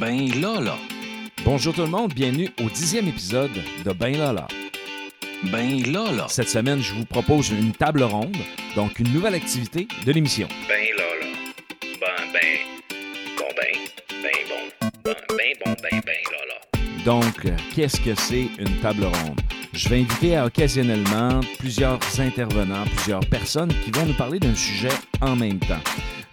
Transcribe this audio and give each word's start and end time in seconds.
Ben 0.00 0.28
là 0.40 0.76
Bonjour 1.44 1.74
tout 1.74 1.82
le 1.82 1.88
monde, 1.88 2.12
bienvenue 2.14 2.48
au 2.64 2.68
dixième 2.68 3.06
épisode 3.06 3.50
de 3.84 3.92
Ben 3.92 4.16
là 4.16 4.46
Ben 5.52 5.82
là 5.92 6.26
Cette 6.28 6.48
semaine, 6.48 6.80
je 6.80 6.94
vous 6.94 7.04
propose 7.04 7.50
une 7.50 7.72
table 7.72 8.02
ronde, 8.02 8.36
donc 8.74 8.98
une 8.98 9.12
nouvelle 9.12 9.34
activité 9.34 9.86
de 10.04 10.12
l'émission. 10.12 10.48
Ben 10.68 10.86
là 10.96 11.04
Ben, 11.82 12.32
ben, 12.32 12.40
bon, 13.38 13.44
ben, 13.56 13.78
ben, 14.22 14.30
bon, 14.48 14.90
ben, 15.04 15.14
ben, 15.36 15.54
bon, 15.64 15.74
ben, 15.82 16.00
ben 16.04 16.16
là 16.32 17.04
Donc, 17.04 17.44
euh, 17.44 17.56
qu'est-ce 17.74 18.00
que 18.00 18.14
c'est 18.14 18.48
une 18.58 18.80
table 18.80 19.04
ronde? 19.04 19.40
Je 19.72 19.88
vais 19.88 20.00
inviter 20.00 20.36
à 20.36 20.46
occasionnellement 20.46 21.40
plusieurs 21.58 22.00
intervenants, 22.18 22.84
plusieurs 22.96 23.26
personnes 23.28 23.72
qui 23.84 23.90
vont 23.90 24.06
nous 24.06 24.14
parler 24.14 24.40
d'un 24.40 24.54
sujet 24.54 24.88
en 25.20 25.36
même 25.36 25.58
temps. 25.58 25.82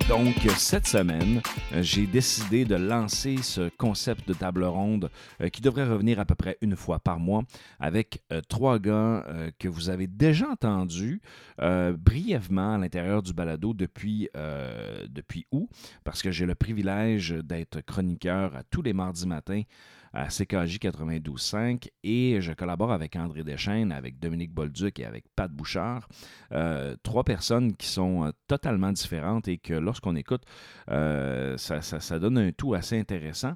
Donc, 0.07 0.35
cette 0.57 0.87
semaine, 0.87 1.41
euh, 1.73 1.81
j'ai 1.81 2.05
décidé 2.05 2.65
de 2.65 2.75
lancer 2.75 3.37
ce 3.41 3.69
concept 3.77 4.27
de 4.27 4.33
table 4.33 4.63
ronde 4.63 5.09
euh, 5.41 5.49
qui 5.49 5.61
devrait 5.61 5.85
revenir 5.87 6.19
à 6.19 6.25
peu 6.25 6.35
près 6.35 6.57
une 6.61 6.75
fois 6.75 6.99
par 6.99 7.19
mois 7.19 7.43
avec 7.79 8.21
euh, 8.31 8.41
trois 8.47 8.79
gars 8.79 9.25
que 9.59 9.67
vous 9.67 9.89
avez 9.89 10.07
déjà 10.07 10.49
entendus 10.49 11.21
brièvement 11.59 12.75
à 12.75 12.77
l'intérieur 12.77 13.21
du 13.21 13.33
balado 13.33 13.73
depuis, 13.73 14.29
depuis 15.09 15.45
août, 15.51 15.69
parce 16.03 16.21
que 16.21 16.31
j'ai 16.31 16.45
le 16.45 16.55
privilège 16.55 17.31
d'être 17.31 17.81
chroniqueur 17.81 18.55
à 18.55 18.63
tous 18.63 18.81
les 18.81 18.93
mardis 18.93 19.27
matins 19.27 19.63
à 20.13 20.27
CKJ 20.27 20.77
92.5 20.79 21.87
et 22.03 22.41
je 22.41 22.53
collabore 22.53 22.91
avec 22.91 23.15
André 23.15 23.43
Deschênes, 23.43 23.91
avec 23.91 24.19
Dominique 24.19 24.53
Bolduc 24.53 24.99
et 24.99 25.05
avec 25.05 25.25
Pat 25.35 25.51
Bouchard. 25.51 26.07
Euh, 26.51 26.95
trois 27.03 27.23
personnes 27.23 27.75
qui 27.75 27.87
sont 27.87 28.25
euh, 28.25 28.31
totalement 28.47 28.91
différentes 28.91 29.47
et 29.47 29.57
que 29.57 29.73
lorsqu'on 29.73 30.15
écoute, 30.15 30.43
euh, 30.89 31.57
ça, 31.57 32.19
donne 32.19 32.37
un 32.37 32.51
tout 32.51 32.73
assez 32.73 32.99
intéressant. 32.99 33.53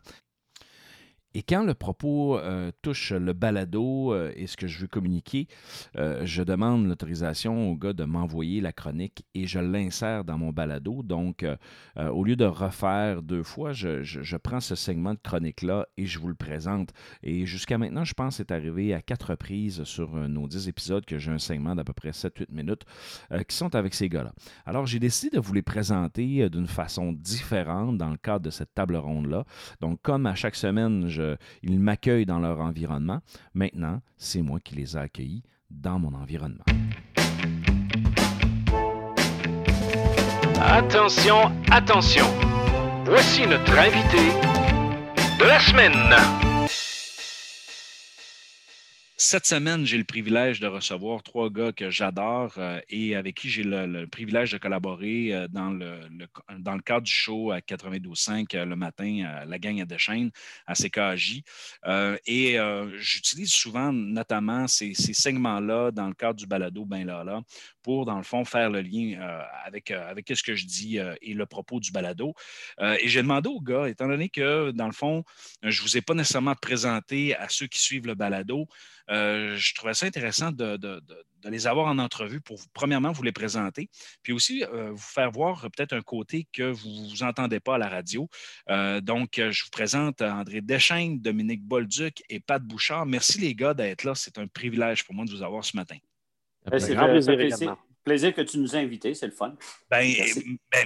Et 1.36 1.44
quand 1.44 1.66
le 1.66 1.74
propos 1.74 2.40
euh, 2.40 2.72
touche 2.82 3.12
le 3.12 3.34
balado 3.34 4.14
euh, 4.14 4.32
et 4.38 4.48
ce 4.48 4.56
que 4.56 4.68
je 4.68 4.80
veux 4.80 4.88
communiquer, 4.88 5.50
euh, 5.98 6.26
je 6.26 6.42
demande 6.44 6.88
l'autorisation 6.88 7.72
au 7.72 7.76
gars 7.76 7.92
de 7.92 8.06
m'envoyer 8.06 8.62
la 8.62 8.72
chronique 8.72 9.26
et 9.34 9.46
je 9.46 9.60
l'insère 9.60 10.24
dans 10.24 10.38
mon 10.38 10.54
balado. 10.54 11.04
Donc, 11.04 11.46
au 11.98 12.24
lieu 12.24 12.38
de 12.38 12.46
refaire 12.46 13.22
deux 13.22 13.44
fois, 13.44 13.74
je, 13.74 14.38
prends 14.38 14.62
ce 14.62 14.76
segment 14.76 15.14
de 15.14 15.20
chronique-là 15.22 15.88
et 15.98 16.06
je 16.06 16.20
vous 16.20 16.30
le 16.30 16.36
présente. 16.36 16.92
Et 17.22 17.46
jusqu'à 17.46 17.78
maintenant, 17.78 18.06
je 18.06 18.14
pense 18.14 18.38
c'est 18.38 18.52
arrivé 18.52 18.94
à 18.94 19.02
quatre 19.02 19.32
reprises 19.32 19.84
sur 19.84 20.16
nos 20.30 20.48
dix 20.48 20.70
épisodes 20.70 21.04
que 21.04 21.18
j'ai 21.18 21.32
un 21.32 21.40
segment 21.40 21.76
d'à 21.76 21.84
peu 21.84 21.94
près 21.94 22.12
7-8 22.12 22.46
minutes 22.52 22.86
qui 23.48 23.56
sont 23.56 23.76
avec 23.76 23.94
ces 23.94 24.08
gars-là. 24.08 24.32
Alors, 24.66 24.86
j'ai 24.86 25.00
décidé 25.00 25.36
de 25.36 25.42
vous 25.42 25.54
les 25.54 25.62
présenter 25.62 26.50
d'une 26.50 26.68
façon 26.68 27.12
différente 27.12 27.98
dans 27.98 28.10
le 28.10 28.18
cadre 28.18 28.46
de 28.46 28.50
cette 28.50 28.74
table 28.74 28.96
ronde-là. 28.96 29.44
Donc, 29.82 30.02
comme 30.02 30.26
à 30.28 30.36
chaque 30.36 30.56
semaine, 30.56 31.08
je 31.08 31.25
ils 31.64 31.80
m'accueillent 31.80 32.26
dans 32.26 32.40
leur 32.40 32.60
environnement. 32.60 33.20
Maintenant, 33.54 34.02
c'est 34.18 34.42
moi 34.42 34.60
qui 34.60 34.76
les 34.76 34.96
ai 34.96 35.00
accueillis 35.00 35.44
dans 35.70 36.00
mon 36.00 36.14
environnement. 36.14 36.66
Attention, 40.62 41.52
attention. 41.72 42.26
Voici 43.06 43.46
notre 43.46 43.78
invité 43.78 44.32
de 45.40 45.46
la 45.46 45.60
semaine. 45.60 46.55
Cette 49.18 49.46
semaine, 49.46 49.86
j'ai 49.86 49.98
le 49.98 50.04
privilège 50.04 50.60
de 50.60 50.68
recevoir 50.68 51.24
trois 51.24 51.50
gars 51.50 51.72
que 51.72 51.90
j'adore 51.90 52.54
euh, 52.58 52.82
et 52.90 53.16
avec 53.16 53.36
qui 53.36 53.50
j'ai 53.50 53.64
le, 53.64 54.06
privilège 54.08 54.52
de 54.52 54.58
collaborer 54.58 55.34
euh, 55.34 55.48
dans, 55.48 55.70
le, 55.70 56.02
dans 56.60 56.74
le 56.74 56.82
cadre 56.82 57.04
du 57.04 57.12
show 57.14 57.50
à 57.52 57.60
92.5 57.60 58.54
euh, 58.54 58.66
le 58.66 58.76
matin, 58.76 59.46
la 59.48 59.58
gang 59.58 59.80
à 59.80 59.86
Deschênes, 59.86 60.32
à 60.68 60.74
CKJ. 60.74 61.44
et 62.28 62.58
j'utilise 62.98 63.52
souvent 63.54 63.94
notamment 63.94 64.68
ces, 64.68 64.94
segments-là 64.94 65.92
dans 65.92 66.10
le 66.10 66.14
cadre 66.14 66.36
du 66.36 66.46
balado 66.46 66.84
Ben 66.84 67.06
Lala 67.06 67.42
pour, 67.86 68.06
dans 68.06 68.18
le 68.18 68.24
fond, 68.24 68.44
faire 68.44 68.72
le 68.72 68.82
lien 68.82 69.20
avec, 69.64 69.92
avec 69.92 70.32
ce 70.34 70.42
que 70.42 70.56
je 70.56 70.66
dis 70.66 70.98
et 70.98 71.34
le 71.36 71.46
propos 71.46 71.80
du 71.80 71.92
balado. 71.92 72.34
et 72.82 73.08
j'ai 73.08 73.22
demandé 73.22 73.48
aux 73.48 73.62
gars, 73.62 73.88
étant 73.88 74.08
donné 74.08 74.30
que, 74.30 74.72
dans 74.72 74.88
le 74.88 74.92
fond, 74.92 75.24
je 75.62 75.80
ne 75.80 75.88
vous 75.88 75.98
ai 75.98 76.02
pas 76.02 76.16
nécessairement 76.16 76.56
présenté 76.56 77.36
à 77.36 77.48
ceux 77.48 77.68
qui 77.68 77.80
suivent 77.80 78.08
le 78.08 78.16
balado, 78.16 78.68
euh, 79.12 79.56
je 79.56 79.74
trouvais 79.76 79.94
ça 79.94 80.06
intéressant 80.06 80.52
de, 80.52 80.80
les 81.44 81.68
avoir 81.68 81.88
en 81.88 82.00
entrevue 82.00 82.42
pour, 82.42 82.60
premièrement, 82.74 83.12
vous 83.12 83.24
les 83.24 83.32
présenter, 83.32 83.90
puis 84.24 84.34
aussi 84.34 84.64
euh, 84.64 84.92
vous 84.92 84.98
faire 84.98 85.32
voir 85.32 85.62
peut-être 85.62 85.94
un 85.94 86.02
côté 86.02 86.48
que 86.52 86.64
vous 86.64 87.14
n'entendez 87.22 87.60
pas 87.60 87.76
à 87.76 87.78
la 87.78 87.90
radio. 87.90 88.28
Euh, 88.70 89.02
donc, 89.02 89.34
je 89.38 89.64
vous 89.64 89.70
présente 89.70 90.22
André 90.22 90.62
Deschênes, 90.62 91.20
Dominique 91.20 91.64
Bolduc 91.64 92.24
et 92.30 92.40
Pat 92.40 92.62
Bouchard. 92.62 93.06
Merci 93.06 93.40
les 93.40 93.54
gars 93.54 93.74
d'être 93.74 94.04
là. 94.04 94.16
C'est 94.16 94.38
un 94.40 94.48
privilège 94.48 95.04
pour 95.04 95.14
moi 95.14 95.26
de 95.26 95.32
vous 95.32 95.44
avoir 95.44 95.64
ce 95.64 95.78
matin. 95.78 95.98
C'est 96.78 96.96
un 96.96 97.08
plaisir 97.08 97.78
plaisir 98.06 98.34
que 98.34 98.42
tu 98.42 98.60
nous 98.60 98.76
as 98.76 98.80
invités, 98.80 99.14
c'est 99.16 99.26
le 99.26 99.34
fun. 99.34 99.54
Ben, 99.90 100.14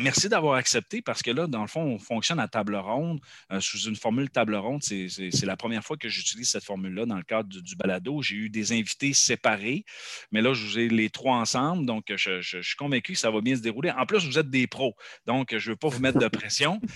merci, 0.01 0.29
d'avoir 0.29 0.55
accepté 0.55 1.01
parce 1.01 1.21
que 1.21 1.31
là, 1.31 1.47
dans 1.47 1.61
le 1.61 1.67
fond, 1.67 1.81
on 1.81 1.99
fonctionne 1.99 2.39
à 2.39 2.47
table 2.47 2.75
ronde, 2.75 3.19
euh, 3.51 3.59
sous 3.59 3.77
une 3.87 3.95
formule 3.95 4.29
table 4.29 4.55
ronde. 4.55 4.81
C'est 4.81 5.45
la 5.45 5.57
première 5.57 5.83
fois 5.83 5.97
que 5.97 6.07
j'utilise 6.09 6.49
cette 6.49 6.63
formule-là 6.63 7.05
dans 7.05 7.17
le 7.17 7.23
cadre 7.23 7.49
du, 7.49 7.75
balado. 7.75 8.21
J'ai 8.21 8.35
eu 8.35 8.49
des 8.49 8.71
invités 8.71 9.13
séparés, 9.13 9.85
mais 10.31 10.41
là, 10.41 10.53
je 10.53 10.65
vous 10.65 10.79
ai 10.79 10.87
les 10.87 11.09
trois 11.09 11.35
ensemble, 11.35 11.85
donc 11.85 12.05
je, 12.15 12.41
suis 12.41 12.75
convaincu 12.77 13.13
que 13.13 13.19
ça 13.19 13.29
va 13.29 13.41
bien 13.41 13.55
se 13.55 13.61
dérouler. 13.61 13.91
En 13.91 14.05
plus, 14.05 14.25
vous 14.25 14.39
êtes 14.39 14.49
des 14.49 14.67
pros, 14.67 14.95
donc 15.27 15.55
je 15.55 15.69
ne 15.69 15.73
veux 15.73 15.77
pas 15.77 15.89
vous 15.89 15.99
mettre 15.99 16.19
de 16.19 16.27
pression. 16.27 16.79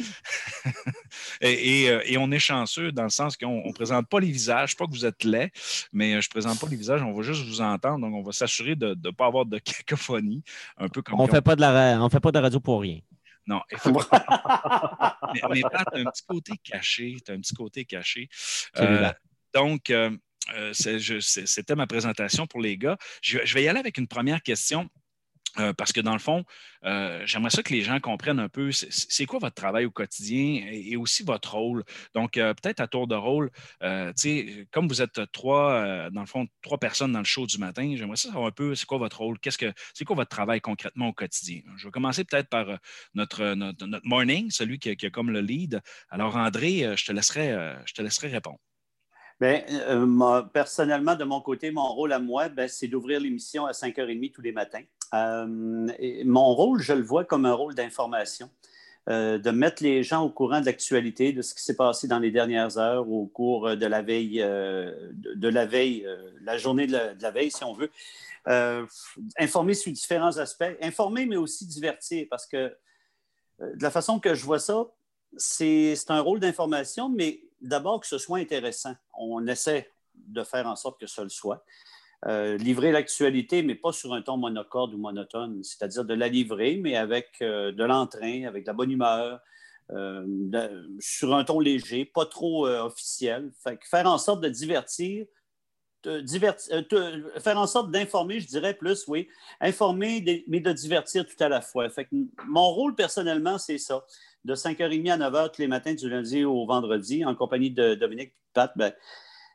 Euh, 1.43 2.01
et, 2.05 2.17
on 2.17 2.31
est 2.31 2.39
chanceux 2.39 2.91
dans 2.91 3.03
le 3.03 3.09
sens 3.09 3.37
qu'on 3.37 3.67
ne 3.67 3.73
présente 3.73 4.07
pas 4.07 4.19
les 4.19 4.31
visages, 4.31 4.75
pas 4.75 4.85
que 4.85 4.91
vous 4.91 5.05
êtes 5.05 5.23
laid, 5.23 5.51
mais 5.91 6.15
euh, 6.15 6.21
je 6.21 6.27
ne 6.27 6.31
présente 6.31 6.59
pas 6.59 6.67
les 6.67 6.75
visages, 6.75 7.01
on 7.03 7.13
va 7.13 7.21
juste 7.21 7.45
vous 7.45 7.61
entendre, 7.61 7.99
donc 7.99 8.15
on 8.15 8.23
va 8.23 8.31
s'assurer 8.31 8.75
de 8.75 8.97
ne 9.03 9.11
pas 9.11 9.27
avoir 9.27 9.45
de 9.45 9.59
cacophonie 10.13 10.43
un 10.77 10.89
peu 10.89 11.01
comme. 11.01 11.19
On 11.19 11.25
ne 11.25 11.31
fait, 11.31 11.41
pas 11.41 11.55
de 11.55 11.61
la, 11.61 11.99
on 12.01 12.09
fait 12.09 12.19
pas 12.19 12.31
de 12.31 12.39
radio 12.39 12.59
pour 12.59 12.81
rien. 12.81 12.99
Non, 13.45 13.61
mais, 13.71 15.41
mais 15.49 15.61
tu 15.61 15.65
as 15.65 15.99
un 15.99 16.05
petit 16.05 16.23
côté 16.25 16.53
caché. 16.63 17.17
Tu 17.25 17.31
un 17.31 17.39
petit 17.39 17.53
côté 17.53 17.85
caché. 17.85 18.29
Euh, 18.77 19.11
donc, 19.53 19.89
euh, 19.89 20.15
euh, 20.55 20.71
c'était 20.73 21.75
ma 21.75 21.87
présentation 21.87 22.47
pour 22.47 22.61
les 22.61 22.77
gars. 22.77 22.97
je, 23.21 23.53
vais 23.53 23.63
y 23.63 23.67
aller 23.67 23.79
avec 23.79 23.97
une 23.97 24.07
première 24.07 24.41
question. 24.41 24.89
Euh, 25.59 25.71
parce 25.73 25.91
que 25.91 26.01
dans 26.01 26.13
le 26.13 26.19
fond, 26.19 26.43
euh, 26.83 27.21
j'aimerais 27.25 27.51
ça 27.51 27.61
que 27.61 27.73
les 27.73 27.81
gens 27.81 27.99
comprennent 27.99 28.39
un 28.39 28.49
peu 28.49 28.71
c'est 28.71 29.25
quoi 29.25 29.37
votre 29.39 29.55
travail 29.55 29.85
au 29.85 29.91
quotidien 29.91 30.65
et, 30.71 30.95
aussi 30.97 31.23
votre 31.23 31.55
rôle. 31.55 31.83
Donc, 32.15 32.37
euh, 32.37 32.53
peut-être 32.55 32.79
à 32.79 32.87
tour 32.87 33.07
de 33.07 33.15
rôle, 33.15 33.51
comme 34.71 34.87
vous 34.87 35.01
êtes 35.01 35.21
trois, 35.31 36.09
dans 36.09 36.21
le 36.21 36.27
fond, 36.27 36.47
trois 36.61 36.77
personnes 36.77 37.11
dans 37.11 37.19
le 37.19 37.25
show 37.25 37.45
du 37.45 37.57
matin, 37.57 37.93
j'aimerais 37.95 38.15
ça 38.15 38.29
savoir 38.29 38.47
un 38.47 38.51
peu 38.51 38.73
c'est 38.75 38.85
quoi 38.85 38.97
votre 38.97 39.19
rôle, 39.19 39.39
qu'est-ce 39.39 39.57
que 39.57 39.71
c'est 39.93 40.05
quoi 40.05 40.15
votre 40.15 40.29
travail 40.29 40.61
concrètement 40.61 41.09
au 41.09 41.13
quotidien? 41.13 41.61
Je 41.77 41.85
vais 41.87 41.91
commencer 41.91 42.23
peut-être 42.23 42.49
par 42.49 42.79
notre, 43.13 43.53
notre, 43.53 43.85
morning, 44.03 44.49
celui 44.49 44.79
qui, 44.79 44.95
qui, 44.95 45.05
a 45.05 45.09
comme 45.09 45.29
le 45.29 45.41
lead. 45.41 45.81
Alors, 46.09 46.35
André, 46.35 46.95
je 46.95 47.05
te 47.05 47.11
laisserai, 47.11 47.75
je 47.85 47.93
te 47.93 48.01
laisserai 48.01 48.29
répondre. 48.29 48.59
Bien, 49.39 49.61
personnellement, 50.53 51.15
de 51.15 51.23
mon 51.23 51.41
côté, 51.41 51.71
mon 51.71 51.87
rôle 51.87 52.13
à 52.13 52.19
moi, 52.19 52.49
ben, 52.49 52.67
c'est 52.67 52.87
d'ouvrir 52.87 53.19
l'émission 53.19 53.65
à 53.65 53.71
5h30 53.71 54.31
tous 54.31 54.41
les 54.41 54.51
matins. 54.51 54.83
Euh, 55.13 55.45
mon 56.25 56.53
rôle, 56.53 56.81
je 56.81 56.93
le 56.93 57.03
vois 57.03 57.23
comme 57.25 57.45
un 57.45 57.53
rôle 57.53 57.75
d'information, 57.75 58.49
euh, 59.09 59.37
de 59.37 59.51
mettre 59.51 59.83
les 59.83 60.03
gens 60.03 60.23
au 60.23 60.29
courant 60.29 60.61
de 60.61 60.65
l'actualité, 60.65 61.33
de 61.33 61.41
ce 61.41 61.53
qui 61.53 61.61
s'est 61.61 61.75
passé 61.75 62.07
dans 62.07 62.19
les 62.19 62.31
dernières 62.31 62.77
heures 62.77 63.09
au 63.09 63.25
cours 63.25 63.75
de 63.75 63.85
la 63.85 64.01
veille, 64.01 64.39
de, 64.39 65.47
la 65.47 65.65
veille, 65.65 66.07
la 66.41 66.57
journée 66.57 66.87
de 66.87 67.21
la, 67.21 67.31
veille, 67.31 67.51
si 67.51 67.63
on 67.63 67.73
veut. 67.73 67.91
informer 69.37 69.73
sur 69.73 69.91
différents 69.91 70.37
aspects, 70.37 70.75
informer, 70.81 71.25
mais 71.25 71.37
aussi 71.37 71.67
divertir, 71.67 72.27
parce 72.29 72.47
que 72.47 72.75
de 73.59 73.83
la 73.83 73.91
façon 73.91 74.19
que 74.19 74.33
je 74.33 74.43
vois 74.43 74.59
ça, 74.59 74.87
c'est 75.37 75.95
un 76.09 76.19
rôle 76.19 76.39
d'information, 76.39 77.09
mais 77.09 77.41
d'abord 77.61 77.99
que 77.99 78.07
ce 78.07 78.17
soit 78.17 78.39
intéressant. 78.39 78.95
On 79.13 79.45
essaie 79.47 79.89
de 80.13 80.43
faire 80.43 80.67
en 80.67 80.75
sorte 80.75 80.99
que 80.99 81.07
ce 81.07 81.21
le 81.21 81.29
soit. 81.29 81.65
Euh, 82.27 82.55
livrer 82.57 82.93
l'actualité, 82.93 83.63
mais 83.63 83.75
pas 83.75 83.91
sur 83.91 84.13
un 84.13 84.21
ton 84.21 84.37
monocorde 84.37 84.93
ou 84.93 84.97
monotone, 84.97 85.61
c'est-à-dire 85.61 86.05
de 86.05 86.13
la 86.13 86.29
livrer, 86.29 86.77
mais 86.77 86.95
avec 86.95 87.27
euh, 87.41 87.73
de 87.73 87.83
l'entrain, 87.83 88.45
avec 88.45 88.63
de 88.63 88.67
la 88.67 88.73
bonne 88.73 88.91
humeur, 88.91 89.41
euh, 89.91 90.25
sur 90.99 91.35
un 91.35 91.43
ton 91.43 91.59
léger, 91.59 92.05
pas 92.05 92.25
trop 92.25 92.65
officiel. 92.65 93.51
faire 93.81 94.07
en 94.07 94.17
sorte 94.17 94.39
de 94.41 94.47
divertir, 94.47 95.25
faire 97.41 97.57
en 97.57 97.67
sorte 97.67 97.91
d'informer, 97.91 98.39
je 98.39 98.47
dirais 98.47 98.73
plus, 98.73 99.05
oui, 99.09 99.27
informer, 99.59 100.45
mais 100.47 100.61
de 100.61 100.71
divertir 100.71 101.25
tout 101.25 101.43
à 101.43 101.49
la 101.49 101.59
fois. 101.59 101.89
mon 102.47 102.69
rôle 102.71 102.95
personnellement, 102.95 103.57
c'est 103.57 103.77
ça 103.77 104.05
de 104.45 104.55
5h30 104.55 105.11
à 105.11 105.17
9h 105.17 105.51
tous 105.51 105.61
les 105.61 105.67
matins 105.67 105.93
du 105.93 106.09
lundi 106.09 106.45
au 106.45 106.65
vendredi 106.65 107.25
en 107.25 107.35
compagnie 107.35 107.71
de 107.71 107.95
Dominique 107.95 108.33
et 108.55 108.61
ben, 108.75 108.93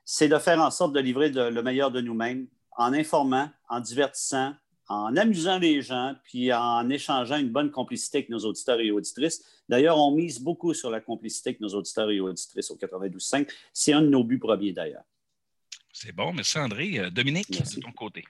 c'est 0.05 0.29
de 0.29 0.39
faire 0.39 0.61
en 0.61 0.71
sorte 0.71 0.93
de 0.93 1.01
livrer 1.01 1.31
le 1.31 1.63
meilleur 1.63 1.91
de 1.91 2.01
nous-mêmes 2.01 2.47
en 2.79 2.93
informant, 2.95 3.51
en 3.69 3.81
divertissant, 3.81 4.55
en 4.89 5.17
amusant 5.17 5.59
les 5.59 5.83
gens, 5.83 6.15
puis 6.25 6.53
en 6.53 6.89
échangeant 6.89 7.37
une 7.37 7.51
bonne 7.51 7.71
complicité 7.71 8.19
avec 8.19 8.31
nos 8.31 8.39
auditeurs 8.39 8.81
et 8.81 8.91
auditrices. 8.91 9.45
D'ailleurs, 9.69 9.99
on 9.99 10.13
mise 10.13 10.41
beaucoup 10.41 10.73
sur 10.73 10.91
la 10.91 11.01
complicité 11.01 11.51
avec 11.51 11.61
nos 11.61 11.69
auditeurs 11.69 12.11
et 12.11 12.21
auditrices 12.21 12.71
au 12.71 12.77
92.5. 12.77 13.51
C'est 13.75 13.93
un 13.93 14.01
de 14.01 14.09
nos 14.09 14.25
buts 14.25 14.39
premiers, 14.39 14.73
d'ailleurs. 14.73 15.03
C'est 15.93 16.13
bon, 16.13 16.33
merci 16.33 16.59
André. 16.59 16.99
Euh, 16.99 17.11
Dominique, 17.11 17.51
de 17.51 17.81
ton 17.81 17.93
côté. 17.93 18.25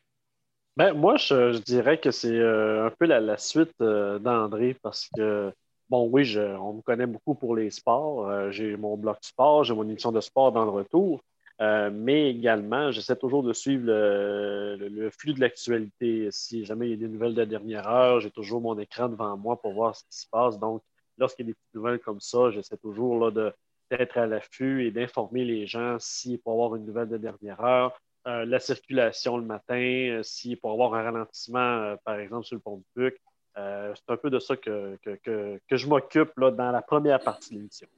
Ben, 0.77 0.95
moi, 0.95 1.17
je, 1.17 1.59
dirais 1.59 2.01
que 2.01 2.11
c'est 2.11 2.39
euh, 2.39 2.87
un 2.87 2.91
peu 2.91 3.07
la, 3.07 3.37
suite 3.37 3.75
euh, 3.81 4.19
d'André 4.19 4.75
parce 4.83 5.09
que, 5.15 5.53
bon, 5.89 6.09
oui, 6.11 6.37
on 6.39 6.75
me 6.75 6.81
connaît 6.81 7.07
beaucoup 7.07 7.35
pour 7.35 7.55
les 7.55 7.71
sports. 7.71 8.51
j'ai 8.51 8.77
mon 8.77 8.97
blog 8.97 9.17
sport, 9.21 9.65
j'ai 9.65 9.75
mon 9.75 9.89
émission 9.89 10.11
de 10.11 10.21
sport 10.21 10.53
dans 10.53 10.65
le 10.65 10.71
retour. 10.71 11.23
Mais 11.61 12.31
également, 12.31 12.91
j'essaie 12.91 13.17
toujours 13.17 13.43
de 13.43 13.53
suivre 13.53 13.85
le, 13.87 15.11
flux 15.11 15.35
de 15.35 15.41
l'actualité. 15.41 16.29
Si 16.31 16.65
jamais 16.65 16.87
il 16.87 16.91
y 16.91 16.95
a 16.95 16.97
des 16.97 17.09
nouvelles 17.09 17.35
de 17.35 17.45
dernière 17.45 17.89
heure, 17.89 18.21
j'ai 18.21 18.31
toujours 18.31 18.61
mon 18.61 18.79
écran 18.79 19.09
devant 19.09 19.37
moi 19.37 19.61
pour 19.61 19.73
voir 19.73 19.97
ce 19.97 20.05
qui 20.05 20.19
se 20.19 20.27
passe. 20.31 20.59
Donc, 20.59 20.83
lorsqu'il 21.19 21.47
y 21.47 21.49
a 21.49 21.51
des 21.51 21.55
petites 21.55 21.75
nouvelles 21.75 21.99
comme 21.99 22.21
ça, 22.21 22.51
j'essaie 22.51 22.77
toujours 22.77 23.19
là, 23.19 23.31
de, 23.31 23.53
d'être 23.91 24.17
à 24.17 24.27
l'affût 24.27 24.87
et 24.87 24.91
d'informer 24.91 25.45
les 25.45 25.67
gens 25.67 25.97
s'il 25.99 26.39
peut 26.39 26.51
avoir 26.51 26.77
une 26.77 26.87
nouvelle 26.87 27.09
de 27.09 27.17
dernière 27.17 27.61
heure, 27.61 28.01
euh, 28.27 28.45
la 28.45 28.61
circulation 28.61 29.37
le 29.37 29.45
matin, 29.45 29.75
euh, 29.75 30.23
s'il 30.23 30.59
peut 30.59 30.69
avoir 30.69 30.95
un 30.95 31.03
ralentissement, 31.03 31.59
euh, 31.59 31.97
par 32.05 32.19
exemple, 32.19 32.45
sur 32.45 32.57
le 32.57 32.61
pont 32.61 32.77
du 32.77 32.85
Puc. 32.95 33.21
c'est 33.57 34.13
un 34.13 34.17
peu 34.17 34.31
de 34.31 34.39
ça 34.39 34.57
que, 34.57 34.99
que, 35.03 35.77
je 35.77 35.87
m'occupe 35.87 36.31
dans 36.37 36.71
la 36.71 36.83
première 36.83 37.21
partie 37.21 37.51
de 37.51 37.59
l'émission. 37.59 37.89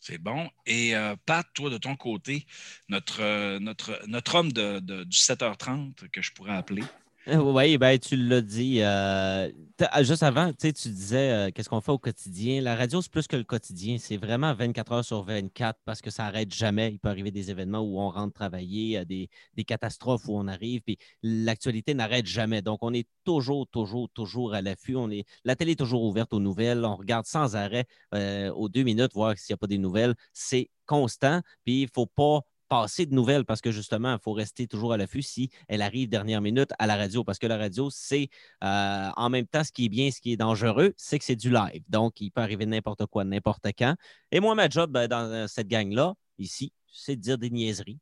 C'est 0.00 0.18
bon. 0.18 0.50
Et 0.66 0.94
Pat, 1.26 1.46
toi, 1.52 1.68
de 1.68 1.76
ton 1.76 1.94
côté, 1.94 2.46
notre, 2.88 3.58
notre, 3.58 4.00
notre 4.06 4.34
homme 4.34 4.50
de, 4.50 4.80
du 5.04 5.16
7h30 5.16 6.08
que 6.08 6.22
je 6.22 6.32
pourrais 6.32 6.56
appeler, 6.56 6.82
Oui, 7.26 7.76
ben, 7.76 7.98
tu 7.98 8.16
l'as 8.16 8.40
dit. 8.40 8.80
Euh, 8.80 9.50
ah, 9.90 10.02
juste 10.02 10.22
avant, 10.22 10.52
tu 10.54 10.72
disais 10.72 11.30
euh, 11.30 11.50
qu'est-ce 11.54 11.68
qu'on 11.68 11.82
fait 11.82 11.92
au 11.92 11.98
quotidien? 11.98 12.62
La 12.62 12.74
radio, 12.74 13.02
c'est 13.02 13.12
plus 13.12 13.26
que 13.26 13.36
le 13.36 13.44
quotidien. 13.44 13.98
C'est 13.98 14.16
vraiment 14.16 14.54
24 14.54 14.92
heures 14.92 15.04
sur 15.04 15.22
24 15.22 15.78
parce 15.84 16.00
que 16.00 16.10
ça 16.10 16.24
n'arrête 16.24 16.52
jamais. 16.52 16.92
Il 16.92 16.98
peut 16.98 17.10
arriver 17.10 17.30
des 17.30 17.50
événements 17.50 17.80
où 17.80 18.00
on 18.00 18.08
rentre 18.08 18.32
travailler, 18.32 19.04
des, 19.04 19.28
des 19.54 19.64
catastrophes 19.64 20.28
où 20.28 20.36
on 20.36 20.48
arrive, 20.48 20.80
puis 20.80 20.96
l'actualité 21.22 21.92
n'arrête 21.92 22.26
jamais. 22.26 22.62
Donc, 22.62 22.78
on 22.82 22.94
est 22.94 23.06
toujours, 23.24 23.66
toujours, 23.68 24.08
toujours 24.10 24.54
à 24.54 24.62
l'affût. 24.62 24.96
La 25.44 25.56
télé 25.56 25.72
est 25.72 25.76
toujours 25.76 26.02
ouverte 26.04 26.32
aux 26.32 26.40
nouvelles. 26.40 26.84
On 26.84 26.96
regarde 26.96 27.26
sans 27.26 27.54
arrêt 27.54 27.84
euh, 28.14 28.50
aux 28.52 28.68
deux 28.68 28.82
minutes, 28.82 29.12
voir 29.12 29.36
s'il 29.36 29.52
n'y 29.52 29.54
a 29.54 29.58
pas 29.58 29.66
des 29.66 29.78
nouvelles. 29.78 30.14
C'est 30.32 30.70
constant, 30.86 31.42
puis 31.64 31.82
il 31.82 31.84
ne 31.84 31.90
faut 31.94 32.06
pas 32.06 32.40
passer 32.70 33.04
de 33.04 33.12
nouvelles 33.12 33.44
parce 33.44 33.60
que 33.60 33.72
justement, 33.72 34.14
il 34.14 34.20
faut 34.22 34.32
rester 34.32 34.66
toujours 34.66 34.92
à 34.92 34.96
l'affût 34.96 35.22
si 35.22 35.50
elle 35.68 35.82
arrive 35.82 36.08
dernière 36.08 36.40
minute 36.40 36.70
à 36.78 36.86
la 36.86 36.96
radio. 36.96 37.24
Parce 37.24 37.38
que 37.38 37.46
la 37.48 37.58
radio, 37.58 37.90
c'est 37.90 38.28
euh, 38.64 39.10
en 39.16 39.28
même 39.28 39.46
temps 39.46 39.64
ce 39.64 39.72
qui 39.72 39.86
est 39.86 39.88
bien, 39.88 40.10
ce 40.10 40.20
qui 40.20 40.32
est 40.32 40.36
dangereux, 40.36 40.94
c'est 40.96 41.18
que 41.18 41.24
c'est 41.24 41.36
du 41.36 41.50
live. 41.50 41.82
Donc, 41.88 42.20
il 42.20 42.30
peut 42.30 42.40
arriver 42.40 42.64
n'importe 42.66 43.04
quoi, 43.06 43.24
n'importe 43.24 43.66
quand. 43.76 43.94
Et 44.30 44.40
moi, 44.40 44.54
ma 44.54 44.68
job 44.68 44.92
ben, 44.92 45.08
dans 45.08 45.48
cette 45.48 45.68
gang-là, 45.68 46.14
ici, 46.38 46.72
c'est 46.92 47.16
de 47.16 47.20
dire 47.20 47.38
des 47.38 47.50
niaiseries. 47.50 47.98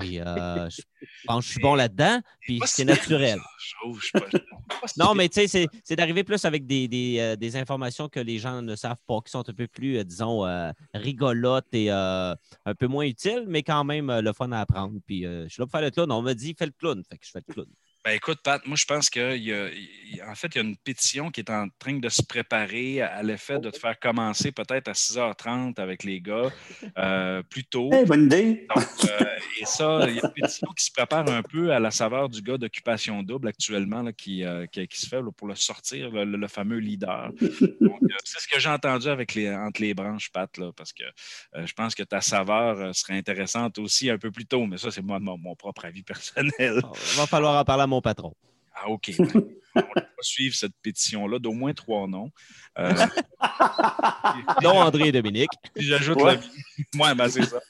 Euh, 0.00 0.68
je 0.70 0.82
pense 1.26 1.44
que 1.44 1.46
je 1.46 1.52
suis 1.52 1.60
bon 1.60 1.74
là-dedans, 1.74 2.20
puis 2.40 2.60
c'est 2.66 2.84
naturel. 2.84 3.38
non, 4.96 5.14
mais 5.14 5.28
tu 5.28 5.46
sais, 5.46 5.66
c'est 5.84 5.96
d'arriver 5.96 6.24
plus 6.24 6.44
avec 6.44 6.62
euh, 6.70 7.36
des, 7.36 7.56
informations 7.56 8.08
que 8.08 8.20
les 8.20 8.38
gens 8.38 8.62
ne 8.62 8.76
savent 8.76 9.00
pas, 9.06 9.20
qui 9.24 9.30
sont 9.30 9.48
un 9.48 9.52
peu 9.52 9.66
plus, 9.66 9.98
euh, 9.98 10.04
disons, 10.04 10.44
rigolotes 10.94 11.72
et 11.72 11.90
un 11.90 12.36
peu 12.78 12.86
moins 12.86 13.04
utiles, 13.04 13.44
mais 13.48 13.62
quand 13.62 13.84
même 13.84 14.20
le 14.20 14.32
fun 14.32 14.50
à 14.52 14.60
apprendre. 14.60 14.98
Puis, 15.06 15.22
je 15.22 15.48
suis 15.48 15.60
là 15.60 15.66
pour 15.66 15.72
faire 15.72 15.82
le 15.82 15.90
clown. 15.90 16.10
On 16.12 16.22
m'a 16.22 16.34
dit, 16.34 16.54
fais 16.58 16.66
le 16.66 16.72
clown. 16.72 17.02
Fait 17.08 17.18
que 17.18 17.26
je 17.26 17.30
fais 17.30 17.42
le 17.46 17.52
clown. 17.52 17.68
Ben 18.08 18.14
écoute, 18.14 18.38
Pat, 18.42 18.66
moi 18.66 18.74
je 18.74 18.86
pense 18.86 19.10
qu'il 19.10 19.36
y, 19.42 19.52
a, 19.52 19.68
en 20.26 20.34
fait, 20.34 20.54
il 20.54 20.56
y 20.56 20.58
a 20.60 20.64
une 20.64 20.78
pétition 20.78 21.30
qui 21.30 21.40
est 21.40 21.50
en 21.50 21.68
train 21.78 21.98
de 21.98 22.08
se 22.08 22.22
préparer 22.22 23.02
à 23.02 23.22
l'effet 23.22 23.58
de 23.58 23.68
te 23.68 23.78
faire 23.78 23.98
commencer 23.98 24.50
peut-être 24.50 24.88
à 24.88 24.92
6h30 24.92 25.78
avec 25.78 26.04
les 26.04 26.22
gars 26.22 26.50
euh, 26.96 27.42
plus 27.50 27.64
tôt. 27.64 27.90
bonne 28.06 28.24
idée. 28.24 28.66
Euh, 28.78 29.24
et 29.60 29.66
ça, 29.66 30.06
il 30.08 30.16
y 30.16 30.20
a 30.20 30.22
une 30.24 30.32
pétition 30.32 30.68
qui 30.74 30.86
se 30.86 30.90
prépare 30.90 31.28
un 31.28 31.42
peu 31.42 31.70
à 31.70 31.80
la 31.80 31.90
saveur 31.90 32.30
du 32.30 32.40
gars 32.40 32.56
d'occupation 32.56 33.22
double 33.22 33.48
actuellement 33.48 34.00
là, 34.00 34.14
qui, 34.14 34.42
euh, 34.42 34.64
qui, 34.64 34.88
se 34.92 35.06
fait 35.06 35.20
pour 35.36 35.46
le 35.46 35.54
sortir, 35.54 36.10
le, 36.10 36.48
fameux 36.48 36.78
leader. 36.78 37.30
c'est 37.40 38.40
ce 38.40 38.48
que 38.48 38.58
j'ai 38.58 38.70
entendu 38.70 39.08
avec 39.08 39.34
les, 39.34 39.54
entre 39.54 39.82
les 39.82 39.92
branches, 39.92 40.30
Pat, 40.32 40.56
là, 40.56 40.72
parce 40.74 40.94
que 40.94 41.04
je 41.54 41.72
pense 41.74 41.94
que 41.94 42.04
ta 42.04 42.22
saveur 42.22 42.94
serait 42.94 43.18
intéressante 43.18 43.78
aussi 43.78 44.08
un 44.08 44.16
peu 44.16 44.30
plus 44.30 44.46
tôt, 44.46 44.64
mais 44.64 44.78
ça, 44.78 44.90
c'est 44.90 45.02
moi 45.02 45.18
mon, 45.18 45.36
mon 45.36 45.54
propre 45.54 45.84
avis 45.84 46.02
personnel. 46.02 46.54
Il 46.56 47.16
va 47.18 47.26
falloir 47.26 47.60
en 47.60 47.64
parler 47.66 47.82
à 47.82 47.86
mon 47.86 47.97
patron. 48.00 48.34
Ah, 48.74 48.88
OK. 48.88 49.12
Ben, 49.74 49.84
on 49.94 50.00
va 50.00 50.06
suivre 50.22 50.54
cette 50.54 50.72
pétition-là 50.82 51.38
d'au 51.38 51.52
moins 51.52 51.74
trois 51.74 52.06
noms. 52.06 52.30
Euh... 52.78 52.92
non, 54.62 54.78
André 54.78 55.08
et 55.08 55.12
Dominique. 55.12 55.50
J'ajoute 55.76 56.20
ouais. 56.22 56.38
la 56.98 57.14
ben, 57.14 57.28
c'est 57.28 57.44
ça. 57.44 57.60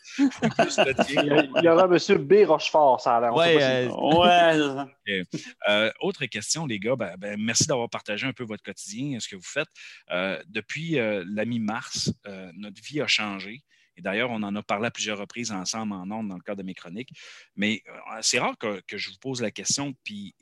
il, 1.08 1.50
y 1.62 1.68
aura 1.68 1.84
M. 1.84 2.18
B. 2.24 2.46
Rochefort, 2.46 3.00
ça 3.00 3.16
a 3.16 3.20
l'air. 3.20 3.34
Ouais, 3.34 3.56
euh, 3.60 3.88
ouais. 3.88 4.84
Euh, 5.68 5.90
autre 6.00 6.26
question, 6.26 6.66
les 6.66 6.78
gars. 6.78 6.96
Ben, 6.96 7.14
ben, 7.18 7.36
merci 7.38 7.66
d'avoir 7.66 7.88
partagé 7.88 8.26
un 8.26 8.32
peu 8.32 8.44
votre 8.44 8.62
quotidien, 8.62 9.18
ce 9.20 9.28
que 9.28 9.36
vous 9.36 9.42
faites. 9.42 9.68
Euh, 10.10 10.40
depuis 10.48 10.92
la 10.96 11.44
mi-mars, 11.44 12.12
notre 12.54 12.82
vie 12.82 13.00
a 13.00 13.06
changé. 13.06 13.62
Et 13.98 14.00
d'ailleurs, 14.00 14.30
on 14.30 14.42
en 14.44 14.54
a 14.54 14.62
parlé 14.62 14.86
à 14.86 14.90
plusieurs 14.92 15.18
reprises 15.18 15.50
ensemble 15.50 15.92
en 15.92 16.08
ondes 16.10 16.28
dans 16.28 16.36
le 16.36 16.40
cadre 16.40 16.58
de 16.58 16.62
mes 16.62 16.74
chroniques. 16.74 17.10
Mais 17.56 17.82
euh, 17.88 18.18
c'est 18.22 18.38
rare 18.38 18.56
que, 18.56 18.80
je 18.88 19.10
vous 19.10 19.16
pose 19.20 19.42
la 19.42 19.50
question. 19.50 19.92
Puis, 20.04 20.34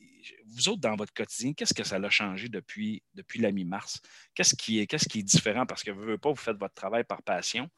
vous 0.46 0.68
autres, 0.68 0.82
dans 0.82 0.94
votre 0.94 1.14
quotidien, 1.14 1.54
qu'est-ce 1.54 1.72
que 1.72 1.82
ça 1.84 1.96
a 1.96 2.10
changé 2.10 2.50
depuis, 2.50 3.02
depuis 3.14 3.40
la 3.40 3.52
mi-mars? 3.52 4.00
Qu'est-ce 4.34 4.54
qui, 4.54 4.78
est, 4.78 4.86
qu'est-ce 4.86 5.08
qui 5.08 5.20
est 5.20 5.22
différent? 5.22 5.64
Parce 5.64 5.82
que 5.82 5.90
vous 5.90 6.04
ne 6.04 6.16
pas, 6.16 6.28
vous 6.28 6.36
faites 6.36 6.58
votre 6.58 6.74
travail 6.74 7.04
par 7.04 7.22
passion. 7.22 7.68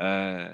Euh, 0.00 0.48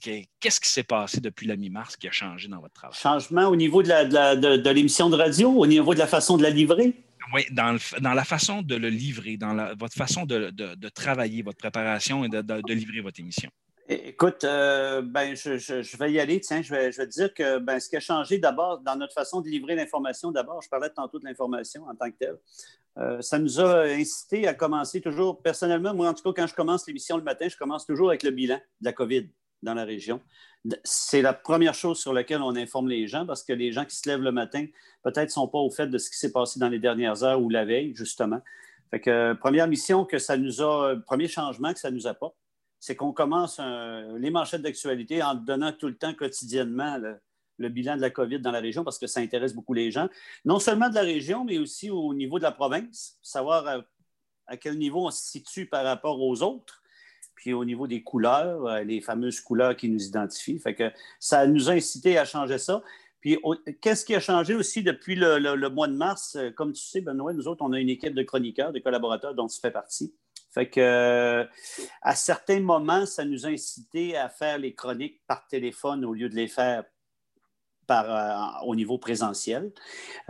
qu'est-ce 0.00 0.60
qui 0.60 0.70
s'est 0.70 0.84
passé 0.84 1.20
depuis 1.20 1.46
la 1.46 1.56
mi-mars 1.56 1.96
qui 1.96 2.08
a 2.08 2.10
changé 2.10 2.48
dans 2.48 2.60
votre 2.60 2.72
travail? 2.72 2.96
Changement 2.98 3.48
au 3.48 3.56
niveau 3.56 3.82
de, 3.82 4.70
l'émission 4.72 5.10
de 5.10 5.16
radio, 5.16 5.50
au 5.50 5.66
niveau 5.66 5.92
de 5.92 5.98
la 5.98 6.06
façon 6.06 6.38
de 6.38 6.42
la 6.42 6.50
livrer? 6.50 6.94
Oui, 7.34 7.42
dans, 7.50 7.78
la 8.00 8.24
façon 8.24 8.62
de 8.62 8.76
le 8.76 8.88
livrer, 8.88 9.36
dans 9.36 9.74
votre 9.76 9.94
façon 9.94 10.24
de, 10.24 10.88
travailler, 10.88 11.42
votre 11.42 11.58
préparation 11.58 12.24
et 12.24 12.30
de 12.30 12.72
livrer 12.72 13.02
votre 13.02 13.20
émission. 13.20 13.50
Écoute, 13.86 14.44
euh, 14.44 15.02
ben, 15.02 15.36
je, 15.36 15.96
vais 15.98 16.12
y 16.12 16.18
aller. 16.18 16.40
Tiens, 16.40 16.62
je 16.62 16.74
vais, 16.74 16.90
te 16.90 17.02
dire 17.02 17.34
que 17.34 17.58
ben, 17.58 17.78
ce 17.78 17.90
qui 17.90 17.96
a 17.96 18.00
changé 18.00 18.38
d'abord 18.38 18.78
dans 18.78 18.96
notre 18.96 19.12
façon 19.12 19.42
de 19.42 19.48
livrer 19.48 19.74
l'information, 19.74 20.30
d'abord, 20.30 20.62
je 20.62 20.70
parlais 20.70 20.88
tantôt 20.88 21.18
de 21.18 21.24
l'information 21.26 21.86
en 21.86 21.94
tant 21.94 22.10
que 22.10 22.16
telle. 22.18 22.38
Euh, 22.96 23.20
ça 23.20 23.38
nous 23.38 23.60
a 23.60 23.82
incité 23.82 24.48
à 24.48 24.54
commencer 24.54 25.02
toujours, 25.02 25.42
personnellement, 25.42 25.92
moi 25.92 26.08
en 26.08 26.14
tout 26.14 26.22
cas, 26.22 26.42
quand 26.42 26.46
je 26.46 26.54
commence 26.54 26.86
l'émission 26.86 27.18
le 27.18 27.24
matin, 27.24 27.46
je 27.46 27.58
commence 27.58 27.84
toujours 27.84 28.08
avec 28.08 28.22
le 28.22 28.30
bilan 28.30 28.56
de 28.56 28.84
la 28.86 28.94
COVID 28.94 29.28
dans 29.62 29.74
la 29.74 29.84
région. 29.84 30.20
C'est 30.82 31.20
la 31.20 31.34
première 31.34 31.74
chose 31.74 31.98
sur 31.98 32.14
laquelle 32.14 32.40
on 32.40 32.56
informe 32.56 32.88
les 32.88 33.06
gens 33.06 33.26
parce 33.26 33.42
que 33.42 33.52
les 33.52 33.70
gens 33.70 33.84
qui 33.84 33.96
se 33.96 34.08
lèvent 34.08 34.22
le 34.22 34.32
matin, 34.32 34.64
peut-être 35.02 35.28
ne 35.28 35.32
sont 35.32 35.48
pas 35.48 35.58
au 35.58 35.70
fait 35.70 35.88
de 35.88 35.98
ce 35.98 36.08
qui 36.08 36.16
s'est 36.16 36.32
passé 36.32 36.58
dans 36.58 36.70
les 36.70 36.78
dernières 36.78 37.22
heures 37.22 37.42
ou 37.42 37.50
la 37.50 37.66
veille, 37.66 37.94
justement. 37.94 38.40
Fait 38.90 39.00
que, 39.00 39.34
première 39.34 39.68
mission 39.68 40.06
que 40.06 40.18
ça 40.18 40.38
nous 40.38 40.62
a, 40.62 40.94
premier 41.04 41.28
changement 41.28 41.74
que 41.74 41.80
ça 41.80 41.90
nous 41.90 42.06
apporte 42.06 42.36
c'est 42.84 42.96
qu'on 42.96 43.14
commence 43.14 43.62
les 44.18 44.30
manchettes 44.30 44.60
d'actualité 44.60 45.22
en 45.22 45.34
donnant 45.34 45.72
tout 45.72 45.86
le 45.86 45.96
temps 45.96 46.12
quotidiennement 46.12 46.98
le, 46.98 47.68
bilan 47.70 47.96
de 47.96 48.02
la 48.02 48.10
COVID 48.10 48.40
dans 48.40 48.50
la 48.50 48.60
région 48.60 48.84
parce 48.84 48.98
que 48.98 49.06
ça 49.06 49.20
intéresse 49.20 49.54
beaucoup 49.54 49.72
les 49.72 49.90
gens, 49.90 50.10
non 50.44 50.58
seulement 50.58 50.90
de 50.90 50.94
la 50.94 51.00
région, 51.00 51.46
mais 51.46 51.56
aussi 51.56 51.88
au 51.88 52.12
niveau 52.12 52.36
de 52.36 52.42
la 52.42 52.52
province, 52.52 53.18
savoir 53.22 53.86
à, 54.46 54.56
quel 54.58 54.76
niveau 54.76 55.06
on 55.06 55.10
se 55.10 55.22
situe 55.22 55.64
par 55.64 55.82
rapport 55.82 56.20
aux 56.20 56.42
autres, 56.42 56.82
puis 57.36 57.54
au 57.54 57.64
niveau 57.64 57.86
des 57.86 58.02
couleurs, 58.02 58.66
euh, 58.66 58.82
les 58.82 59.00
fameuses 59.00 59.40
couleurs 59.40 59.76
qui 59.76 59.88
nous 59.88 60.04
identifient. 60.04 60.60
Ça 61.18 61.46
nous 61.46 61.70
a 61.70 61.72
incité 61.72 62.18
à 62.18 62.26
changer 62.26 62.58
ça. 62.58 62.82
Puis, 63.22 63.38
qu'est-ce 63.80 64.04
qui 64.04 64.14
a 64.14 64.20
changé 64.20 64.54
aussi 64.54 64.82
depuis 64.82 65.14
le, 65.14 65.38
le, 65.38 65.70
mois 65.70 65.88
de 65.88 65.94
mars? 65.94 66.36
Euh, 66.36 66.50
comme 66.50 66.74
tu 66.74 66.82
sais, 66.82 67.00
Benoît, 67.00 67.32
nous 67.32 67.48
autres, 67.48 67.64
on 67.64 67.72
a 67.72 67.80
une 67.80 67.88
équipe 67.88 68.14
de 68.14 68.22
chroniqueurs, 68.22 68.72
de 68.72 68.78
collaborateurs 68.78 69.34
dont 69.34 69.46
tu 69.46 69.58
fais 69.58 69.70
partie. 69.70 70.14
Fait 70.54 70.70
que, 70.70 70.80
euh, 70.80 71.44
à 72.00 72.14
certains 72.14 72.60
moments, 72.60 73.06
ça 73.06 73.24
nous 73.24 73.44
a 73.44 73.48
incité 73.48 74.16
à 74.16 74.28
faire 74.28 74.56
les 74.56 74.72
chroniques 74.72 75.20
par 75.26 75.48
téléphone 75.48 76.04
au 76.04 76.14
lieu 76.14 76.28
de 76.28 76.36
les 76.36 76.46
faire 76.46 76.84
euh, 77.90 78.66
au 78.66 78.74
niveau 78.74 78.98
présentiel. 78.98 79.70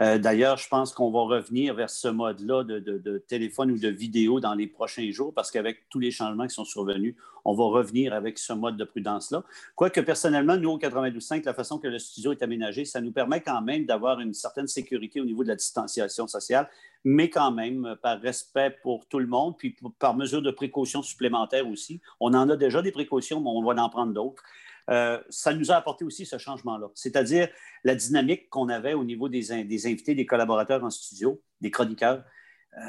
Euh, 0.00 0.18
d'ailleurs, 0.18 0.56
je 0.56 0.68
pense 0.68 0.92
qu'on 0.92 1.10
va 1.10 1.20
revenir 1.20 1.74
vers 1.74 1.90
ce 1.90 2.08
mode-là 2.08 2.64
de, 2.64 3.24
téléphone 3.28 3.70
ou 3.70 3.78
de 3.78 3.88
vidéo 3.88 4.40
dans 4.40 4.54
les 4.54 4.66
prochains 4.66 5.10
jours 5.10 5.32
parce 5.34 5.50
qu'avec 5.50 5.88
tous 5.88 6.00
les 6.00 6.10
changements 6.10 6.46
qui 6.46 6.54
sont 6.54 6.64
survenus, 6.64 7.14
on 7.44 7.54
va 7.54 7.64
revenir 7.64 8.14
avec 8.14 8.38
ce 8.38 8.52
mode 8.52 8.76
de 8.76 8.84
prudence-là. 8.84 9.44
Quoique 9.76 10.00
personnellement, 10.00 10.56
nous, 10.56 10.70
au 10.70 10.78
92.5, 10.78 11.44
la 11.44 11.54
façon 11.54 11.78
que 11.78 11.88
le 11.88 11.98
studio 11.98 12.32
est 12.32 12.42
aménagé, 12.42 12.84
ça 12.84 13.00
nous 13.00 13.12
permet 13.12 13.40
quand 13.40 13.60
même 13.60 13.84
d'avoir 13.84 14.20
une 14.20 14.32
certaine 14.32 14.66
sécurité 14.66 15.20
au 15.20 15.24
niveau 15.24 15.42
de 15.42 15.48
la 15.48 15.56
distanciation 15.56 16.26
sociale, 16.26 16.68
mais 17.04 17.28
quand 17.28 17.52
même 17.52 17.96
par 18.02 18.20
respect 18.20 18.76
pour 18.82 19.06
tout 19.06 19.18
le 19.18 19.26
monde, 19.26 19.56
puis 19.58 19.76
par 19.98 20.16
mesure 20.16 20.40
de 20.40 20.50
précaution 20.50 21.02
supplémentaire 21.02 21.68
aussi. 21.68 22.00
On 22.18 22.32
en 22.32 22.48
a 22.48 22.56
déjà 22.56 22.80
des 22.80 22.92
précautions, 22.92 23.40
mais 23.40 23.50
on 23.50 23.62
va 23.62 23.82
en 23.82 23.88
prendre 23.90 24.14
d'autres. 24.14 24.42
Euh, 24.90 25.20
ça 25.30 25.54
nous 25.54 25.70
a 25.70 25.76
apporté 25.76 26.04
aussi 26.04 26.26
ce 26.26 26.38
changement-là. 26.38 26.88
C'est-à-dire 26.94 27.48
la 27.84 27.94
dynamique 27.94 28.48
qu'on 28.50 28.68
avait 28.68 28.94
au 28.94 29.04
niveau 29.04 29.28
des, 29.28 29.64
des, 29.64 29.86
invités, 29.86 30.14
des 30.14 30.26
collaborateurs 30.26 30.84
en 30.84 30.90
studio, 30.90 31.42
des 31.60 31.70
chroniqueurs. 31.70 32.24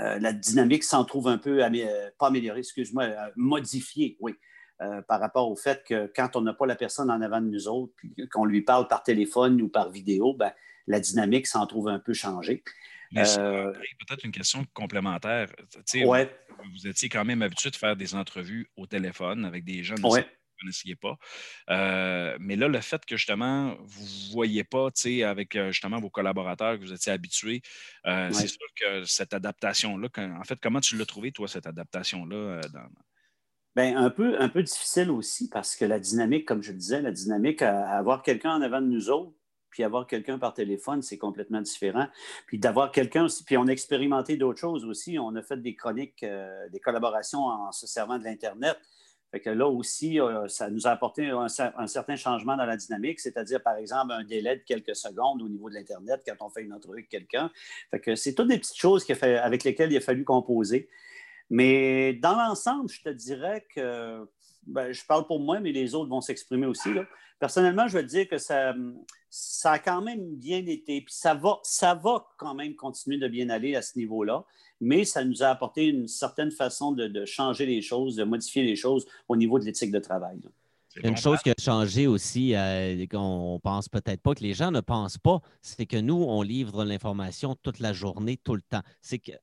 Euh, 0.01 0.19
la 0.19 0.33
dynamique 0.33 0.83
s'en 0.83 1.05
trouve 1.05 1.27
un 1.27 1.37
peu, 1.37 1.59
pas 2.17 2.27
améliorée, 2.27 2.59
excuse-moi, 2.59 3.09
modifiée, 3.35 4.17
oui. 4.19 4.33
par 5.07 5.19
rapport 5.19 5.49
au 5.49 5.55
fait 5.55 5.83
que 5.87 6.11
quand 6.15 6.35
on 6.35 6.41
n'a 6.41 6.53
pas 6.53 6.65
la 6.65 6.75
personne 6.75 7.11
en 7.11 7.21
avant 7.21 7.39
de 7.39 7.47
nous 7.47 7.67
autres, 7.67 7.93
qu'on 8.31 8.45
lui 8.45 8.61
parle 8.61 8.87
par 8.87 9.03
téléphone 9.03 9.61
ou 9.61 9.69
par 9.69 9.91
vidéo, 9.91 10.33
ben, 10.33 10.51
la 10.87 10.99
dynamique 10.99 11.47
s'en 11.47 11.65
trouve 11.65 11.87
un 11.87 11.99
peu 11.99 12.13
changée. 12.13 12.63
Euh, 13.17 13.71
peut-être 14.07 14.25
une 14.25 14.31
question 14.31 14.65
complémentaire. 14.73 15.47
Ouais. 16.05 16.29
Vous, 16.73 16.87
étiez 16.87 17.09
quand 17.09 17.25
même 17.25 17.41
habitué 17.41 17.69
de 17.69 17.75
faire 17.75 17.95
des 17.95 18.15
entrevues 18.15 18.67
au 18.75 18.85
téléphone 18.85 19.45
avec 19.45 19.63
des 19.63 19.83
gens 19.83 19.95
que 19.95 20.25
vous 20.59 20.65
ne 20.65 20.71
connaissiez 20.71 20.95
pas. 20.95 21.17
Euh, 21.69 22.37
mais 22.39 22.55
là, 22.55 22.67
le 22.67 22.79
fait 22.81 23.05
que 23.05 23.17
justement, 23.17 23.75
vous 23.83 24.03
ne 24.03 24.33
voyez 24.33 24.63
pas 24.63 24.89
avec 25.23 25.55
euh, 25.55 25.71
justement 25.71 25.99
vos 25.99 26.09
collaborateurs 26.09 26.77
que 26.77 26.83
vous 26.83 26.93
étiez 26.93 27.11
habitués, 27.11 27.61
c'est 28.05 28.47
sûr 28.47 28.67
que 28.79 29.03
cette 29.05 29.33
adaptation-là, 29.33 30.09
en 30.17 30.43
fait, 30.43 30.59
comment 30.61 30.79
tu 30.79 30.97
l'as 30.97 31.05
trouvé, 31.05 31.31
toi, 31.31 31.47
cette 31.47 31.67
adaptation-là? 31.67 32.61
Dans... 32.73 32.87
Bien, 33.75 33.97
un 33.97 34.09
peu, 34.09 34.39
un 34.39 34.47
peu 34.47 34.63
difficile 34.63 35.11
aussi 35.11 35.49
parce 35.49 35.75
que 35.75 35.83
la 35.83 35.99
dynamique, 35.99 36.45
comme 36.45 36.63
je 36.63 36.71
disais, 36.71 37.01
la 37.01 37.11
dynamique 37.11 37.61
à 37.61 37.89
avoir 37.97 38.23
quelqu'un 38.23 38.51
en 38.51 38.61
avant 38.61 38.81
de 38.81 38.87
nous 38.87 39.09
autres, 39.09 39.33
puis 39.75 39.83
avoir 39.83 40.07
quelqu'un 40.07 40.39
par 40.39 40.53
téléphone, 40.53 41.01
c'est 41.01 41.17
complètement 41.17 41.59
différent. 41.59 42.07
Puis 42.47 42.57
d'avoir 42.57 42.93
quelqu'un 42.93 43.25
aussi, 43.25 43.43
puis 43.43 43.57
on 43.57 43.67
a 43.67 43.71
expérimenté 43.71 44.37
d'autres 44.37 44.61
choses 44.61 44.85
aussi. 44.85 45.19
On 45.19 45.35
a 45.35 45.41
fait 45.41 45.61
des 45.61 45.75
chroniques, 45.75 46.23
euh, 46.23 46.69
des 46.69 46.79
collaborations 46.79 47.43
en 47.43 47.73
se 47.73 47.85
servant 47.85 48.17
de 48.17 48.23
l'Internet. 48.23 48.79
Fait 49.31 49.39
que 49.39 49.49
là 49.49 49.67
aussi, 49.67 50.19
euh, 50.19 50.47
ça 50.47 50.69
nous 50.69 50.87
a 50.87 50.91
apporté 50.91 51.29
un, 51.29 51.47
certain 51.47 52.15
changement 52.15 52.55
dans 52.55 52.65
la 52.65 52.77
dynamique, 52.77 53.19
c'est-à-dire, 53.19 53.61
par 53.61 53.75
exemple, 53.75 54.13
un 54.13 54.23
délai 54.23 54.57
de 54.57 54.63
quelques 54.63 54.95
secondes 54.95 55.41
au 55.41 55.49
niveau 55.49 55.69
de 55.69 55.75
l'Internet 55.75 56.21
quand 56.25 56.45
on 56.45 56.49
fait 56.49 56.63
une 56.63 56.73
entrevue 56.73 56.99
avec 56.99 57.09
quelqu'un. 57.09 57.51
Fait 57.91 57.99
que 57.99 58.15
c'est 58.15 58.33
toutes 58.33 58.47
des 58.47 58.57
petites 58.57 58.77
choses 58.77 59.05
avec 59.21 59.63
lesquelles 59.63 59.91
il 59.91 59.97
a 59.97 60.01
fallu 60.01 60.23
composer. 60.23 60.87
Mais 61.49 62.13
dans 62.13 62.35
l'ensemble, 62.35 62.89
je 62.89 63.01
te 63.01 63.09
dirais 63.09 63.65
que, 63.73 64.27
ben, 64.65 64.91
je 64.91 65.05
parle 65.05 65.27
pour 65.27 65.39
moi, 65.39 65.59
mais 65.59 65.71
les 65.71 65.95
autres 65.95 66.09
vont 66.09 66.21
s'exprimer 66.21 66.65
aussi. 66.65 66.89
Personnellement, 67.39 67.87
je 67.87 67.97
veux 67.97 68.03
dire 68.03 68.27
que 68.27 68.37
ça, 68.37 68.73
ça 69.29 69.73
a 69.73 69.79
quand 69.79 70.01
même 70.01 70.35
bien 70.35 70.65
été. 70.65 71.01
Puis 71.01 71.13
ça 71.13 71.33
va, 71.33 71.59
ça 71.63 71.93
va 71.93 72.25
quand 72.37 72.55
même 72.55 72.75
continuer 72.75 73.17
de 73.17 73.27
bien 73.27 73.49
aller 73.49 73.75
à 73.75 73.81
ce 73.81 73.97
niveau-là, 73.97 74.45
mais 74.81 75.05
ça 75.05 75.23
nous 75.23 75.43
a 75.43 75.47
apporté 75.47 75.87
une 75.87 76.07
certaine 76.07 76.51
façon 76.51 76.91
de, 76.91 77.25
changer 77.25 77.65
les 77.65 77.81
choses, 77.81 78.15
de 78.15 78.23
modifier 78.23 78.63
les 78.63 78.75
choses 78.75 79.05
au 79.27 79.35
niveau 79.35 79.59
de 79.59 79.65
l'éthique 79.65 79.91
de 79.91 79.99
travail. 79.99 80.39
Une 81.03 81.17
chose 81.17 81.39
qui 81.41 81.49
a 81.49 81.55
changé 81.59 82.07
aussi, 82.07 82.55
euh, 82.55 83.05
qu'on 83.07 83.59
pense 83.61 83.89
peut-être 83.89 84.21
pas, 84.21 84.33
que 84.33 84.41
les 84.41 84.53
gens 84.53 84.71
ne 84.71 84.79
pensent 84.79 85.17
pas, 85.17 85.41
c'est 85.61 85.85
que 85.85 85.97
nous, 85.97 86.15
on 86.15 86.41
livre 86.41 86.85
l'information 86.85 87.55
toute 87.61 87.79
la 87.79 87.91
journée, 87.91 88.37
tout 88.37 88.55
le 88.55 88.61
temps. 88.61 88.81
C'est 89.01 89.19
que 89.19 89.33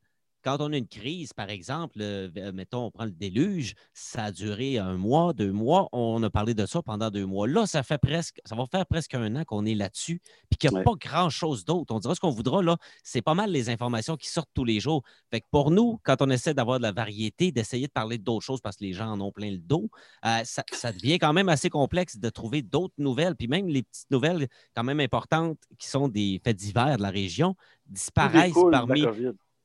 quand 0.43 0.61
on 0.61 0.73
a 0.73 0.77
une 0.77 0.89
crise, 0.89 1.33
par 1.33 1.51
exemple, 1.51 1.99
euh, 2.01 2.53
mettons, 2.53 2.87
on 2.87 2.91
prend 2.91 3.05
le 3.05 3.11
déluge, 3.11 3.75
ça 3.95 4.25
a 4.25 4.33
duré 4.33 4.79
un 4.79 4.97
mois, 4.97 5.33
deux 5.33 5.53
mois, 5.53 5.89
on 5.93 6.23
a 6.23 6.31
parlé 6.31 6.55
de 6.55 6.67
ça 6.67 6.83
pendant 6.83 7.11
deux 7.11 7.27
mois. 7.27 7.47
Là, 7.47 7.67
ça 7.67 7.83
fait 7.83 7.99
presque, 7.99 8.41
ça 8.45 8.55
va 8.57 8.65
faire 8.67 8.87
presque 8.87 9.15
un 9.15 9.37
an 9.37 9.45
qu'on 9.45 9.65
est 9.65 9.75
là-dessus, 9.75 10.21
puis 10.51 10.59
qu'il 10.59 10.71
n'y 10.71 10.79
a 10.79 10.83
pas 10.83 10.95
grand-chose 10.99 11.65
d'autre. 11.65 11.95
On 11.95 12.01
dira 12.01 12.15
ce 12.15 12.21
qu'on 12.21 12.31
voudra, 12.31 12.63
là, 12.63 12.77
c'est 13.03 13.23
pas 13.23 13.35
mal 13.35 13.51
les 13.51 13.71
informations 13.71 14.17
qui 14.17 14.29
sortent 14.29 14.51
tous 14.55 14.65
les 14.65 14.81
jours. 14.81 15.03
Fait 15.31 15.41
que 15.41 15.47
pour 15.51 15.71
nous, 15.71 16.01
quand 16.03 16.21
on 16.21 16.31
essaie 16.31 16.55
d'avoir 16.55 16.79
de 16.79 16.83
la 16.83 16.93
variété, 16.93 17.53
d'essayer 17.53 17.87
de 17.87 17.93
parler 17.93 18.19
d'autres 18.19 18.45
choses 18.45 18.61
parce 18.61 18.77
que 18.77 18.85
les 18.85 18.93
gens 18.93 19.11
en 19.11 19.21
ont 19.21 19.33
plein 19.33 19.51
le 19.51 19.59
dos, 19.59 19.91
euh, 20.25 20.41
ça, 20.45 20.65
ça, 20.73 20.93
devient 20.93 21.19
quand 21.19 21.33
même 21.33 21.49
assez 21.49 21.71
complexe 21.71 22.19
de 22.19 22.29
trouver 22.29 22.63
d'autres 22.63 22.95
nouvelles, 22.99 23.37
puis 23.37 23.49
même 23.49 23.69
les 23.69 23.83
petites 23.83 24.11
nouvelles 24.11 24.49
quand 24.75 24.85
même 24.85 25.01
importantes 25.01 25.59
qui 25.79 25.89
sont 25.89 26.09
des 26.09 26.41
faits 26.45 26.57
divers 26.57 26.97
de 26.97 27.03
la 27.03 27.11
région 27.11 27.57
disparaissent 27.87 28.53
parmi 28.71 29.05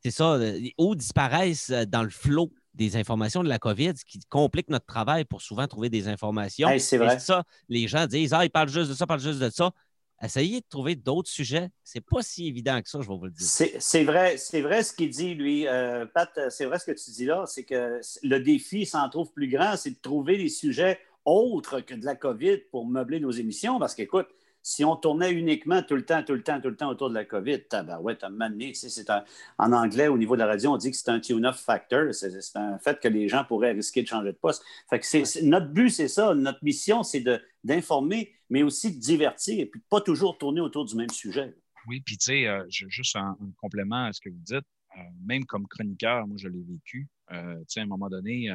c'est 0.03 0.11
ça, 0.11 0.33
euh, 0.33 0.59
ou 0.77 0.95
disparaissent 0.95 1.69
euh, 1.69 1.85
dans 1.85 2.03
le 2.03 2.09
flot 2.09 2.51
des 2.73 2.95
informations 2.95 3.43
de 3.43 3.49
la 3.49 3.57
COVID, 3.57 3.93
ce 3.97 4.05
qui 4.05 4.19
complique 4.29 4.69
notre 4.69 4.85
travail 4.85 5.25
pour 5.25 5.41
souvent 5.41 5.67
trouver 5.67 5.89
des 5.89 6.07
informations. 6.07 6.69
c'est 6.77 6.97
vrai. 6.97 7.19
ça, 7.19 7.43
les 7.69 7.87
gens 7.87 8.05
disent 8.05 8.33
Ah, 8.33 8.45
ils 8.45 8.51
parlent 8.51 8.69
juste 8.69 8.89
de 8.89 8.95
ça, 8.95 9.05
ils 9.05 9.07
parlent 9.07 9.19
juste 9.19 9.39
de 9.39 9.49
ça. 9.49 9.71
Essayez 10.21 10.61
de 10.61 10.65
trouver 10.67 10.95
d'autres 10.95 11.29
sujets. 11.29 11.69
C'est 11.83 12.01
pas 12.01 12.23
si 12.23 12.47
évident 12.47 12.81
que 12.81 12.89
ça, 12.89 13.01
je 13.01 13.07
vais 13.07 13.15
vous 13.15 13.25
le 13.25 13.31
dire. 13.31 13.47
C'est 13.47 14.03
vrai, 14.03 14.37
c'est 14.37 14.61
vrai 14.61 14.81
ce 14.83 14.91
qu'il 14.93 15.09
dit, 15.09 15.35
lui. 15.35 15.67
Euh, 15.67 16.05
Pat, 16.07 16.29
c'est 16.49 16.65
vrai 16.65 16.79
ce 16.79 16.85
que 16.85 16.91
tu 16.91 17.11
dis 17.11 17.25
là, 17.25 17.43
c'est 17.45 17.63
que 17.63 17.99
le 18.23 18.39
défi 18.39 18.85
s'en 18.87 19.07
trouve 19.09 19.31
plus 19.31 19.47
grand, 19.47 19.77
c'est 19.77 19.91
de 19.91 19.99
trouver 20.01 20.37
des 20.37 20.49
sujets 20.49 20.99
autres 21.23 21.81
que 21.81 21.93
de 21.93 22.05
la 22.05 22.15
COVID 22.15 22.57
pour 22.71 22.87
meubler 22.87 23.19
nos 23.19 23.29
émissions. 23.29 23.77
Parce 23.77 23.93
qu'écoute, 23.93 24.27
si 24.61 24.83
on 24.83 24.95
tournait 24.95 25.31
uniquement 25.31 25.81
tout 25.81 25.95
le 25.95 26.05
temps, 26.05 26.23
tout 26.23 26.33
le 26.33 26.43
temps, 26.43 26.59
tout 26.59 26.69
le 26.69 26.75
temps 26.75 26.89
autour 26.89 27.09
de 27.09 27.15
la 27.15 27.25
COVID, 27.25 27.61
ouais, 28.01 28.15
t'as 28.15 28.29
mané, 28.29 28.73
c'est 28.73 29.09
en 29.57 29.71
anglais, 29.71 30.07
au 30.07 30.17
niveau 30.17 30.35
de 30.35 30.41
la 30.41 30.47
radio, 30.47 30.73
on 30.73 30.77
dit 30.77 30.91
que 30.91 30.97
c'est 30.97 31.09
un 31.09 31.19
tune-off 31.19 31.59
factor. 31.59 32.13
C'est 32.13 32.33
un 32.55 32.77
fait 32.79 32.99
que 32.99 33.07
les 33.07 33.27
gens 33.27 33.43
pourraient 33.45 33.71
risquer 33.71 34.01
de 34.01 34.07
changer 34.07 34.31
de 34.31 34.37
poste. 34.37 34.63
Fait 34.89 34.99
que 34.99 35.45
notre 35.45 35.67
but, 35.67 35.89
c'est 35.89 36.07
ça. 36.07 36.33
Notre 36.35 36.63
mission, 36.63 37.03
c'est 37.03 37.23
d'informer, 37.63 38.33
mais 38.49 38.63
aussi 38.63 38.95
de 38.95 38.99
divertir, 38.99 39.59
et 39.59 39.65
puis 39.65 39.81
pas 39.89 40.01
toujours 40.01 40.37
tourner 40.37 40.61
autour 40.61 40.85
du 40.85 40.95
même 40.95 41.09
sujet. 41.09 41.55
Oui, 41.87 42.01
puis 42.01 42.17
tu 42.17 42.25
sais, 42.25 42.47
euh, 42.47 42.65
juste 42.69 43.15
en, 43.15 43.37
complément 43.57 44.05
à 44.05 44.13
ce 44.13 44.19
que 44.19 44.29
vous 44.29 44.43
dites, 44.43 44.65
euh, 44.97 45.01
même 45.25 45.45
comme 45.45 45.65
chroniqueur, 45.67 46.27
moi, 46.27 46.37
je 46.37 46.49
l'ai 46.49 46.63
vécu. 46.63 47.07
Euh, 47.31 47.57
tu 47.59 47.65
sais, 47.69 47.79
à 47.79 47.83
un 47.83 47.87
moment 47.87 48.09
donné, 48.09 48.49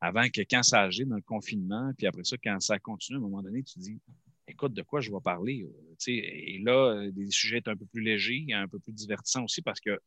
avant 0.00 0.28
que 0.32 0.40
quand 0.50 0.62
ça 0.62 0.80
agit 0.82 1.04
dans 1.04 1.16
le 1.16 1.22
confinement, 1.22 1.92
puis 1.98 2.06
après 2.06 2.24
ça, 2.24 2.36
quand 2.42 2.58
ça 2.60 2.78
continue, 2.78 3.18
à 3.18 3.20
un 3.20 3.24
moment 3.24 3.42
donné, 3.42 3.62
tu 3.62 3.78
dis 3.78 4.00
écoute, 4.50 4.74
de 4.74 4.82
quoi 4.82 5.00
je 5.00 5.10
vais 5.10 5.20
parler? 5.22 5.62
Euh, 5.62 5.94
et 6.06 6.58
là, 6.58 6.92
euh, 6.92 7.10
des 7.10 7.30
sujets 7.30 7.62
un 7.66 7.76
peu 7.76 7.86
plus 7.86 8.02
légers, 8.02 8.46
un 8.52 8.68
peu 8.68 8.78
plus 8.78 8.92
divertissants 8.92 9.44
aussi 9.44 9.62
parce 9.62 9.80
que 9.80 9.98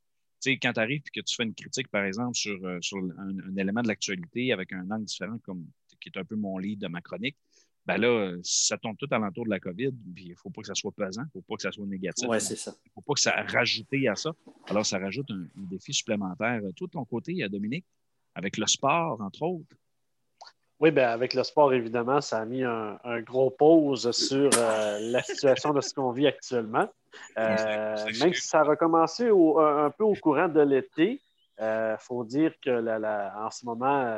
quand 0.45 0.73
tu 0.73 0.79
arrives 0.79 1.01
et 1.07 1.19
que 1.19 1.23
tu 1.23 1.35
fais 1.35 1.43
une 1.43 1.53
critique, 1.53 1.87
par 1.87 2.03
exemple, 2.03 2.35
sur, 2.35 2.63
euh, 2.65 2.77
sur 2.81 2.97
un, 2.97 3.55
élément 3.55 3.81
de 3.81 3.87
l'actualité 3.87 4.51
avec 4.51 4.73
un 4.73 4.89
angle 4.91 5.05
différent, 5.05 5.37
comme 5.39 5.65
qui 6.01 6.09
est 6.09 6.19
un 6.19 6.25
peu 6.25 6.35
mon 6.35 6.57
lead 6.57 6.79
de 6.79 6.87
ma 6.87 6.99
chronique, 6.99 7.37
ben 7.85 7.97
là, 7.97 8.35
ça 8.43 8.77
tombe 8.77 8.97
tout 8.97 9.07
alentour 9.11 9.45
de 9.45 9.49
la 9.49 9.59
COVID, 9.59 9.91
puis 10.13 10.25
il 10.25 10.29
ne 10.31 10.35
faut 10.35 10.49
pas 10.49 10.61
que 10.61 10.67
ça 10.67 10.75
soit 10.75 10.91
pesant, 10.91 11.21
il 11.21 11.25
ne 11.25 11.31
faut 11.31 11.41
pas 11.41 11.55
que 11.55 11.61
ça 11.61 11.71
soit 11.71 11.85
négatif. 11.85 12.27
Oui, 12.29 12.41
c'est 12.41 12.57
ça. 12.57 12.75
Il 12.85 12.89
ne 12.89 12.93
faut 12.95 13.01
pas 13.01 13.13
que 13.13 13.19
ça 13.21 13.31
rajoute 13.41 13.87
à 14.09 14.15
ça. 14.15 14.33
Alors, 14.67 14.85
ça 14.85 14.99
rajoute 14.99 15.29
un, 15.31 15.43
un 15.43 15.63
défi 15.69 15.93
supplémentaire. 15.93 16.61
Tout 16.75 16.87
de 16.87 16.91
ton 16.91 17.05
côté, 17.05 17.45
Dominique, 17.49 17.85
avec 18.35 18.57
le 18.57 18.67
sport, 18.67 19.21
entre 19.21 19.43
autres, 19.43 19.75
oui, 20.79 20.91
bien, 20.91 21.09
avec 21.09 21.33
le 21.33 21.43
sport, 21.43 21.73
évidemment, 21.73 22.19
ça 22.19 22.39
a 22.39 22.45
mis 22.45 22.63
un, 22.63 23.21
gros 23.21 23.49
pause 23.49 24.11
sur 24.11 24.49
euh, 24.57 24.99
la 24.99 25.21
situation 25.23 25.71
de 25.73 25.81
ce 25.81 25.93
qu'on 25.93 26.11
vit 26.11 26.27
actuellement. 26.27 26.89
Euh, 27.37 27.95
même 28.19 28.33
si 28.33 28.47
ça 28.47 28.61
a 28.61 28.63
recommencé 28.63 29.27
un, 29.27 29.91
peu 29.91 30.03
au 30.03 30.15
courant 30.15 30.47
de 30.47 30.61
l'été, 30.61 31.21
il 31.59 31.63
euh, 31.63 31.97
faut 31.99 32.23
dire 32.23 32.53
que 32.61 32.71
en 33.37 33.51
ce 33.51 33.65
moment, 33.65 34.13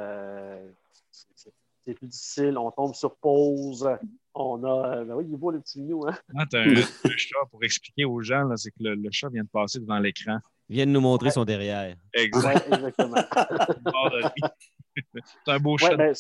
c'est 1.84 1.94
plus 1.94 2.08
difficile. 2.08 2.58
On 2.58 2.72
tombe 2.72 2.96
sur 2.96 3.16
pause. 3.18 3.88
On 4.34 4.64
a. 4.64 5.04
Ben 5.04 5.14
oui, 5.14 5.26
il 5.28 5.34
est 5.34 5.38
beau 5.38 5.52
le 5.52 5.60
petit 5.60 5.80
minou. 5.80 6.08
Hein? 6.08 6.16
Ah, 6.36 6.46
tu 6.50 6.58
as 6.58 6.62
un, 6.62 6.76
chat 7.18 7.38
pour 7.52 7.64
expliquer 7.64 8.06
aux 8.06 8.22
gens, 8.22 8.50
c'est 8.56 8.72
que 8.72 8.78
le, 8.80 9.10
chat 9.12 9.30
vient 9.30 9.44
de 9.44 9.50
passer 9.50 9.80
devant 9.80 10.00
l'écran. 10.00 10.40
Il 10.70 10.78
vient 10.78 10.88
de 10.88 10.92
nous 10.92 11.02
montrer 11.02 11.30
son 11.30 11.46
derrière. 11.46 11.96
exactement. 12.14 13.18
c'est 15.14 15.52
un 15.52 15.60
beau 15.60 15.78
chat. 15.78 15.96
Ben, 15.96 16.14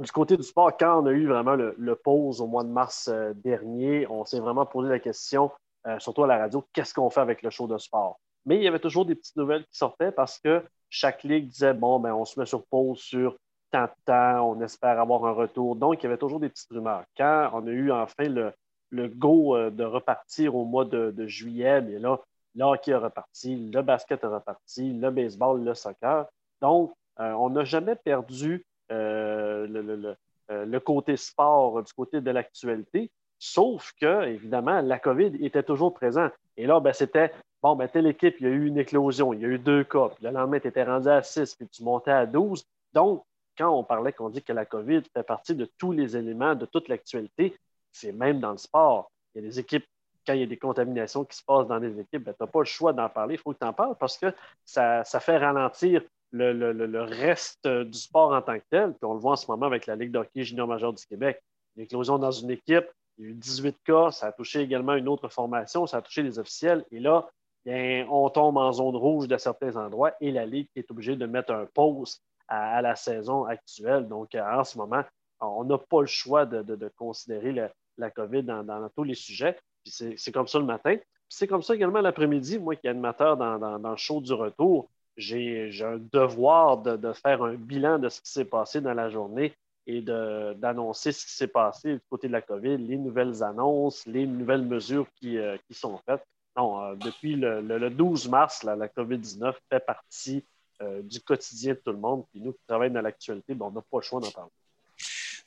du 0.00 0.10
côté 0.12 0.36
du 0.36 0.42
sport, 0.42 0.76
quand 0.76 1.02
on 1.02 1.06
a 1.06 1.12
eu 1.12 1.26
vraiment 1.26 1.54
le, 1.54 1.94
pause 1.94 2.40
au 2.40 2.46
mois 2.46 2.64
de 2.64 2.70
mars 2.70 3.08
euh, 3.08 3.32
dernier, 3.34 4.06
on 4.08 4.24
s'est 4.24 4.40
vraiment 4.40 4.64
posé 4.64 4.88
la 4.88 4.98
question, 4.98 5.50
euh, 5.86 5.98
surtout 5.98 6.24
à 6.24 6.26
la 6.26 6.38
radio, 6.38 6.64
qu'est-ce 6.72 6.94
qu'on 6.94 7.10
fait 7.10 7.20
avec 7.20 7.42
le 7.42 7.50
show 7.50 7.66
de 7.66 7.76
sport? 7.76 8.18
Mais 8.46 8.56
il 8.56 8.62
y 8.62 8.68
avait 8.68 8.78
toujours 8.78 9.04
des 9.04 9.14
petites 9.14 9.36
nouvelles 9.36 9.64
qui 9.66 9.76
sortaient 9.76 10.12
parce 10.12 10.38
que 10.38 10.64
chaque 10.88 11.22
ligue 11.22 11.48
disait, 11.48 11.74
bon, 11.74 12.00
ben, 12.00 12.14
on 12.14 12.24
se 12.24 12.40
met 12.40 12.46
sur 12.46 12.64
pause 12.66 12.98
sur 12.98 13.36
tant 13.70 13.84
de 13.84 13.90
temps, 14.06 14.50
on 14.50 14.60
espère 14.62 14.98
avoir 14.98 15.24
un 15.26 15.32
retour. 15.32 15.76
Donc, 15.76 16.02
il 16.02 16.04
y 16.04 16.06
avait 16.06 16.16
toujours 16.16 16.40
des 16.40 16.48
petites 16.48 16.70
rumeurs. 16.70 17.04
Quand 17.16 17.50
on 17.52 17.66
a 17.66 17.70
eu 17.70 17.92
enfin 17.92 18.24
le, 18.24 18.52
le 18.88 19.08
go 19.08 19.54
euh, 19.54 19.70
de 19.70 19.84
repartir 19.84 20.56
au 20.56 20.64
mois 20.64 20.86
de, 20.86 21.26
juillet, 21.26 21.82
bien 21.82 21.98
là, 21.98 22.18
le 22.56 22.64
hockey 22.64 22.92
a 22.92 22.98
reparti, 22.98 23.70
le 23.70 23.82
basket 23.82 24.24
a 24.24 24.30
reparti, 24.30 24.94
le 24.94 25.10
baseball, 25.10 25.62
le 25.62 25.74
soccer. 25.74 26.26
Donc, 26.62 26.92
on 27.18 27.50
n'a 27.50 27.64
jamais 27.64 27.96
perdu 27.96 28.64
euh, 28.90 30.16
euh, 30.50 30.64
le, 30.66 30.80
côté 30.80 31.16
sport 31.16 31.82
du 31.82 31.92
côté 31.92 32.20
de 32.20 32.30
l'actualité. 32.30 33.10
Sauf 33.38 33.92
que, 34.00 34.26
évidemment, 34.26 34.80
la 34.80 34.98
COVID 34.98 35.44
était 35.44 35.62
toujours 35.62 35.94
présente. 35.94 36.32
Et 36.56 36.66
là, 36.66 36.80
ben, 36.80 36.92
c'était 36.92 37.32
bon, 37.62 37.76
ben, 37.76 37.88
telle 37.88 38.06
équipe, 38.06 38.36
il 38.40 38.46
y 38.46 38.50
a 38.50 38.52
eu 38.52 38.66
une 38.66 38.78
éclosion, 38.78 39.32
il 39.32 39.40
y 39.40 39.44
a 39.44 39.48
eu 39.48 39.58
deux 39.58 39.84
cas. 39.84 40.08
Puis 40.08 40.24
le 40.24 40.30
lendemain, 40.30 40.60
tu 40.60 40.68
étais 40.68 40.84
rendu 40.84 41.08
à 41.08 41.22
6, 41.22 41.54
puis 41.56 41.68
tu 41.68 41.82
montais 41.84 42.10
à 42.10 42.26
12. 42.26 42.64
Donc, 42.92 43.24
quand 43.56 43.70
on 43.70 43.84
parlait 43.84 44.12
qu'on 44.12 44.30
dit 44.30 44.42
que 44.42 44.52
la 44.52 44.64
COVID 44.64 45.02
fait 45.12 45.22
partie 45.22 45.54
de 45.54 45.68
tous 45.78 45.92
les 45.92 46.16
éléments 46.16 46.54
de 46.54 46.66
toute 46.66 46.88
l'actualité, 46.88 47.56
c'est 47.92 48.12
même 48.12 48.40
dans 48.40 48.52
le 48.52 48.58
sport. 48.58 49.10
Il 49.34 49.42
y 49.42 49.44
a 49.44 49.48
des 49.48 49.58
équipes, 49.58 49.86
quand 50.26 50.32
il 50.32 50.40
y 50.40 50.44
a 50.44 50.46
des 50.46 50.56
contaminations 50.56 51.24
qui 51.24 51.36
se 51.36 51.44
passent 51.44 51.66
dans 51.66 51.80
des 51.80 51.98
équipes, 52.00 52.24
ben, 52.24 52.34
tu 52.34 52.42
n'as 52.42 52.46
pas 52.46 52.60
le 52.60 52.64
choix 52.64 52.92
d'en 52.92 53.08
parler, 53.08 53.34
il 53.34 53.38
faut 53.38 53.52
que 53.52 53.58
tu 53.58 53.66
en 53.66 53.72
parles 53.72 53.96
parce 53.98 54.18
que 54.18 54.34
ça, 54.64 55.04
ça 55.04 55.20
fait 55.20 55.38
ralentir 55.38 56.02
le, 56.32 57.02
reste 57.02 57.66
du 57.66 57.98
sport 57.98 58.32
en 58.32 58.42
tant 58.42 58.58
que 58.58 58.64
tel. 58.70 58.92
Puis 58.92 59.04
on 59.04 59.14
le 59.14 59.20
voit 59.20 59.32
en 59.32 59.36
ce 59.36 59.50
moment 59.50 59.66
avec 59.66 59.86
la 59.86 59.96
Ligue 59.96 60.12
d'hockey 60.12 60.44
junior 60.44 60.66
major 60.66 60.92
du 60.92 61.04
Québec. 61.04 61.42
une 61.76 61.84
éclosion 61.84 62.18
dans 62.18 62.30
une 62.30 62.50
équipe, 62.50 62.86
il 63.18 63.24
y 63.24 63.28
a 63.28 63.30
eu 63.30 63.34
18 63.34 63.76
cas, 63.84 64.10
ça 64.10 64.28
a 64.28 64.32
touché 64.32 64.60
également 64.60 64.94
une 64.94 65.08
autre 65.08 65.28
formation, 65.28 65.86
ça 65.86 65.98
a 65.98 66.02
touché 66.02 66.22
les 66.22 66.38
officiels. 66.38 66.84
Et 66.90 67.00
là, 67.00 67.28
on 67.66 68.30
tombe 68.30 68.56
en 68.56 68.72
zone 68.72 68.96
rouge 68.96 69.28
de 69.28 69.36
certains 69.36 69.76
endroits 69.76 70.12
et 70.20 70.30
la 70.30 70.46
Ligue 70.46 70.68
est 70.74 70.90
obligée 70.90 71.16
de 71.16 71.26
mettre 71.26 71.52
un 71.52 71.66
pause 71.66 72.20
à, 72.48 72.80
la 72.82 72.96
saison 72.96 73.44
actuelle. 73.44 74.08
Donc, 74.08 74.34
en 74.34 74.64
ce 74.64 74.78
moment, 74.78 75.04
on 75.40 75.64
n'a 75.64 75.78
pas 75.78 76.00
le 76.00 76.06
choix 76.06 76.46
de, 76.46 76.92
considérer 76.96 77.70
la, 77.98 78.10
COVID 78.10 78.42
dans, 78.42 78.88
tous 78.94 79.04
les 79.04 79.14
sujets. 79.14 79.58
c'est 79.84 80.32
comme 80.32 80.48
ça 80.48 80.58
le 80.58 80.64
matin. 80.64 80.96
C'est 81.28 81.46
comme 81.46 81.62
ça 81.62 81.74
également 81.74 82.00
l'après-midi, 82.00 82.58
moi 82.58 82.74
qui 82.74 82.86
est 82.86 82.90
animateur 82.90 83.36
dans, 83.36 83.58
dans, 83.58 83.90
le 83.90 83.96
show 83.96 84.20
du 84.20 84.32
retour, 84.32 84.88
j'ai 85.16 85.70
un 85.82 85.98
devoir 86.12 86.78
de, 86.78 87.12
faire 87.12 87.42
un 87.42 87.54
bilan 87.54 87.98
de 87.98 88.08
ce 88.08 88.20
qui 88.20 88.30
s'est 88.30 88.44
passé 88.44 88.80
dans 88.80 88.94
la 88.94 89.10
journée 89.10 89.54
et 89.86 90.02
d'annoncer 90.02 91.12
ce 91.12 91.24
qui 91.26 91.32
s'est 91.32 91.48
passé 91.48 91.94
du 91.94 92.00
côté 92.08 92.28
de 92.28 92.32
la 92.32 92.42
COVID, 92.42 92.76
les 92.78 92.96
nouvelles 92.96 93.42
annonces, 93.42 94.06
les 94.06 94.26
nouvelles 94.26 94.64
mesures 94.64 95.06
qui, 95.16 95.38
euh, 95.38 95.56
sont 95.70 95.98
faites. 96.06 96.22
Non, 96.56 96.82
euh, 96.82 96.94
depuis 96.96 97.36
le, 97.36 97.90
12 97.90 98.28
mars, 98.28 98.62
la 98.62 98.88
COVID-19 98.88 99.54
fait 99.68 99.80
partie 99.80 100.44
euh, 100.82 101.02
du 101.02 101.20
quotidien 101.20 101.74
de 101.74 101.78
tout 101.78 101.92
le 101.92 101.98
monde. 101.98 102.24
Puis 102.30 102.40
nous 102.40 102.52
qui 102.52 102.60
travaillons 102.66 102.94
dans 102.94 103.02
l'actualité, 103.02 103.54
ben, 103.54 103.66
on 103.66 103.70
n'a 103.70 103.82
pas 103.82 103.98
le 103.98 104.02
choix 104.02 104.20
d'en 104.20 104.30
parler 104.30 104.50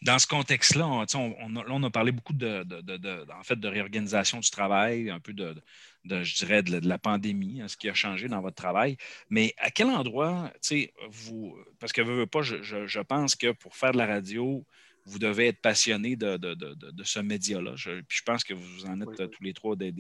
dans 0.04 0.20
ce 0.20 0.28
contexte-là, 0.28 0.86
on, 0.88 1.84
a 1.84 1.90
parlé 1.90 2.12
beaucoup 2.12 2.34
de, 2.34 2.66
en 3.32 3.44
fait, 3.44 3.56
de 3.56 3.68
réorganisation 3.68 4.40
du 4.40 4.50
travail, 4.50 5.10
un 5.10 5.20
peu 5.20 5.34
de, 5.34 5.56
je 6.06 6.36
dirais, 6.36 6.62
de, 6.62 6.88
la 6.88 6.98
pandémie, 6.98 7.62
hein, 7.62 7.68
ce 7.68 7.78
qui 7.78 7.90
a 7.90 7.94
changé 7.94 8.28
dans 8.28 8.42
votre 8.42 8.56
travail. 8.56 8.98
Mais 9.30 9.54
à 9.58 9.72
quel 9.72 9.88
endroit, 9.88 10.52
vous, 11.10 11.56
parce 11.80 11.94
que 11.94 12.02
veux, 12.02 12.28
pas, 12.28 12.42
je, 12.42 12.62
je, 12.62 13.00
pense 13.00 13.36
que 13.36 13.52
pour 13.52 13.76
faire 13.76 13.94
de 13.94 13.98
la 13.98 14.06
radio, 14.06 14.66
vous 15.06 15.20
devez 15.20 15.48
être 15.48 15.62
passionné 15.62 16.16
de, 16.16 16.40
ce 17.04 17.20
média-là. 17.20 17.74
Je, 17.76 18.02
puis 18.02 18.20
je 18.20 18.24
pense 18.24 18.44
que 18.44 18.54
vous 18.54 18.86
en 18.86 19.02
êtes 19.02 19.30
tous 19.32 19.44
les 19.44 19.54
trois 19.54 19.76
des, 19.76 19.92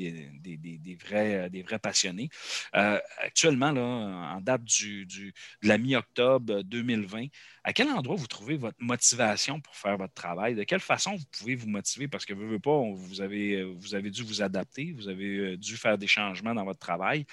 vrais, 1.02 1.50
des 1.50 1.62
vrais 1.62 1.80
passionnés. 1.80 2.30
Euh, 2.76 3.00
actuellement, 3.18 3.72
là, 3.72 3.82
en 3.82 4.42
date 4.42 4.64
du, 4.64 5.06
de 5.06 5.34
la 5.62 5.78
mi-octobre 5.78 6.64
2020, 6.64 7.28
à 7.64 7.74
quel 7.74 7.90
endroit 7.90 8.16
vous 8.16 8.28
trouvez 8.28 8.58
votre 8.58 8.82
motivation 8.82 9.60
pour 9.60 9.76
faire 9.76 9.98
votre 9.98 10.14
travail? 10.14 10.56
De 10.56 10.64
quelle 10.64 10.80
façon 10.80 11.16
vous 11.16 11.26
pouvez 11.32 11.56
vous 11.56 11.70
motiver? 11.70 12.08
Parce 12.08 12.26
que 12.26 12.34
vous, 12.34 12.60
pas, 12.60 12.82
vous 12.94 13.22
avez, 13.22 13.64
vous 13.64 13.96
avez 13.96 14.10
dû 14.10 14.24
vous 14.24 14.42
adapter, 14.42 14.94
vous 14.94 15.10
avez 15.10 15.38
euh, 15.38 15.58
dû 15.58 15.78
faire 15.78 15.98
des 15.98 16.08
changements 16.08 16.54
dans 16.54 16.66
votre 16.66 16.80
travail. 16.80 17.26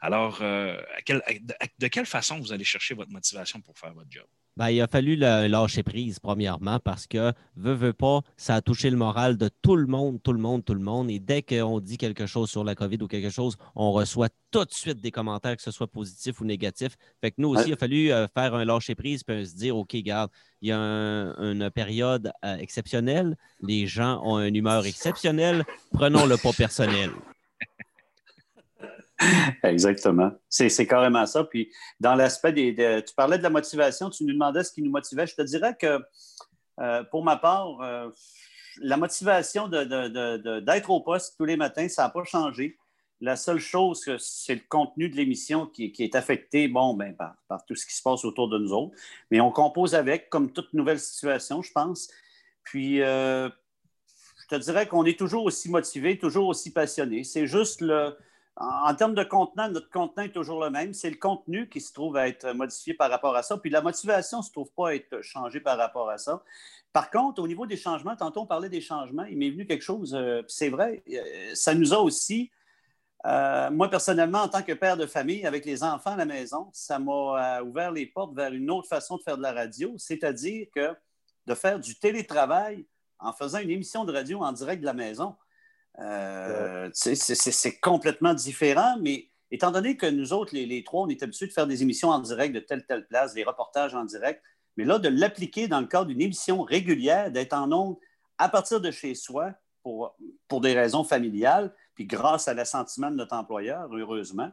Alors, 0.00 0.38
euh, 0.42 0.80
de 1.08 1.88
quelle 1.88 2.06
façon 2.06 2.38
vous 2.38 2.52
allez 2.52 2.64
chercher 2.64 2.94
votre 2.94 3.10
motivation 3.10 3.60
pour 3.60 3.78
faire 3.78 3.94
votre 3.94 4.10
job? 4.10 4.26
Ben, 4.56 4.70
il 4.70 4.80
a 4.80 4.86
fallu 4.86 5.16
le 5.16 5.48
lâcher 5.48 5.82
prise, 5.82 6.20
premièrement, 6.20 6.78
parce 6.78 7.08
que, 7.08 7.32
veut, 7.56 7.74
veut 7.74 7.92
pas, 7.92 8.20
ça 8.36 8.54
a 8.54 8.60
touché 8.60 8.88
le 8.88 8.96
moral 8.96 9.36
de 9.36 9.50
tout 9.62 9.74
le 9.74 9.86
monde, 9.86 10.22
tout 10.22 10.32
le 10.32 10.38
monde, 10.38 10.64
tout 10.64 10.74
le 10.74 10.80
monde. 10.80 11.10
Et 11.10 11.18
dès 11.18 11.42
qu'on 11.42 11.80
dit 11.80 11.98
quelque 11.98 12.26
chose 12.26 12.50
sur 12.50 12.62
la 12.62 12.76
COVID 12.76 12.98
ou 13.02 13.08
quelque 13.08 13.30
chose, 13.30 13.56
on 13.74 13.90
reçoit 13.90 14.28
tout 14.52 14.64
de 14.64 14.72
suite 14.72 15.00
des 15.00 15.10
commentaires, 15.10 15.56
que 15.56 15.62
ce 15.62 15.72
soit 15.72 15.88
positif 15.88 16.40
ou 16.40 16.44
négatif. 16.44 16.96
Fait 17.20 17.32
que 17.32 17.36
nous 17.38 17.48
aussi, 17.48 17.70
il 17.70 17.72
a 17.72 17.76
fallu 17.76 18.12
euh, 18.12 18.28
faire 18.28 18.54
un 18.54 18.64
lâcher 18.64 18.94
prise 18.94 19.24
puis 19.24 19.44
se 19.44 19.56
dire, 19.56 19.76
OK, 19.76 19.96
garde, 19.96 20.30
il 20.62 20.68
y 20.68 20.72
a 20.72 20.78
une 20.78 21.68
période 21.70 22.30
euh, 22.44 22.56
exceptionnelle, 22.58 23.36
les 23.60 23.88
gens 23.88 24.22
ont 24.24 24.38
une 24.38 24.54
humeur 24.54 24.86
exceptionnelle, 24.86 25.64
prenons-le 25.92 26.36
pas 26.36 26.52
personnel. 26.52 27.10
Exactement. 29.62 30.32
C'est 30.48 30.86
carrément 30.86 31.26
ça. 31.26 31.44
Puis, 31.44 31.70
dans 32.00 32.14
l'aspect 32.14 32.52
des. 32.52 33.02
tu 33.06 33.14
parlais 33.14 33.38
de 33.38 33.42
la 33.42 33.50
motivation, 33.50 34.10
tu 34.10 34.24
nous 34.24 34.32
demandais 34.32 34.64
ce 34.64 34.72
qui 34.72 34.82
nous 34.82 34.90
motivait. 34.90 35.26
Je 35.26 35.34
te 35.34 35.42
dirais 35.42 35.76
que, 35.78 36.00
euh, 36.80 37.04
pour 37.10 37.24
ma 37.24 37.36
part, 37.36 37.80
euh, 37.80 38.10
la 38.78 38.96
motivation 38.96 39.68
d'être 39.68 40.90
au 40.90 41.00
poste 41.00 41.36
tous 41.36 41.44
les 41.44 41.56
matins, 41.56 41.88
ça 41.88 42.04
n'a 42.04 42.08
pas 42.10 42.24
changé. 42.24 42.76
La 43.20 43.36
seule 43.36 43.60
chose, 43.60 44.04
c'est 44.18 44.54
le 44.54 44.60
contenu 44.68 45.08
de 45.08 45.16
l'émission 45.16 45.66
qui, 45.66 45.94
est 45.98 46.14
affecté 46.16 46.66
bon, 46.68 46.94
ben, 46.94 47.14
par, 47.14 47.64
tout 47.64 47.76
ce 47.76 47.86
qui 47.86 47.94
se 47.94 48.02
passe 48.02 48.24
autour 48.24 48.48
de 48.48 48.58
nous 48.58 48.72
autres. 48.72 48.94
Mais 49.30 49.40
on 49.40 49.52
compose 49.52 49.94
avec, 49.94 50.28
comme 50.28 50.52
toute 50.52 50.74
nouvelle 50.74 50.98
situation, 50.98 51.62
je 51.62 51.72
pense. 51.72 52.08
Puis, 52.64 53.00
euh, 53.00 53.48
je 54.42 54.56
te 54.56 54.56
dirais 54.56 54.88
qu'on 54.88 55.04
est 55.04 55.18
toujours 55.18 55.44
aussi 55.44 55.70
motivé, 55.70 56.18
toujours 56.18 56.48
aussi 56.48 56.72
passionné. 56.72 57.22
C'est 57.22 57.46
juste 57.46 57.80
le 57.80 58.16
en, 58.56 58.94
termes 58.94 59.14
de 59.14 59.24
contenant, 59.24 59.68
notre 59.68 59.90
contenant 59.90 60.24
est 60.24 60.32
toujours 60.32 60.62
le 60.62 60.70
même. 60.70 60.94
C'est 60.94 61.10
le 61.10 61.16
contenu 61.16 61.68
qui 61.68 61.80
se 61.80 61.92
trouve 61.92 62.16
à 62.16 62.28
être 62.28 62.52
modifié 62.52 62.94
par 62.94 63.10
rapport 63.10 63.34
à 63.34 63.42
ça. 63.42 63.56
Puis 63.58 63.70
la 63.70 63.82
motivation 63.82 64.38
ne 64.38 64.42
se 64.42 64.52
trouve 64.52 64.70
pas 64.76 64.90
à 64.90 64.94
être 64.94 65.22
changée 65.22 65.60
par 65.60 65.76
rapport 65.76 66.08
à 66.08 66.18
ça. 66.18 66.42
Par 66.94 67.10
contre, 67.10 67.42
au 67.42 67.48
niveau 67.48 67.66
des 67.66 67.76
changements, 67.76 68.14
tantôt 68.14 68.42
on 68.42 68.46
parlait 68.46 68.68
des 68.68 68.80
changements, 68.80 69.24
il 69.24 69.36
m'est 69.36 69.50
venu 69.50 69.66
quelque 69.66 69.82
chose, 69.82 70.14
euh, 70.14 70.42
c'est 70.46 70.68
vrai, 70.68 71.02
euh, 71.12 71.50
ça 71.52 71.74
nous 71.74 71.92
a 71.92 71.98
aussi, 71.98 72.52
euh, 73.26 73.68
moi 73.72 73.90
personnellement, 73.90 74.42
en 74.42 74.48
tant 74.48 74.62
que 74.62 74.72
père 74.72 74.96
de 74.96 75.04
famille, 75.06 75.44
avec 75.44 75.64
les 75.64 75.82
enfants 75.82 76.12
à 76.12 76.16
la 76.16 76.24
maison, 76.24 76.70
ça 76.72 77.00
m'a 77.00 77.62
ouvert 77.62 77.90
les 77.90 78.06
portes 78.06 78.36
vers 78.36 78.52
une 78.52 78.70
autre 78.70 78.86
façon 78.86 79.16
de 79.16 79.22
faire 79.22 79.36
de 79.36 79.42
la 79.42 79.52
radio, 79.52 79.92
c'est-à-dire 79.98 80.68
que 80.72 80.94
de 81.48 81.54
faire 81.56 81.80
du 81.80 81.98
télétravail 81.98 82.86
en 83.18 83.32
faisant 83.32 83.58
une 83.58 83.70
émission 83.70 84.04
de 84.04 84.12
radio 84.12 84.44
en 84.44 84.52
direct 84.52 84.80
de 84.80 84.86
la 84.86 84.94
maison. 84.94 85.34
Euh, 86.00 86.90
c'est 86.92 87.78
complètement 87.80 88.34
différent, 88.34 88.96
mais 89.00 89.28
étant 89.50 89.70
donné 89.70 89.96
que 89.96 90.06
nous 90.06 90.32
autres, 90.32 90.54
les, 90.54 90.84
trois, 90.84 91.02
on 91.02 91.08
est 91.08 91.22
habitués 91.22 91.46
de 91.46 91.52
faire 91.52 91.66
des 91.66 91.82
émissions 91.82 92.08
en 92.10 92.18
direct 92.18 92.54
de 92.54 92.60
telle, 92.60 92.84
telle 92.84 93.06
place, 93.06 93.34
des 93.34 93.44
reportages 93.44 93.94
en 93.94 94.04
direct, 94.04 94.42
mais 94.76 94.84
là, 94.84 94.98
de 94.98 95.08
l'appliquer 95.08 95.68
dans 95.68 95.80
le 95.80 95.86
cadre 95.86 96.06
d'une 96.06 96.20
émission 96.20 96.62
régulière, 96.62 97.30
d'être 97.30 97.52
en 97.52 97.70
ondes 97.70 97.96
à 98.38 98.48
partir 98.48 98.80
de 98.80 98.90
chez 98.90 99.14
soi 99.14 99.52
pour, 99.82 100.16
pour 100.48 100.60
des 100.60 100.74
raisons 100.74 101.04
familiales, 101.04 101.72
puis 101.94 102.06
grâce 102.06 102.48
à 102.48 102.54
l'assentiment 102.54 103.10
de 103.10 103.16
notre 103.16 103.36
employeur, 103.36 103.88
heureusement, 103.92 104.50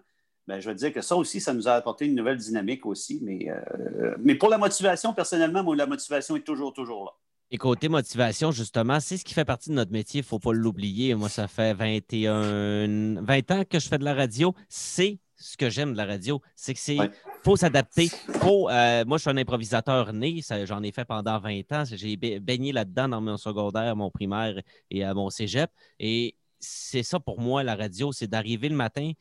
ben, 0.48 0.60
je 0.60 0.70
veux 0.70 0.76
dire 0.76 0.94
que 0.94 1.02
ça 1.02 1.16
aussi, 1.16 1.40
ça 1.40 1.54
nous 1.54 1.68
a 1.68 1.74
apporté 1.74 2.06
une 2.06 2.16
nouvelle 2.16 2.38
dynamique 2.38 2.86
aussi. 2.86 3.20
Mais, 3.24 3.50
euh, 3.50 4.16
mais 4.20 4.36
pour 4.36 4.50
la 4.50 4.58
motivation, 4.58 5.14
personnellement, 5.14 5.64
moi, 5.64 5.76
la 5.76 5.86
motivation 5.86 6.36
est 6.36 6.42
toujours, 6.42 6.74
toujours 6.74 7.06
là. 7.06 7.12
Et 7.54 7.58
côté 7.58 7.90
motivation, 7.90 8.52
justement, 8.52 9.02
c'est 9.02 9.18
ce 9.18 9.26
qui 9.26 9.34
fait 9.34 9.44
partie 9.44 9.70
de 9.70 9.76
notre 9.76 9.92
métier, 9.92 10.22
il 10.22 10.24
ne 10.24 10.28
faut 10.28 10.40
pas 10.40 10.54
l'oublier. 10.54 11.16
Moi, 11.16 11.28
ça 11.28 11.50
fait 11.50 11.74
21, 11.74 13.22
20 13.22 13.52
ans 13.52 13.64
que 13.70 13.78
je 13.78 13.90
fais 13.90 13.98
de 13.98 14.06
la 14.06 14.14
radio. 14.14 14.56
C'est 14.70 15.20
ce 15.36 15.58
que 15.58 15.70
j'aime 15.70 15.92
de 15.92 15.98
la 15.98 16.06
radio, 16.06 16.42
c'est 16.56 16.74
que 16.74 16.80
c'est 16.80 16.98
faut 17.44 17.58
s'adapter. 17.58 18.08
Faut, 18.40 18.70
euh, 18.70 19.04
moi, 19.06 19.18
je 19.18 19.24
suis 19.24 19.30
un 19.32 19.38
improvisateur 19.38 20.14
né, 20.14 20.40
j'en 20.66 20.82
ai 20.84 20.92
fait 20.92 21.04
pendant 21.04 21.40
20 21.40 21.72
ans. 21.74 21.84
J'ai 21.86 22.16
baigné 22.16 22.72
là-dedans 22.72 23.10
dans 23.10 23.22
mon 23.22 23.38
secondaire, 23.38 23.96
mon 23.98 24.12
primaire 24.12 24.62
et 24.90 25.04
à 25.04 25.14
mon 25.14 25.30
cégep. 25.30 25.70
Et 26.00 26.36
c'est 26.62 27.04
ça 27.04 27.20
pour 27.20 27.42
moi, 27.42 27.64
la 27.64 27.76
radio, 27.76 28.12
c'est 28.12 28.28
d'arriver 28.28 28.70
le 28.70 28.76
matin. 28.76 29.12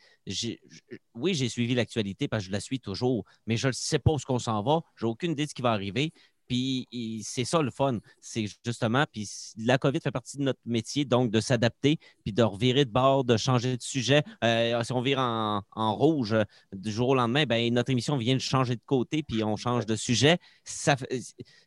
Oui, 1.15 1.35
j'ai 1.35 1.49
suivi 1.49 1.75
l'actualité 1.75 2.29
parce 2.29 2.45
que 2.45 2.49
je 2.49 2.53
la 2.53 2.61
suis 2.61 2.79
toujours, 2.79 3.25
mais 3.47 3.57
je 3.57 3.69
ne 3.69 3.73
sais 3.73 3.99
pas 3.99 4.13
où 4.13 4.19
qu'on 4.19 4.39
s'en 4.39 4.63
va. 4.63 4.83
J'ai 4.97 5.07
aucune 5.07 5.33
idée 5.33 5.47
de 5.47 5.51
ce 5.51 5.55
qui 5.55 5.63
va 5.63 5.73
arriver. 5.73 6.13
Puis 6.51 6.89
c'est 7.23 7.45
ça 7.45 7.63
le 7.63 7.71
fun. 7.71 8.01
C'est 8.21 8.47
justement, 8.67 9.05
puis 9.13 9.31
la 9.57 9.79
COVID 9.79 10.01
fait 10.01 10.11
partie 10.11 10.37
de 10.37 10.43
notre 10.43 10.59
métier, 10.67 11.05
donc 11.05 11.31
de 11.31 11.39
s'adapter, 11.39 12.01
puis 12.25 12.33
de 12.33 12.43
revirer 12.43 12.85
de 12.85 12.91
bord, 12.91 13.23
de 13.23 13.37
changer 13.37 13.77
de 13.77 13.83
sujet. 13.83 14.25
Euh, 14.43 14.83
si 14.83 14.93
on 14.93 15.01
vire 15.01 15.21
en, 15.21 15.95
rouge 15.95 16.33
euh, 16.33 16.43
du 16.73 16.91
jour 16.91 17.11
au 17.11 17.15
lendemain, 17.15 17.45
ben, 17.45 17.73
notre 17.73 17.91
émission 17.93 18.17
vient 18.17 18.35
de 18.35 18.41
changer 18.41 18.75
de 18.75 18.83
côté, 18.85 19.23
puis 19.23 19.45
on 19.45 19.55
change 19.55 19.87
de 19.87 19.95
sujet. 19.95 20.39
Ça, 20.65 20.97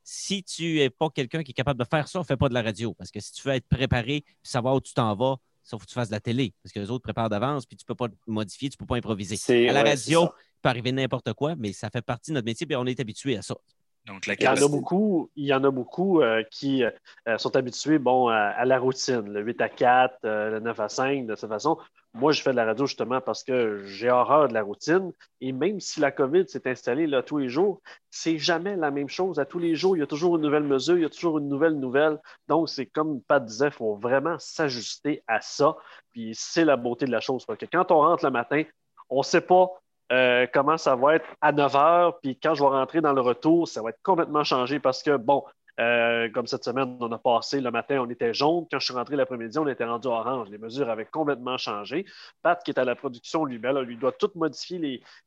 si 0.04 0.44
tu 0.44 0.76
n'es 0.80 0.90
pas 0.90 1.10
quelqu'un 1.10 1.44
qui 1.44 1.52
est 1.52 1.56
capable 1.56 1.80
de 1.80 1.88
faire 1.90 2.10
ça, 2.10 2.20
on 2.20 2.24
ne 2.24 2.28
fait 2.28 2.36
pas 2.36 2.50
de 2.50 2.54
la 2.54 2.62
radio. 2.62 2.94
Parce 2.94 3.10
que 3.10 3.22
si 3.22 3.32
tu 3.32 3.48
veux 3.48 3.54
être 3.54 3.68
préparé, 3.70 4.26
puis 4.26 4.52
savoir 4.52 4.76
où 4.76 4.82
tu 4.82 4.94
t'en 4.94 5.16
vas, 5.16 5.38
sauf 5.64 5.84
que 5.84 5.88
tu 5.88 5.94
fasses 5.94 6.10
de 6.10 6.14
la 6.14 6.20
télé. 6.20 6.54
Parce 6.62 6.74
que 6.74 6.82
les 6.82 6.92
autres 6.92 7.04
préparent 7.04 7.30
d'avance, 7.30 7.66
puis 7.66 7.78
tu 7.78 7.86
ne 7.86 7.88
peux 7.88 7.96
pas 7.96 8.14
modifier, 8.28 8.70
tu 8.70 8.76
ne 8.76 8.80
peux 8.80 8.86
pas 8.86 8.98
improviser. 8.98 9.70
À 9.70 9.72
la 9.72 9.84
radio, 9.84 10.24
il 10.26 10.62
peut 10.62 10.68
arriver 10.68 10.92
n'importe 10.92 11.32
quoi, 11.32 11.56
mais 11.56 11.72
ça 11.72 11.90
fait 11.90 12.02
partie 12.02 12.32
de 12.32 12.34
notre 12.34 12.48
métier, 12.48 12.68
puis 12.68 12.76
on 12.76 12.86
est 12.86 13.00
habitué 13.00 13.38
à 13.38 13.42
ça 13.42 13.56
il 14.06 14.44
y 14.44 14.48
en 14.48 14.56
a 14.56 14.68
beaucoup, 14.68 15.30
il 15.36 15.46
y 15.46 15.54
en 15.54 15.64
a 15.64 15.72
beaucoup 15.72 16.22
euh, 16.22 16.44
qui 16.52 16.84
euh, 16.84 17.38
sont 17.38 17.56
habitués 17.56 18.00
bon, 18.00 18.28
à, 18.28 18.66
la 18.66 18.78
routine, 18.78 19.32
le 19.32 19.42
8 19.42 19.62
à 19.62 19.70
4, 19.70 20.18
euh, 20.26 20.50
le 20.52 20.60
9 20.60 20.80
à 20.80 20.90
5, 20.90 21.26
de 21.26 21.36
cette 21.36 21.50
façon. 21.50 21.78
Moi, 22.14 22.32
je 22.32 22.42
fais 22.42 22.52
de 22.52 22.58
la 22.58 22.66
radio 22.66 22.86
justement 22.86 23.22
parce 23.22 23.44
que 23.44 23.84
j'ai 23.86 24.12
horreur 24.12 24.50
de 24.50 24.54
la 24.54 24.62
routine. 24.62 25.14
Et 25.40 25.52
même 25.52 25.80
si 25.80 26.00
la 26.00 26.12
COVID 26.12 26.48
s'est 26.48 26.68
installée 26.70 27.08
là 27.08 27.24
tous 27.24 27.38
les 27.38 27.50
jours, 27.50 27.82
c'est 28.12 28.38
jamais 28.38 28.76
la 28.76 28.92
même 28.92 29.10
chose. 29.10 29.40
À 29.40 29.46
tous 29.46 29.58
les 29.58 29.74
jours, 29.74 29.96
il 29.96 30.02
y 30.02 30.04
a 30.04 30.08
toujours 30.08 30.36
une 30.36 30.42
nouvelle 30.42 30.64
mesure, 30.64 30.98
il 30.98 31.04
y 31.04 31.06
a 31.06 31.10
toujours 31.10 31.40
une 31.40 31.48
nouvelle 31.48 31.80
nouvelle. 31.80 32.20
Donc, 32.48 32.70
c'est 32.70 32.86
comme 32.86 33.22
Pat 33.22 33.44
disait, 33.44 33.68
il 33.68 33.72
faut 33.72 33.96
vraiment 33.96 34.38
s'ajuster 34.38 35.24
à 35.28 35.40
ça. 35.42 35.78
Puis 36.12 36.34
c'est 36.36 36.66
la 36.66 36.76
beauté 36.76 37.06
de 37.06 37.12
la 37.12 37.22
chose. 37.22 37.46
Parce 37.46 37.58
que 37.58 37.66
quand 37.66 37.90
on 37.92 38.02
rentre 38.02 38.26
le 38.26 38.32
matin, 38.32 38.64
on 39.10 39.20
ne 39.20 39.24
sait 39.24 39.42
pas 39.42 39.70
euh, 40.12 40.48
comment 40.54 40.78
ça 40.78 40.96
va 40.96 41.16
être 41.16 41.26
à 41.42 41.52
9 41.52 41.76
heures, 41.76 42.20
puis 42.20 42.38
quand 42.38 42.54
je 42.54 42.62
vais 42.64 42.70
rentrer 42.70 43.02
dans 43.02 43.14
le 43.14 43.22
retour, 43.22 43.68
ça 43.68 43.82
va 43.82 43.90
être 43.90 44.02
complètement 44.04 44.44
changé 44.44 44.80
parce 44.80 45.02
que, 45.02 45.18
bon, 45.18 45.44
euh, 45.80 46.30
comme 46.30 46.46
cette 46.46 46.64
semaine, 46.64 46.98
on 47.00 47.12
a 47.12 47.18
passé 47.18 47.60
le 47.60 47.72
matin, 47.72 48.00
on 48.00 48.10
était 48.10 48.34
jaune. 48.34 48.66
Quand 48.70 48.80
je 48.80 48.86
suis 48.86 48.94
rentré 48.94 49.16
l'après-midi, 49.16 49.58
on 49.58 49.68
était 49.68 49.86
rendu 49.86 50.08
orange. 50.08 50.50
Les 50.50 50.60
mesures 50.60 50.90
avaient 50.90 51.06
complètement 51.06 51.58
changé. 51.58 52.06
Pat, 52.44 52.62
qui 52.64 52.72
est 52.72 52.80
à 52.80 52.86
la 52.86 52.96
production, 52.96 53.46
lui, 53.46 53.58
ben 53.58 53.80
lui 53.82 53.98
doit 53.98 54.12
tout 54.12 54.32
modifier 54.36 54.78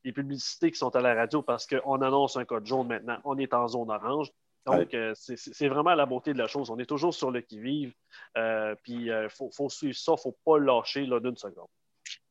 les, 0.04 0.12
publicités 0.12 0.70
qui 0.70 0.78
sont 0.78 0.94
à 0.94 1.00
la 1.00 1.14
radio 1.14 1.42
parce 1.42 1.66
qu'on 1.66 2.00
annonce 2.00 2.36
un 2.36 2.44
code 2.44 2.66
jaune 2.66 2.86
maintenant. 2.86 3.18
On 3.24 3.36
est 3.38 3.52
en 3.54 3.66
zone 3.66 3.90
orange. 3.90 4.30
Donc, 4.66 4.94
euh, 4.94 5.12
c'est 5.14 5.68
vraiment 5.68 5.94
la 5.94 6.06
beauté 6.06 6.32
de 6.32 6.38
la 6.38 6.48
chose. 6.48 6.70
On 6.70 6.78
est 6.78 6.86
toujours 6.86 7.14
sur 7.14 7.30
le 7.30 7.40
qui-vive. 7.40 7.92
Euh, 8.36 8.74
puis, 8.82 9.06
il 9.06 9.28
faut, 9.30 9.68
suivre 9.68 9.96
ça. 9.96 10.12
Il 10.12 10.14
ne 10.14 10.20
faut 10.20 10.36
pas 10.44 10.58
lâcher 10.58 11.06
d'une 11.06 11.36
seconde. 11.36 11.68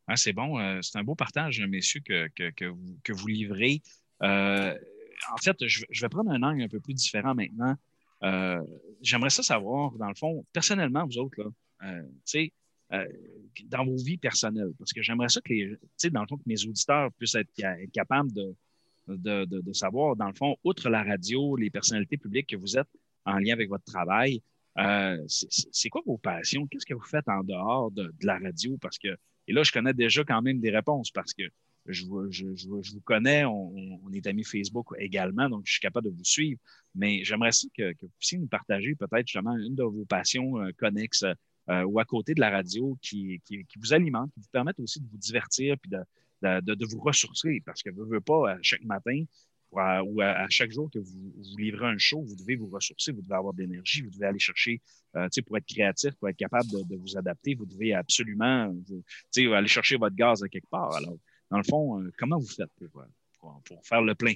Ah, 0.07 0.15
c'est 0.15 0.33
bon. 0.33 0.81
c'est 0.81 0.97
un 0.97 1.03
beau 1.03 1.15
partage, 1.15 1.61
messieurs, 1.61 2.01
que, 2.01 2.65
vous, 3.11 3.27
livrez. 3.27 3.81
en 4.21 5.37
fait, 5.41 5.67
je, 5.67 5.85
vais 6.01 6.09
prendre 6.09 6.31
un 6.31 6.43
angle 6.43 6.61
un 6.61 6.67
peu 6.67 6.79
plus 6.79 6.93
différent 6.93 7.33
maintenant. 7.33 7.75
J'aimerais 9.01 9.31
ça 9.31 9.43
savoir, 9.43 9.91
dans 9.93 10.09
le 10.09 10.15
fond, 10.15 10.45
personnellement, 10.53 11.05
vous 11.05 11.17
autres, 11.17 11.51
là, 11.81 13.05
dans 13.65 13.85
vos 13.85 13.97
vies 13.97 14.17
personnelles, 14.17 14.73
parce 14.77 14.93
que 14.93 15.01
j'aimerais 15.01 15.29
ça 15.29 15.41
que, 15.41 15.53
les, 15.53 15.77
dans 16.11 16.21
le 16.21 16.27
fond, 16.27 16.37
que 16.37 16.43
mes 16.45 16.65
auditeurs 16.65 17.11
puissent 17.13 17.35
être 17.35 17.49
capables 17.91 18.31
de, 18.31 18.55
de, 19.07 19.73
savoir, 19.73 20.15
dans 20.15 20.27
le 20.27 20.33
fond, 20.33 20.55
outre 20.63 20.89
la 20.89 21.03
radio, 21.03 21.55
les 21.55 21.69
personnalités 21.69 22.17
publiques 22.17 22.49
que 22.49 22.55
vous 22.55 22.77
êtes 22.77 22.89
en 23.25 23.37
lien 23.37 23.53
avec 23.53 23.69
votre 23.69 23.85
travail, 23.85 24.41
euh, 24.77 25.23
c'est 25.27 25.89
quoi 25.89 26.01
vos 26.05 26.17
passions? 26.17 26.67
Qu'est-ce 26.67 26.85
que 26.85 26.93
vous 26.93 27.05
faites 27.05 27.27
en 27.29 27.43
dehors 27.43 27.91
de, 27.91 28.13
la 28.21 28.37
radio? 28.37 28.77
Parce 28.77 28.97
que, 28.97 29.15
et 29.47 29.53
là, 29.53 29.63
je 29.63 29.71
connais 29.71 29.93
déjà 29.93 30.23
quand 30.23 30.41
même 30.41 30.59
des 30.59 30.71
réponses 30.71 31.11
parce 31.11 31.33
que 31.33 31.43
je, 31.87 32.05
vous 32.05 33.01
connais, 33.03 33.45
on, 33.45 34.11
est 34.13 34.25
amis 34.27 34.43
Facebook 34.43 34.87
également, 34.97 35.49
donc 35.49 35.63
je 35.65 35.73
suis 35.73 35.81
capable 35.81 36.09
de 36.09 36.15
vous 36.15 36.23
suivre. 36.23 36.59
Mais 36.95 37.23
j'aimerais 37.23 37.51
ça 37.51 37.67
que, 37.77 37.93
vous 38.01 38.11
puissiez 38.17 38.37
nous 38.37 38.47
partager 38.47 38.95
peut-être 38.95 39.27
justement 39.27 39.55
une 39.57 39.75
de 39.75 39.83
vos 39.83 40.05
passions 40.05 40.59
euh, 40.59 40.71
connexes 40.77 41.25
euh, 41.69 41.83
ou 41.83 41.99
à 41.99 42.05
côté 42.05 42.33
de 42.33 42.39
la 42.39 42.49
radio 42.49 42.97
qui, 43.01 43.41
vous 43.77 43.93
alimente, 43.93 44.31
qui 44.33 44.39
vous 44.39 44.49
permettent 44.51 44.79
aussi 44.79 44.99
de 44.99 45.07
vous 45.09 45.17
divertir 45.17 45.77
puis 45.79 45.91
de, 45.91 46.85
vous 46.85 46.99
ressourcer 46.99 47.61
parce 47.65 47.83
que 47.83 47.89
vous 47.89 48.01
ne 48.01 48.05
voulez 48.05 48.21
pas 48.21 48.57
chaque 48.61 48.83
matin 48.83 49.23
ou 49.75 50.21
à, 50.21 50.47
chaque 50.49 50.71
jour 50.71 50.89
que 50.91 50.99
vous, 50.99 51.33
vous, 51.35 51.57
livrez 51.57 51.87
un 51.87 51.97
show, 51.97 52.21
vous 52.21 52.35
devez 52.35 52.55
vous 52.55 52.67
ressourcer, 52.67 53.11
vous 53.11 53.21
devez 53.21 53.35
avoir 53.35 53.53
de 53.53 53.61
l'énergie, 53.61 54.01
vous 54.01 54.09
devez 54.09 54.27
aller 54.27 54.39
chercher, 54.39 54.81
euh, 55.15 55.27
pour 55.45 55.57
être 55.57 55.65
créatif, 55.65 56.13
pour 56.15 56.29
être 56.29 56.37
capable 56.37 56.69
de, 56.69 56.95
vous 56.95 57.17
adapter, 57.17 57.55
vous 57.55 57.65
devez 57.65 57.93
absolument 57.93 58.73
aller 59.35 59.67
chercher 59.67 59.97
votre 59.97 60.15
gaz 60.15 60.43
à 60.43 60.47
quelque 60.47 60.69
part. 60.69 60.93
Alors, 60.95 61.17
dans 61.51 61.57
le 61.57 61.63
fond, 61.63 62.01
euh, 62.01 62.11
comment 62.17 62.37
vous 62.37 62.47
faites 62.47 62.71
pour, 62.77 63.03
pour, 63.65 63.85
faire 63.85 64.01
le 64.01 64.15
plein? 64.15 64.35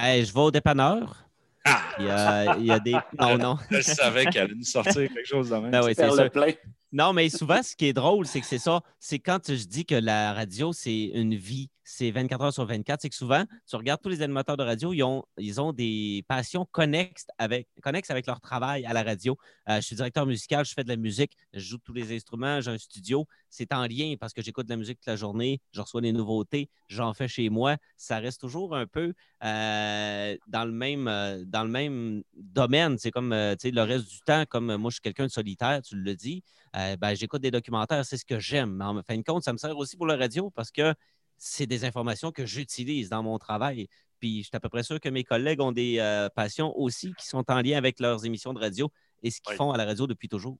je 0.00 0.32
vais 0.32 0.40
au 0.40 0.50
dépanneur. 0.50 1.28
Ah! 1.64 1.82
Il, 1.98 2.66
y 2.66 2.70
a, 2.70 2.78
des. 2.78 2.92
Non, 3.18 3.36
non. 3.36 3.58
je 3.70 3.80
savais 3.80 4.26
qu'elle 4.26 4.44
allait 4.44 4.54
nous 4.54 4.62
sortir 4.62 4.94
quelque 4.94 5.26
chose 5.26 5.50
de 5.50 5.56
même. 5.56 5.70
Ben 5.70 5.80
le 5.80 6.28
plein. 6.28 6.52
Non, 6.90 7.12
mais 7.12 7.28
souvent, 7.28 7.62
ce 7.62 7.76
qui 7.76 7.86
est 7.86 7.92
drôle, 7.92 8.26
c'est 8.26 8.40
que 8.40 8.46
c'est 8.46 8.58
ça. 8.58 8.80
C'est 8.98 9.18
quand 9.18 9.52
je 9.52 9.64
dis 9.66 9.84
que 9.84 9.94
la 9.94 10.32
radio, 10.32 10.72
c'est 10.72 11.10
une 11.14 11.34
vie 11.34 11.68
c'est 11.88 12.10
24 12.10 12.44
heures 12.44 12.52
sur 12.52 12.66
24, 12.66 13.00
c'est 13.00 13.08
que 13.08 13.14
souvent, 13.14 13.44
tu 13.66 13.76
regardes 13.76 14.02
tous 14.02 14.10
les 14.10 14.20
animateurs 14.20 14.58
de 14.58 14.62
radio, 14.62 14.92
ils 14.92 15.02
ont, 15.02 15.24
ils 15.38 15.58
ont 15.58 15.72
des 15.72 16.22
passions 16.28 16.66
connexes 16.70 17.26
avec, 17.38 17.66
connexes 17.82 18.10
avec 18.10 18.26
leur 18.26 18.40
travail 18.40 18.84
à 18.84 18.92
la 18.92 19.02
radio. 19.02 19.38
Euh, 19.70 19.76
je 19.76 19.86
suis 19.86 19.96
directeur 19.96 20.26
musical, 20.26 20.66
je 20.66 20.74
fais 20.74 20.84
de 20.84 20.88
la 20.90 20.96
musique, 20.96 21.32
je 21.54 21.60
joue 21.60 21.78
tous 21.78 21.94
les 21.94 22.14
instruments, 22.14 22.60
j'ai 22.60 22.72
un 22.72 22.78
studio. 22.78 23.26
C'est 23.48 23.72
en 23.72 23.86
lien 23.86 24.16
parce 24.20 24.34
que 24.34 24.42
j'écoute 24.42 24.66
de 24.66 24.70
la 24.70 24.76
musique 24.76 24.98
toute 24.98 25.06
la 25.06 25.16
journée, 25.16 25.62
je 25.72 25.80
reçois 25.80 26.02
des 26.02 26.12
nouveautés, 26.12 26.68
j'en 26.88 27.14
fais 27.14 27.26
chez 27.26 27.48
moi. 27.48 27.78
Ça 27.96 28.18
reste 28.18 28.42
toujours 28.42 28.76
un 28.76 28.86
peu 28.86 29.14
euh, 29.42 30.36
dans, 30.46 30.66
le 30.66 30.72
même, 30.72 31.08
euh, 31.08 31.42
dans 31.46 31.64
le 31.64 31.70
même 31.70 32.22
domaine. 32.36 32.98
C'est 32.98 33.10
comme 33.10 33.30
le 33.30 33.80
reste 33.80 34.10
du 34.10 34.20
temps, 34.20 34.44
comme 34.46 34.76
moi, 34.76 34.90
je 34.90 34.96
suis 34.96 35.02
quelqu'un 35.02 35.26
de 35.26 35.32
solitaire, 35.32 35.80
tu 35.80 35.96
le 35.96 36.14
dis. 36.14 36.42
Ben, 36.74 37.14
j'écoute 37.14 37.42
des 37.42 37.50
documentaires, 37.50 38.04
c'est 38.04 38.16
ce 38.16 38.24
que 38.24 38.38
j'aime. 38.38 38.76
Mais 38.76 38.84
en 38.84 39.02
fin 39.02 39.16
de 39.16 39.22
compte, 39.22 39.44
ça 39.44 39.52
me 39.52 39.58
sert 39.58 39.76
aussi 39.76 39.96
pour 39.96 40.06
la 40.06 40.16
radio 40.16 40.50
parce 40.50 40.70
que 40.70 40.94
c'est 41.38 41.66
des 41.66 41.84
informations 41.84 42.32
que 42.32 42.44
j'utilise 42.44 43.08
dans 43.08 43.22
mon 43.22 43.38
travail. 43.38 43.88
Puis 44.18 44.42
je 44.42 44.48
suis 44.48 44.56
à 44.56 44.60
peu 44.60 44.68
près 44.68 44.82
sûr 44.82 45.00
que 45.00 45.08
mes 45.08 45.24
collègues 45.24 45.60
ont 45.60 45.72
des 45.72 45.98
euh, 45.98 46.28
passions 46.28 46.76
aussi 46.76 47.14
qui 47.14 47.26
sont 47.26 47.44
en 47.50 47.62
lien 47.62 47.78
avec 47.78 48.00
leurs 48.00 48.26
émissions 48.26 48.52
de 48.52 48.58
radio 48.58 48.92
et 49.22 49.30
ce 49.30 49.40
qu'ils 49.40 49.54
font 49.54 49.70
à 49.70 49.76
la 49.76 49.84
radio 49.84 50.06
depuis 50.06 50.28
toujours. 50.28 50.58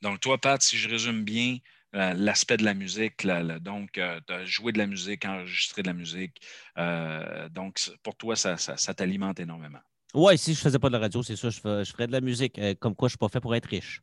Donc, 0.00 0.20
toi, 0.20 0.38
Pat, 0.38 0.60
si 0.62 0.78
je 0.78 0.88
résume 0.88 1.24
bien, 1.24 1.58
euh, 1.94 2.14
l'aspect 2.14 2.56
de 2.56 2.64
la 2.64 2.74
musique, 2.74 3.26
donc 3.60 3.98
euh, 3.98 4.20
jouer 4.44 4.72
de 4.72 4.78
la 4.78 4.86
musique, 4.86 5.24
enregistrer 5.24 5.82
de 5.82 5.88
la 5.88 5.94
musique, 5.94 6.40
donc 7.52 7.78
pour 8.02 8.16
toi, 8.16 8.34
ça, 8.36 8.56
t'alimente 8.94 9.40
énormément. 9.40 9.80
Oui, 10.14 10.38
si 10.38 10.54
je 10.54 10.60
ne 10.60 10.62
faisais 10.62 10.78
pas 10.78 10.88
de 10.88 10.94
la 10.94 11.00
radio, 11.00 11.22
c'est 11.22 11.36
sûr, 11.36 11.50
je, 11.50 11.60
je 11.84 11.92
ferais 11.92 12.06
de 12.06 12.12
la 12.12 12.20
musique. 12.20 12.58
comme 12.78 12.94
quoi, 12.94 13.08
je 13.08 13.14
ne 13.14 13.16
suis 13.16 13.18
pas 13.18 13.28
fait 13.28 13.40
pour 13.40 13.54
être 13.54 13.66
riche. 13.66 14.00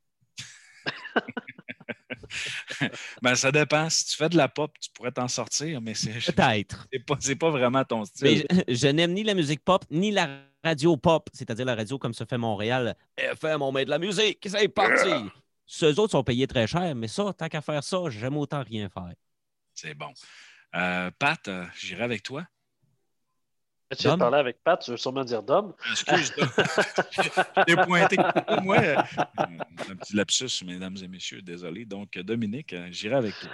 ben, 3.21 3.35
ça 3.35 3.51
dépend. 3.51 3.89
Si 3.89 4.05
tu 4.05 4.15
fais 4.15 4.29
de 4.29 4.37
la 4.37 4.47
pop, 4.47 4.71
tu 4.79 4.89
pourrais 4.91 5.11
t'en 5.11 5.27
sortir, 5.27 5.81
mais 5.81 5.93
c'est. 5.93 6.11
Peut-être. 6.33 6.87
C'est 7.19 7.35
pas, 7.35 7.47
pas 7.47 7.51
vraiment 7.51 7.83
ton 7.83 8.05
style. 8.05 8.45
je, 8.67 8.87
n'aime 8.87 9.13
ni 9.13 9.23
la 9.23 9.33
musique 9.33 9.63
pop, 9.63 9.83
ni 9.89 10.11
la 10.11 10.41
radio 10.63 10.95
pop, 10.97 11.29
c'est-à-dire 11.33 11.65
la 11.65 11.75
radio 11.75 11.97
comme 11.97 12.13
se 12.13 12.23
fait 12.23 12.37
Montréal. 12.37 12.95
FM, 13.17 13.61
on 13.61 13.71
met 13.71 13.85
de 13.85 13.89
la 13.89 13.99
musique, 13.99 14.45
c'est 14.47 14.67
parti. 14.67 15.09
Ceux 15.65 15.99
autres 15.99 16.11
sont 16.11 16.23
payés 16.23 16.47
très 16.47 16.67
cher, 16.67 16.93
mais 16.95 17.07
ça, 17.07 17.33
tant 17.33 17.47
qu'à 17.47 17.61
faire 17.61 17.83
ça, 17.83 17.97
j'aime 18.09 18.37
autant 18.37 18.61
rien 18.61 18.89
faire. 18.89 19.13
C'est 19.73 19.93
bon. 19.93 20.11
Euh, 20.75 21.09
Pat, 21.17 21.47
euh, 21.47 21.65
j'irai 21.75 22.03
avec 22.03 22.23
toi. 22.23 22.45
Tu 23.97 24.03
viens 24.03 24.15
de 24.15 24.19
parler 24.19 24.37
avec 24.37 24.63
Pat, 24.63 24.79
tu 24.81 24.91
veux 24.91 24.97
sûrement 24.97 25.23
dire 25.23 25.43
Dom. 25.43 25.73
Excuse, 25.91 26.33
J'ai 27.67 27.75
pointé. 27.75 28.15
Moi, 28.63 28.77
euh, 28.79 28.95
un 29.89 29.95
petit 29.95 30.15
lapsus, 30.15 30.63
mesdames 30.65 30.95
et 31.03 31.07
messieurs, 31.07 31.41
désolé. 31.41 31.85
Donc, 31.85 32.17
Dominique, 32.19 32.73
euh, 32.73 32.87
j'irai 32.91 33.15
avec 33.15 33.33
toi. 33.39 33.49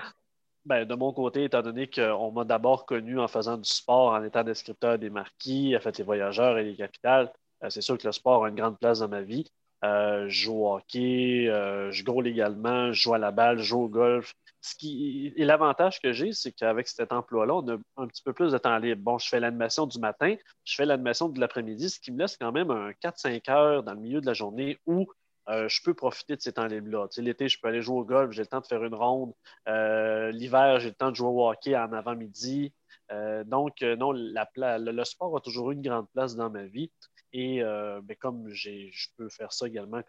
Ben, 0.65 0.85
de 0.85 0.95
mon 0.95 1.11
côté, 1.11 1.45
étant 1.45 1.61
donné 1.61 1.89
qu'on 1.89 2.31
m'a 2.31 2.43
d'abord 2.43 2.85
connu 2.85 3.19
en 3.19 3.27
faisant 3.27 3.57
du 3.57 3.69
sport, 3.69 4.13
en 4.13 4.23
étant 4.23 4.43
descripteur 4.43 4.99
des 4.99 5.09
marquis, 5.09 5.75
à 5.75 5.79
fait 5.79 5.97
les 5.97 6.03
voyageurs 6.03 6.57
et 6.59 6.63
les 6.63 6.75
capitales, 6.75 7.31
euh, 7.63 7.69
c'est 7.69 7.81
sûr 7.81 7.97
que 7.97 8.05
le 8.05 8.11
sport 8.11 8.45
a 8.45 8.49
une 8.49 8.55
grande 8.55 8.77
place 8.77 8.99
dans 8.99 9.09
ma 9.09 9.21
vie. 9.21 9.49
je 9.81 10.27
joue 10.27 10.65
au 10.65 10.75
hockey, 10.75 11.45
je 11.47 12.03
goal 12.03 12.27
également, 12.27 12.91
je 12.91 13.01
joue 13.01 13.13
à 13.15 13.17
la 13.17 13.31
balle, 13.31 13.57
je 13.57 13.63
joue 13.63 13.83
au 13.83 13.89
golf 13.89 14.35
qui, 14.75 15.33
et 15.35 15.45
l'avantage 15.45 16.01
que 16.01 16.11
j'ai, 16.13 16.33
c'est 16.33 16.51
qu'avec 16.51 16.87
cet 16.87 17.11
emploi-là, 17.11 17.55
on 17.55 17.67
a 17.69 17.77
un 17.97 18.07
petit 18.07 18.23
peu 18.23 18.33
plus 18.33 18.51
de 18.51 18.57
temps 18.57 18.77
libre. 18.77 19.01
Bon, 19.01 19.17
je 19.17 19.27
fais 19.27 19.39
l'animation 19.39 19.85
du 19.85 19.99
matin, 19.99 20.35
je 20.63 20.75
fais 20.75 20.85
l'animation 20.85 21.29
de 21.29 21.39
l'après-midi, 21.39 21.89
ce 21.89 21.99
qui 21.99 22.11
me 22.11 22.19
laisse 22.19 22.37
quand 22.37 22.51
même 22.51 22.71
un 22.71 22.91
4-5 22.91 23.51
heures 23.51 23.83
dans 23.83 23.93
le 23.93 23.99
milieu 23.99 24.21
de 24.21 24.25
la 24.25 24.33
journée 24.33 24.79
où 24.85 25.07
euh, 25.49 25.69
je 25.69 25.81
peux 25.81 25.93
profiter 25.93 26.35
de 26.35 26.41
ces 26.41 26.53
temps 26.53 26.65
libres-là. 26.65 27.07
l'été, 27.17 27.47
je 27.47 27.59
peux 27.61 27.69
aller 27.69 27.81
jouer 27.81 27.99
au 27.99 28.03
golf, 28.03 28.31
j'ai 28.31 28.41
le 28.41 28.47
temps 28.47 28.59
de 28.59 28.65
faire 28.65 28.83
une 28.83 28.95
ronde. 28.95 29.33
Euh, 29.67 30.31
l'hiver, 30.31 30.79
j'ai 30.79 30.89
le 30.89 30.95
temps 30.95 31.11
de 31.11 31.15
jouer 31.15 31.29
au 31.29 31.49
hockey 31.49 31.75
en 31.75 31.91
avant-midi. 31.93 32.73
Euh, 33.11 33.43
donc, 33.45 33.81
non, 33.81 34.11
le, 34.11 35.03
sport 35.05 35.37
a 35.37 35.41
toujours 35.41 35.71
eu 35.71 35.75
une 35.75 35.81
grande 35.81 36.09
place 36.11 36.35
dans 36.35 36.49
ma 36.49 36.63
vie. 36.63 36.91
Et 37.33 37.61
ben, 37.61 38.15
comme 38.19 38.49
je 38.49 39.09
peux 39.17 39.29
faire 39.29 39.53
ça 39.53 39.67
également 39.67 40.01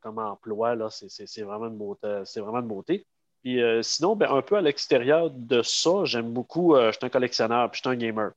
comme 0.00 0.18
emploi, 0.18 0.76
c'est 0.90 1.42
vraiment, 1.42 1.68
une 1.68 1.78
beauté, 1.78 2.22
vraiment 2.36 2.60
une 2.60 2.68
beauté. 2.68 3.06
Puis 3.44 3.62
euh, 3.62 3.82
sinon, 3.82 4.16
ben, 4.16 4.30
un 4.32 4.40
peu 4.40 4.56
à 4.56 4.62
l'extérieur 4.62 5.30
de 5.30 5.62
ça, 5.62 6.04
j'aime 6.04 6.32
beaucoup, 6.32 6.74
euh, 6.74 6.90
je 6.90 6.96
suis 6.96 7.06
un 7.06 7.10
collectionneur, 7.10 7.70
puis 7.70 7.82
je 7.84 7.88
suis 7.88 7.94
un 7.94 7.98
gamer. 7.98 8.32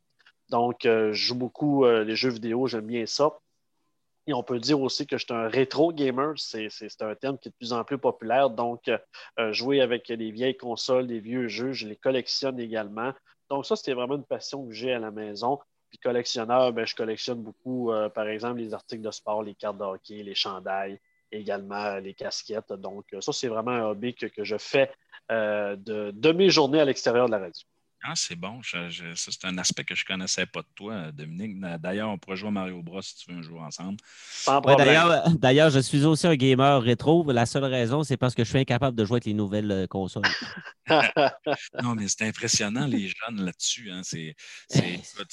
Donc, 0.49 0.85
euh, 0.85 1.13
je 1.13 1.27
joue 1.27 1.35
beaucoup 1.35 1.85
les 1.85 2.15
jeux 2.15 2.29
vidéo, 2.29 2.67
j'aime 2.67 2.85
bien 2.85 3.05
ça. 3.05 3.39
Et 4.27 4.33
on 4.33 4.43
peut 4.43 4.59
dire 4.59 4.81
aussi 4.81 5.07
que 5.07 5.17
je 5.17 5.23
suis 5.25 5.33
un 5.33 5.47
rétro 5.47 5.93
gamer, 5.93 6.33
c'est 6.37 6.69
un 7.01 7.15
terme 7.15 7.37
qui 7.37 7.47
est 7.47 7.51
de 7.51 7.55
plus 7.55 7.71
en 7.71 7.85
plus 7.85 7.97
populaire. 7.97 8.49
Donc, 8.49 8.91
jouer 9.51 9.79
avec 9.81 10.09
les 10.09 10.31
vieilles 10.31 10.57
consoles, 10.57 11.05
les 11.05 11.19
vieux 11.21 11.47
jeux, 11.47 11.71
je 11.71 11.87
les 11.87 11.95
collectionne 11.95 12.59
également. 12.59 13.13
Donc, 13.49 13.65
ça, 13.65 13.77
c'était 13.77 13.93
vraiment 13.93 14.15
une 14.15 14.25
passion 14.25 14.65
que 14.67 14.73
j'ai 14.73 14.91
à 14.91 14.99
la 14.99 15.11
maison. 15.11 15.59
Puis 15.89 15.99
collectionneur, 15.99 16.73
ben, 16.73 16.85
je 16.85 16.95
collectionne 16.95 17.41
beaucoup, 17.41 17.91
par 18.13 18.27
exemple, 18.27 18.59
les 18.59 18.73
articles 18.73 19.03
de 19.03 19.11
sport, 19.11 19.43
les 19.43 19.55
cartes 19.55 19.77
de 19.77 19.83
hockey, 19.83 20.23
les 20.23 20.35
chandails, 20.35 20.99
également 21.31 21.97
les 21.97 22.13
casquettes. 22.13 22.73
Donc, 22.73 23.05
ça, 23.19 23.31
c'est 23.31 23.47
vraiment 23.47 23.71
un 23.71 23.85
hobby 23.85 24.15
que, 24.15 24.27
je 24.43 24.57
fais 24.57 24.91
euh, 25.31 25.75
de, 25.75 26.11
de, 26.11 26.31
mes 26.31 26.49
journées 26.49 26.79
à 26.79 26.85
l'extérieur 26.85 27.27
de 27.27 27.31
la 27.31 27.39
radio. 27.39 27.67
Ah, 28.03 28.13
c'est 28.15 28.36
bon. 28.36 28.62
ça, 28.63 28.88
c'est 29.15 29.45
un 29.45 29.57
aspect 29.57 29.83
que 29.83 29.95
je 29.95 30.03
ne 30.03 30.13
connaissais 30.13 30.45
pas 30.45 30.62
de 30.62 30.67
toi, 30.75 31.12
Dominique. 31.12 31.60
D'ailleurs, 31.79 32.10
on 32.10 32.17
pourrait 32.17 32.38
jouer 32.38 32.49
à 32.49 32.51
Mario 32.51 32.81
Bros 32.83 33.01
si 33.01 33.15
tu 33.15 33.31
veux 33.31 33.38
un 33.38 33.41
jour 33.41 33.62
ensemble. 33.62 33.97
D'ailleurs, 34.45 35.69
je 35.71 35.79
suis 35.79 36.05
aussi 36.05 36.27
un 36.27 36.36
gamer 36.36 36.81
rétro. 36.81 37.29
La 37.31 37.45
seule 37.45 37.65
raison, 37.65 38.03
c'est 38.03 38.17
parce 38.17 38.36
que 38.36 38.43
je 38.43 38.49
suis 38.49 38.60
incapable 38.60 38.95
de 38.95 39.03
jouer 39.03 39.15
avec 39.15 39.25
les 39.25 39.33
nouvelles 39.33 39.71
euh, 39.71 39.88
consoles. 39.88 40.23
non, 41.81 41.95
mais 41.95 42.07
c'est 42.07 42.27
impressionnant, 42.27 42.86
les 42.86 43.07
jeunes 43.07 43.43
là-dessus. 43.43 43.91
Hein. 43.91 44.01
C'est, 44.03 44.36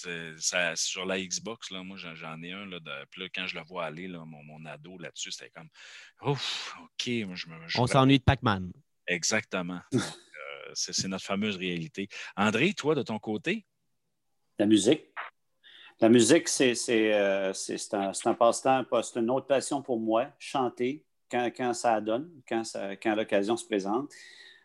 euh, 0.06 0.72
sur 0.74 1.04
la 1.04 1.20
Xbox, 1.20 1.70
là, 1.70 1.82
moi, 1.82 1.96
j'en 1.96 2.42
ai 2.42 2.52
un. 2.52 2.66
Là, 2.66 2.80
de, 2.80 3.28
quand 3.34 3.46
je 3.46 3.56
le 3.56 3.64
vois 3.64 3.84
aller, 3.84 4.08
là, 4.08 4.24
mon, 4.24 4.42
mon 4.42 4.64
ado 4.64 4.98
là-dessus, 4.98 5.32
c'était 5.32 5.50
comme 5.50 5.68
Ouf, 6.22 6.74
OK. 6.82 7.04
je 7.06 7.24
me, 7.24 7.56
on 7.76 7.86
s'ennuie 7.86 8.18
de 8.18 8.24
Pac-Man. 8.24 8.72
Exactement. 9.06 9.80
c'est 10.74 11.08
notre 11.08 11.24
fameuse 11.24 11.56
réalité. 11.56 12.08
André, 12.36 12.72
toi, 12.72 12.94
de 12.94 13.02
ton 13.02 13.18
côté? 13.18 13.64
La 14.58 14.66
musique. 14.66 15.02
La 16.00 16.08
musique, 16.08 16.48
c'est 16.48 16.74
euh, 16.90 17.52
un, 17.92 18.34
passe-temps, 18.34 18.84
c'est 19.02 19.20
une 19.20 19.30
autre 19.30 19.46
passion 19.46 19.80
pour 19.80 20.00
moi, 20.00 20.26
chanter 20.38 21.04
quand, 21.30 21.72
ça 21.72 22.00
donne, 22.00 22.30
quand, 22.48 22.62
quand 23.02 23.14
l'occasion 23.14 23.56
se 23.56 23.64
présente. 23.64 24.10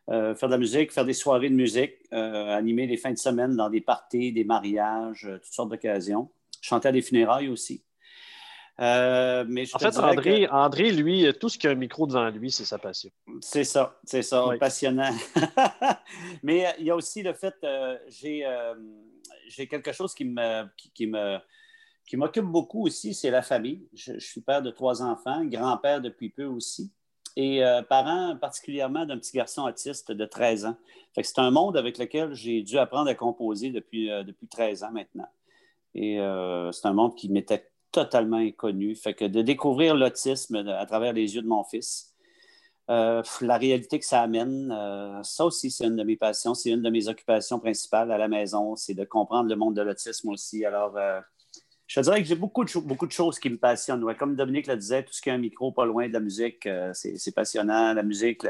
Euh, 0.10 0.34
faire 0.34 0.50
de 0.50 0.54
la 0.54 0.58
musique, 0.58 0.92
faire 0.92 1.06
des 1.06 1.14
soirées 1.14 1.50
de 1.50 1.56
musique, 1.56 1.94
euh, 2.14 2.58
animer 2.58 2.88
les 2.88 2.98
fins 2.98 3.12
de 3.12 3.18
semaine 3.18 3.56
dans 3.56 3.70
des 3.70 3.82
parties, 3.82 4.32
des 4.32 4.44
mariages, 4.44 5.30
toutes 5.44 5.54
sortes 5.54 5.70
d'occasions. 5.70 6.32
Chanter 6.62 6.90
à 6.90 6.92
des 6.92 7.04
funérailles 7.04 7.48
aussi. 7.48 7.84
Euh, 8.80 9.44
mais 9.48 9.66
je 9.66 9.76
En 9.76 9.80
fait, 9.80 9.98
André, 9.98 10.46
que- 10.46 10.52
André, 10.52 10.92
lui, 10.92 11.28
tout 11.40 11.50
ce 11.50 11.58
qui 11.58 11.68
a 11.68 11.72
un 11.72 11.76
micro 11.76 12.08
devant 12.08 12.30
lui, 12.30 12.50
c'est 12.50 12.64
sa 12.66 12.78
passion. 12.78 13.10
C'est 13.42 13.66
ça, 13.66 14.00
c'est 14.06 14.22
ça, 14.22 14.48
Oui. 14.48 14.58
passionnant. 14.58 15.12
Mais 16.44 16.66
euh, 16.66 16.72
il 16.80 16.86
y 16.86 16.90
a 16.92 16.96
aussi 16.96 17.22
le 17.22 17.34
fait, 17.34 17.56
euh, 17.64 17.98
j'ai 18.08 18.46
euh, 18.46 18.76
j'ai 19.48 19.68
quelque 19.68 19.92
chose 19.92 20.14
qui 20.14 20.26
me 20.26 20.64
qui, 20.78 20.92
qui 20.92 21.08
me 21.08 21.38
qui 22.08 22.16
m'occupe 22.18 22.46
beaucoup 22.46 22.86
aussi, 22.86 23.14
c'est 23.14 23.30
la 23.32 23.42
famille. 23.42 23.88
Je, 23.94 24.14
je 24.14 24.26
suis 24.26 24.42
père 24.42 24.62
de 24.62 24.72
trois 24.72 25.02
enfants, 25.04 25.44
grand-père 25.46 26.00
depuis 26.02 26.30
peu 26.30 26.46
aussi, 26.46 26.92
et 27.36 27.62
parent 27.88 28.36
particulièrement 28.42 29.06
d'un 29.06 29.20
petit 29.20 29.36
garçon 29.38 29.64
autiste 29.64 30.12
de 30.12 30.26
13 30.26 30.66
ans. 30.66 30.76
Fait 31.14 31.22
que 31.22 31.28
c'est 31.28 31.38
un 31.40 31.52
monde 31.52 31.78
avec 31.78 31.98
lequel 32.00 32.34
j'ai 32.34 32.64
dû 32.64 32.78
apprendre 32.80 33.10
à 33.12 33.14
composer 33.16 33.70
depuis, 33.70 34.08
depuis 34.26 34.48
13 34.48 34.84
ans 34.84 34.92
maintenant. 34.92 35.28
Et 35.94 36.18
c'est 36.72 36.88
un 36.88 36.94
monde 36.94 37.16
qui 37.16 37.30
m'était 37.30 37.70
totalement 37.92 38.38
inconnu. 38.38 38.96
Fait 38.96 39.14
que 39.14 39.26
de 39.26 39.42
découvrir 39.42 39.96
l'autisme 39.96 40.56
à 40.68 40.86
travers 40.86 41.14
les 41.14 41.36
yeux 41.36 41.42
de 41.42 41.48
mon 41.48 41.64
fils, 41.64 42.14
euh, 42.90 43.22
la 43.42 43.58
réalité 43.58 44.00
que 44.00 44.06
ça 44.06 44.22
amène, 44.22 44.72
euh, 44.72 45.22
ça 45.22 45.46
aussi, 45.46 45.70
c'est 45.70 45.86
une 45.86 45.96
de 45.96 46.04
mes 46.04 46.16
passions, 46.16 46.56
c'est 46.56 46.72
une 46.72 46.82
de 46.82 46.90
mes 46.90 47.08
occupations 47.08 47.60
principales 47.60 48.12
à 48.12 48.18
la 48.18 48.28
maison, 48.28 48.76
c'est 48.76 48.96
de 48.96 49.06
comprendre 49.06 49.48
le 49.48 49.56
monde 49.56 49.76
de 49.76 49.82
l'autisme 49.84 50.30
aussi. 50.30 50.66
Alors, 50.66 50.98
euh, 50.98 51.20
je 51.86 52.00
te 52.00 52.04
dirais 52.04 52.20
que 52.20 52.28
j'ai 52.28 52.36
beaucoup 52.36 52.66
de, 52.66 52.80
beaucoup 52.80 53.06
de 53.06 53.12
choses 53.12 53.38
qui 53.38 53.52
me 53.52 53.58
passionnent. 53.58 54.04
Comme 54.16 54.36
Dominique 54.36 54.66
le 54.66 54.76
disait, 54.76 55.04
tout 55.04 55.14
ce 55.14 55.22
qui 55.22 55.30
a 55.30 55.36
un 55.36 55.38
micro 55.38 55.72
pas 55.72 55.86
loin 55.86 56.08
de 56.08 56.14
la 56.14 56.20
musique, 56.20 56.68
c'est 56.94 57.34
passionnant. 57.34 57.94
La 57.94 58.04
musique, 58.04 58.44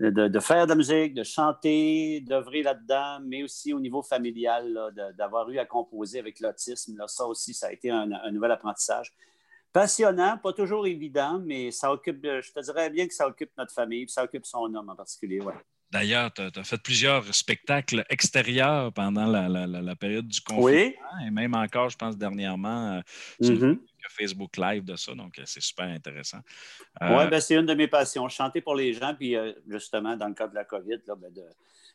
de, 0.00 0.10
de 0.28 0.40
faire 0.40 0.64
de 0.66 0.70
la 0.70 0.74
musique, 0.76 1.14
de 1.14 1.22
chanter, 1.22 2.20
d'œuvrer 2.20 2.62
là-dedans, 2.62 3.20
mais 3.24 3.42
aussi 3.42 3.72
au 3.72 3.80
niveau 3.80 4.02
familial, 4.02 4.92
d'avoir 5.16 5.48
eu 5.50 5.58
à 5.58 5.64
composer 5.64 6.18
avec 6.18 6.40
l'autisme. 6.40 7.00
Ça 7.06 7.26
aussi, 7.26 7.54
ça 7.54 7.68
a 7.68 7.72
été 7.72 7.90
un, 7.90 8.10
un 8.12 8.30
nouvel 8.30 8.50
apprentissage. 8.50 9.12
Passionnant, 9.72 10.38
pas 10.38 10.52
toujours 10.52 10.86
évident, 10.86 11.40
mais 11.44 11.70
ça 11.72 11.92
occupe, 11.92 12.22
je 12.24 12.52
te 12.52 12.60
dirais 12.60 12.90
bien 12.90 13.08
que 13.08 13.14
ça 13.14 13.26
occupe 13.26 13.50
notre 13.58 13.72
famille, 13.72 14.06
puis 14.06 14.12
ça 14.12 14.22
occupe 14.22 14.46
son 14.46 14.72
homme 14.72 14.88
en 14.88 14.94
particulier. 14.94 15.40
Ouais. 15.40 15.54
D'ailleurs, 15.90 16.32
tu 16.32 16.42
as, 16.42 16.64
fait 16.64 16.80
plusieurs 16.82 17.32
spectacles 17.34 18.04
extérieurs 18.10 18.92
pendant 18.92 19.26
la, 19.26 19.48
la- 19.48 19.66
la- 19.66 19.80
la 19.82 19.96
période 19.96 20.26
du 20.26 20.40
confinement. 20.40 20.64
Oui. 20.66 20.94
Et 21.26 21.30
même 21.30 21.54
encore, 21.54 21.88
je 21.88 21.96
pense, 21.96 22.16
dernièrement, 22.16 23.00
euh. 23.42 23.74
Facebook 24.10 24.56
Live 24.56 24.84
de 24.84 24.96
ça. 24.96 25.14
Donc, 25.14 25.38
euh, 25.38 25.42
c'est 25.46 25.62
super 25.62 25.86
intéressant. 25.86 26.40
Euh, 27.02 27.18
Oui, 27.18 27.30
ben, 27.30 27.40
c'est 27.40 27.54
une 27.54 27.66
de 27.66 27.74
mes 27.74 27.88
passions, 27.88 28.28
chanter 28.28 28.60
pour 28.60 28.74
les 28.74 28.92
gens, 28.92 29.14
puis 29.14 29.36
euh, 29.36 29.52
justement, 29.68 30.16
dans 30.16 30.28
le 30.28 30.34
cas 30.34 30.48
de 30.48 30.54
la 30.54 30.64
COVID, 30.64 30.98
là, 31.06 31.14
ben, 31.16 31.32
de, 31.32 31.42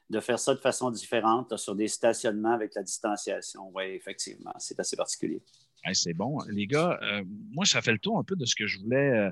de 0.09 0.19
faire 0.19 0.39
ça 0.39 0.53
de 0.53 0.59
façon 0.59 0.91
différente 0.91 1.51
là, 1.51 1.57
sur 1.57 1.75
des 1.75 1.87
stationnements 1.87 2.53
avec 2.53 2.73
la 2.75 2.83
distanciation. 2.83 3.71
Oui, 3.73 3.83
effectivement, 3.85 4.53
c'est 4.57 4.79
assez 4.79 4.95
particulier. 4.95 5.41
Hey, 5.83 5.95
c'est 5.95 6.13
bon. 6.13 6.39
Les 6.49 6.67
gars, 6.67 6.99
euh, 7.01 7.23
moi, 7.51 7.65
ça 7.65 7.81
fait 7.81 7.93
le 7.93 7.99
tour 7.99 8.17
un 8.17 8.23
peu 8.23 8.35
de 8.35 8.45
ce 8.45 8.55
que 8.55 8.67
je 8.67 8.79
voulais 8.79 9.29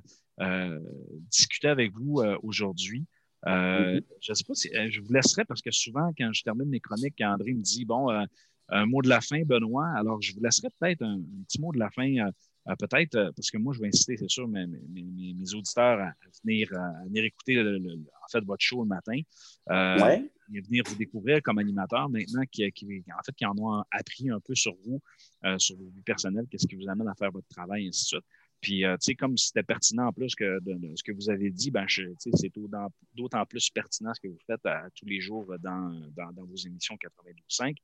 discuter 1.31 1.67
avec 1.67 1.93
vous 1.93 2.21
aujourd'hui. 2.43 3.05
Mhm. 3.45 4.01
Je 4.21 4.31
ne 4.31 4.35
sais 4.35 4.43
pas 4.43 4.53
si 4.53 4.69
je 4.89 5.01
vous 5.01 5.11
laisserai 5.11 5.45
parce 5.45 5.61
que 5.61 5.71
souvent, 5.71 6.11
quand 6.17 6.31
je 6.31 6.43
termine 6.43 6.69
mes 6.69 6.79
chroniques, 6.79 7.19
André 7.21 7.53
me 7.53 7.61
dit 7.61 7.85
Bon, 7.85 8.09
un 8.69 8.85
mot 8.85 9.01
de 9.01 9.09
la 9.09 9.19
fin, 9.19 9.41
Benoît, 9.43 9.87
alors 9.95 10.21
je 10.21 10.33
vous 10.33 10.41
laisserai 10.41 10.69
peut-être 10.79 11.01
un, 11.01 11.15
un 11.15 11.43
petit 11.47 11.59
mot 11.59 11.71
de 11.71 11.79
la 11.79 11.89
fin, 11.89 12.13
peut-être, 12.75 13.15
euh, 13.15 13.31
parce 13.35 13.49
que 13.49 13.57
moi, 13.57 13.73
je 13.73 13.79
vais 13.81 13.87
inciter, 13.87 14.17
c'est 14.17 14.29
sûr, 14.29 14.47
mes, 14.47 14.65
mes- 14.67 15.53
auditeurs 15.55 15.99
à, 16.01 16.13
venir, 16.43 16.67
euh, 16.73 16.77
à 16.77 17.03
venir 17.05 17.23
écouter 17.23 17.53
le- 17.55 17.77
le- 17.77 17.93
en 17.95 18.27
fait, 18.31 18.43
votre 18.43 18.63
show 18.63 18.81
le 18.83 18.87
matin. 18.89 19.19
Euh, 19.69 19.97
Ouais. 20.01 20.29
et 20.53 20.61
venir 20.61 20.83
vous 20.87 20.95
découvrir 20.95 21.41
comme 21.41 21.57
animateur 21.59 22.09
maintenant 22.09 22.43
qui, 22.51 22.69
qui- 22.71 23.03
en 23.17 23.23
fait, 23.25 23.33
qui 23.35 23.45
en 23.45 23.57
ont 23.57 23.83
appris 23.91 24.29
un 24.29 24.39
peu 24.39 24.55
sur 24.55 24.75
vous, 24.85 25.01
euh, 25.45 25.57
sur 25.59 25.77
vos 25.77 25.89
vies 25.89 26.01
personnelles, 26.03 26.45
qu'est-ce 26.49 26.67
qui 26.67 26.75
vous 26.75 26.89
amène 26.89 27.07
à 27.07 27.15
faire 27.15 27.31
votre 27.31 27.47
travail, 27.47 27.85
et 27.85 27.87
ainsi 27.89 28.03
de 28.03 28.07
suite. 28.07 28.25
Puis, 28.59 28.83
euh, 28.85 28.93
tu 28.97 29.05
sais, 29.05 29.15
comme 29.15 29.37
c'était 29.37 29.61
pertinent 29.61 30.07
en 30.07 30.13
plus 30.13 30.33
que 30.35 30.59
de, 30.61 30.73
de 30.73 30.95
ce 30.95 31.03
que 31.03 31.11
vous 31.11 31.29
avez 31.29 31.51
dit, 31.51 31.69
ben, 31.69 31.85
je- 31.87 32.03
tu 32.03 32.15
sais, 32.19 32.31
c'est 32.33 32.51
d'autant 33.13 33.45
plus 33.45 33.69
pertinent 33.69 34.13
ce 34.15 34.19
que 34.19 34.27
vous 34.29 34.39
faites 34.47 34.65
à, 34.65 34.89
tous 34.95 35.05
les 35.05 35.19
jours 35.21 35.45
dans, 35.59 35.91
dans, 36.15 36.31
dans 36.31 36.43
vos 36.45 36.55
émissions 36.55 36.95
92.5. 36.97 37.77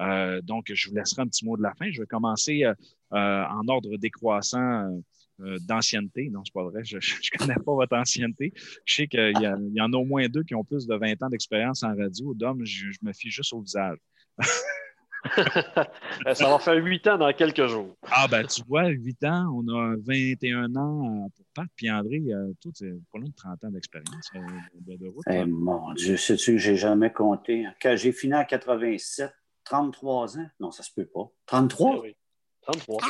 Euh, 0.00 0.40
donc, 0.42 0.66
je 0.72 0.88
vous 0.88 0.94
laisserai 0.94 1.22
un 1.22 1.26
petit 1.26 1.44
mot 1.44 1.56
de 1.56 1.62
la 1.62 1.74
fin. 1.74 1.90
Je 1.90 2.00
vais 2.00 2.06
commencer 2.06 2.64
euh, 2.64 2.74
euh, 3.12 3.44
en 3.44 3.66
ordre 3.68 3.96
décroissant 3.96 5.02
d'ancienneté. 5.38 6.30
Non, 6.30 6.42
c'est 6.44 6.52
pas 6.52 6.64
vrai. 6.64 6.82
Je 6.84 6.96
ne 6.96 7.38
connais 7.38 7.54
pas 7.54 7.74
votre 7.74 7.96
ancienneté. 7.96 8.52
Je 8.84 8.94
sais 8.94 9.06
qu'il 9.06 9.38
y, 9.40 9.80
en 9.80 9.92
a 9.92 9.96
au 9.96 10.04
moins 10.04 10.26
deux 10.28 10.42
qui 10.42 10.56
ont 10.56 10.64
plus 10.64 10.86
de 10.86 10.96
20 10.96 11.22
ans 11.22 11.28
d'expérience 11.28 11.84
en 11.84 11.94
radio. 11.94 12.34
D'hommes, 12.34 12.64
je, 12.64 12.90
je 12.90 12.98
me 13.02 13.12
fie 13.12 13.30
juste 13.30 13.52
au 13.52 13.60
visage. 13.60 13.98
Ça 16.34 16.48
va 16.48 16.58
faire 16.58 16.74
huit 16.74 17.06
ans 17.06 17.18
dans 17.18 17.32
quelques 17.32 17.66
jours. 17.66 17.96
Ah, 18.10 18.26
ben, 18.28 18.46
tu 18.46 18.62
vois, 18.66 18.88
8 18.88 19.24
ans, 19.24 19.52
on 19.54 19.68
a 19.68 19.96
21 19.98 20.74
ans 20.76 21.30
pour 21.36 21.46
Pat. 21.54 21.66
Puis 21.76 21.90
André, 21.90 22.22
toi, 22.60 22.72
tu 22.74 23.00
pas 23.12 23.18
loin 23.18 23.28
de 23.28 23.34
30 23.34 23.64
ans 23.64 23.70
d'expérience 23.70 24.30
de, 24.74 24.96
de 24.96 25.06
route. 25.08 25.24
Eh, 25.28 25.38
là. 25.38 25.46
mon 25.46 25.92
Dieu, 25.94 26.16
sais-tu 26.16 26.52
que 26.52 26.58
j'ai 26.58 26.76
jamais 26.76 27.12
compté? 27.12 27.66
Quand 27.80 27.94
j'ai 27.96 28.12
fini 28.12 28.34
à 28.34 28.44
87, 28.44 29.30
33 29.68 30.38
ans? 30.38 30.46
Non, 30.60 30.70
ça 30.70 30.82
se 30.82 30.90
peut 30.94 31.06
pas. 31.06 31.28
33? 31.46 31.94
Eh 31.96 32.00
oui. 32.00 32.16
33. 32.62 33.00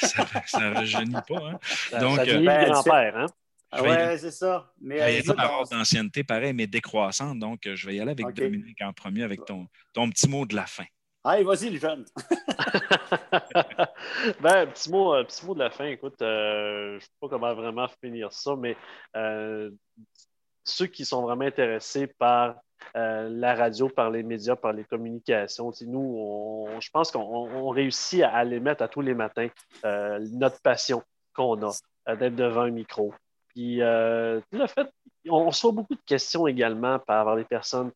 ça, 0.00 0.26
ça 0.46 0.70
rajeunit 0.70 1.12
pas. 1.12 1.50
Hein? 1.50 1.58
Ça, 1.62 1.98
Donc, 1.98 2.16
ça 2.16 2.22
euh, 2.22 2.44
ben, 2.44 2.70
grand-père, 2.70 3.16
hein? 3.16 3.26
Ah 3.74 3.82
ouais, 3.82 4.18
c'est 4.18 4.30
ça. 4.30 4.70
Mais 4.82 4.96
vais 4.96 5.14
y 5.14 5.16
euh, 5.16 5.20
écoute, 5.20 5.36
par 5.36 5.50
on- 5.50 5.54
ordre 5.60 5.70
d'ancienneté, 5.70 6.24
pareil, 6.24 6.52
mais 6.52 6.66
décroissante. 6.66 7.38
Donc, 7.38 7.66
euh, 7.66 7.74
je 7.74 7.86
vais 7.86 7.96
y 7.96 8.00
aller 8.00 8.10
avec. 8.10 8.26
Dominique 8.34 8.82
en 8.82 8.92
premier, 8.92 9.22
avec 9.22 9.44
ton, 9.46 9.66
ton 9.94 10.10
petit 10.10 10.28
mot 10.28 10.44
de 10.44 10.54
la 10.54 10.66
fin. 10.66 10.84
Allez, 11.24 11.44
vas-y, 11.44 11.70
le 11.70 11.78
jeune. 11.78 12.04
ben, 14.40 14.66
petit 14.66 14.90
mot, 14.90 15.14
euh, 15.14 15.24
petit 15.24 15.46
mot 15.46 15.54
de 15.54 15.60
la 15.60 15.70
fin. 15.70 15.86
Écoute, 15.86 16.20
euh, 16.20 16.90
je 16.90 16.94
ne 16.96 17.00
sais 17.00 17.06
pas 17.20 17.28
comment 17.28 17.54
vraiment 17.54 17.86
finir 18.02 18.32
ça, 18.32 18.56
mais 18.56 18.76
euh, 19.16 19.70
ceux 20.64 20.86
qui 20.86 21.04
sont 21.04 21.22
vraiment 21.22 21.44
intéressés 21.46 22.08
par 22.08 22.56
euh, 22.96 23.28
la 23.30 23.54
radio, 23.54 23.88
par 23.88 24.10
les 24.10 24.22
médias, 24.22 24.56
par 24.56 24.72
les 24.72 24.84
communications, 24.84 25.72
nous, 25.86 26.66
je 26.80 26.90
pense 26.90 27.10
qu'on 27.10 27.20
on 27.20 27.68
réussit 27.70 28.22
à, 28.22 28.44
les 28.44 28.60
mettre 28.60 28.82
à 28.82 28.88
tous 28.88 29.00
les 29.00 29.14
matins, 29.14 29.48
euh, 29.84 30.18
notre 30.32 30.60
passion 30.60 31.02
qu'on 31.34 31.62
a 31.62 31.72
euh, 32.08 32.16
d'être 32.16 32.36
devant 32.36 32.62
un 32.62 32.70
micro. 32.70 33.14
Puis 33.48 33.76
le 33.80 34.40
fait, 34.66 34.88
on, 35.28 35.44
reçoit 35.46 35.72
beaucoup 35.72 35.94
de 35.94 36.00
questions 36.06 36.46
également 36.46 36.98
par 36.98 37.36
les 37.36 37.44
personnes. 37.44 37.90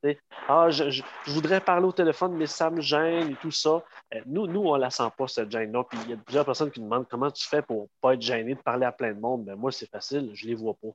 Ah, 0.49 0.69
je, 0.69 0.91
je- 0.91 1.03
je 1.25 1.31
voudrais 1.33 1.61
parler 1.63 1.87
au 1.87 1.93
téléphone, 1.93 2.35
mais 2.37 2.47
ça 2.47 2.69
me 2.69 2.83
gêne 2.83 3.31
et 3.31 3.37
tout 3.37 3.51
ça. 3.51 3.83
Nous, 4.27 4.47
nous, 4.47 4.61
on 4.61 4.75
ne 4.77 4.81
la 4.81 4.91
sent 4.91 5.09
pas, 5.17 5.27
cette 5.27 5.51
gêne-là. 5.51 5.85
Puis 5.89 5.99
il 6.05 6.11
y 6.11 6.13
a 6.13 6.19
plusieurs 6.19 6.45
personnes 6.45 6.71
qui 6.71 6.79
nous 6.81 6.87
demandent 6.87 7.09
comment 7.09 7.31
tu 7.31 7.47
fais 7.49 7.63
pour 7.63 7.83
ne 7.85 7.89
pas 8.03 8.13
être 8.15 8.21
gêné 8.21 8.55
de 8.55 8.61
parler 8.61 8.85
à 8.85 8.93
plein 8.93 9.15
de 9.15 9.19
monde. 9.21 9.47
Ben, 9.47 9.57
moi, 9.57 9.73
c'est 9.73 9.89
facile, 9.89 10.31
je 10.35 10.45
ne 10.45 10.51
les 10.51 10.55
vois 10.57 10.75
pas. 10.75 10.89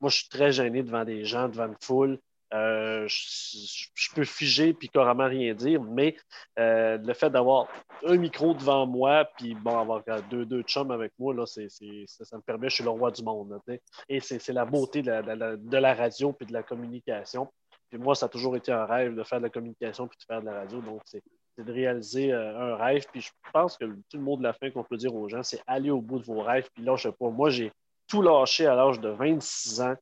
Moi, 0.00 0.10
je 0.10 0.16
suis 0.16 0.28
très 0.28 0.50
gêné 0.50 0.82
devant 0.82 1.04
des 1.04 1.24
gens, 1.24 1.48
devant 1.48 1.66
une 1.66 1.76
foule. 1.82 2.18
Euh, 2.56 3.06
je, 3.06 3.88
je 3.94 4.14
peux 4.14 4.24
figer 4.24 4.72
puis 4.72 4.88
carrément 4.88 5.26
rien 5.26 5.54
dire, 5.54 5.82
mais 5.82 6.16
euh, 6.58 6.96
le 6.98 7.14
fait 7.14 7.30
d'avoir 7.30 7.68
un 8.04 8.16
micro 8.16 8.54
devant 8.54 8.86
moi, 8.86 9.24
puis 9.36 9.54
bon, 9.54 9.78
avoir 9.78 10.02
deux, 10.30 10.46
deux 10.46 10.62
chums 10.62 10.90
avec 10.90 11.12
moi, 11.18 11.34
là, 11.34 11.44
ça, 11.46 11.60
me 11.60 12.40
permet, 12.40 12.68
je 12.68 12.76
suis 12.76 12.84
le 12.84 12.90
roi 12.90 13.10
du 13.10 13.22
monde. 13.22 13.50
là, 13.50 13.58
sais. 13.66 13.82
et 14.08 14.20
c'est, 14.20 14.52
la 14.52 14.64
beauté 14.64 15.02
de 15.02 15.10
la, 15.10 15.22
de 15.56 15.76
la- 15.76 15.94
radio 15.94 16.32
puis 16.32 16.46
de 16.46 16.52
la 16.52 16.62
communication. 16.62 17.50
Puis 17.90 17.98
moi, 17.98 18.14
ça 18.14 18.26
a 18.26 18.28
toujours 18.28 18.56
été 18.56 18.72
un 18.72 18.84
rêve 18.84 19.14
de 19.14 19.22
faire 19.22 19.38
de 19.38 19.44
la 19.44 19.50
communication 19.50 20.08
puis 20.08 20.18
de 20.18 20.24
faire 20.24 20.40
de 20.40 20.46
la 20.46 20.54
radio. 20.60 20.80
Donc, 20.80 21.02
c'est, 21.04 21.22
de 21.58 21.72
réaliser 21.72 22.32
euh, 22.32 22.74
un 22.74 22.76
rêve. 22.76 23.06
Puis 23.12 23.22
je 23.22 23.30
pense 23.52 23.76
que 23.76 23.84
tout 23.84 24.16
le 24.16 24.20
mot 24.20 24.36
de 24.36 24.42
la 24.42 24.52
fin 24.52 24.70
qu'on 24.70 24.84
peut 24.84 24.96
dire 24.96 25.14
aux 25.14 25.28
gens, 25.28 25.42
c'est 25.42 25.60
aller 25.66 25.90
au 25.90 26.00
bout 26.00 26.18
de 26.18 26.24
vos 26.24 26.40
rêves. 26.40 26.68
Puis 26.74 26.84
lâchez 26.84 27.12
pas. 27.12 27.30
Moi, 27.30 27.50
j'ai 27.50 27.72
tout 28.08 28.22
lâché 28.22 28.66
à 28.66 28.74
l'âge 28.74 29.00
de 29.00 29.08
26 29.08 29.80
ans 29.80 29.94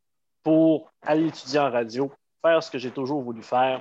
pour 0.42 0.90
aller 1.02 1.28
étudier 1.28 1.58
en 1.58 1.70
radio, 1.70 2.10
faire 2.44 2.62
ce 2.62 2.70
que 2.70 2.78
j'ai 2.78 2.90
toujours 2.90 3.22
voulu 3.22 3.42
faire. 3.42 3.80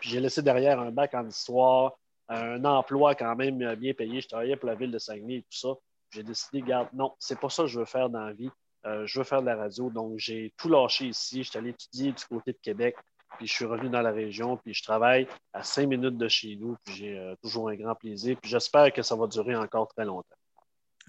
Puis 0.00 0.10
j'ai 0.10 0.20
laissé 0.20 0.42
derrière 0.42 0.80
un 0.80 0.90
bac 0.90 1.14
en 1.14 1.26
histoire, 1.26 1.92
un 2.28 2.64
emploi 2.64 3.14
quand 3.14 3.34
même 3.36 3.74
bien 3.74 3.92
payé. 3.92 4.20
Je 4.20 4.28
travaillais 4.28 4.56
pour 4.56 4.68
la 4.68 4.74
ville 4.74 4.90
de 4.90 4.98
Saguenay 4.98 5.36
et 5.36 5.42
tout 5.42 5.58
ça. 5.58 5.68
J'ai 6.10 6.22
décidé, 6.22 6.62
garde, 6.62 6.88
non, 6.94 7.14
c'est 7.18 7.38
pas 7.38 7.50
ça 7.50 7.64
que 7.64 7.68
je 7.68 7.78
veux 7.78 7.84
faire 7.84 8.08
dans 8.08 8.24
la 8.24 8.32
vie. 8.32 8.50
Euh, 8.86 9.06
je 9.06 9.18
veux 9.18 9.24
faire 9.24 9.42
de 9.42 9.46
la 9.46 9.56
radio. 9.56 9.90
Donc, 9.90 10.14
j'ai 10.16 10.54
tout 10.56 10.68
lâché 10.68 11.06
ici. 11.06 11.42
Je 11.42 11.50
suis 11.50 11.58
allé 11.58 11.70
étudier 11.70 12.12
du 12.12 12.24
côté 12.24 12.52
de 12.52 12.58
Québec. 12.62 12.96
Puis 13.36 13.46
je 13.46 13.52
suis 13.52 13.66
revenu 13.66 13.90
dans 13.90 14.00
la 14.00 14.12
région. 14.12 14.56
Puis 14.56 14.72
je 14.72 14.82
travaille 14.82 15.28
à 15.52 15.62
cinq 15.62 15.88
minutes 15.88 16.16
de 16.16 16.28
chez 16.28 16.56
nous. 16.56 16.76
Puis 16.84 16.94
j'ai 16.94 17.18
euh, 17.18 17.34
toujours 17.42 17.68
un 17.68 17.74
grand 17.74 17.94
plaisir. 17.94 18.38
Puis 18.40 18.50
j'espère 18.50 18.90
que 18.92 19.02
ça 19.02 19.14
va 19.16 19.26
durer 19.26 19.56
encore 19.56 19.88
très 19.88 20.06
longtemps. 20.06 20.37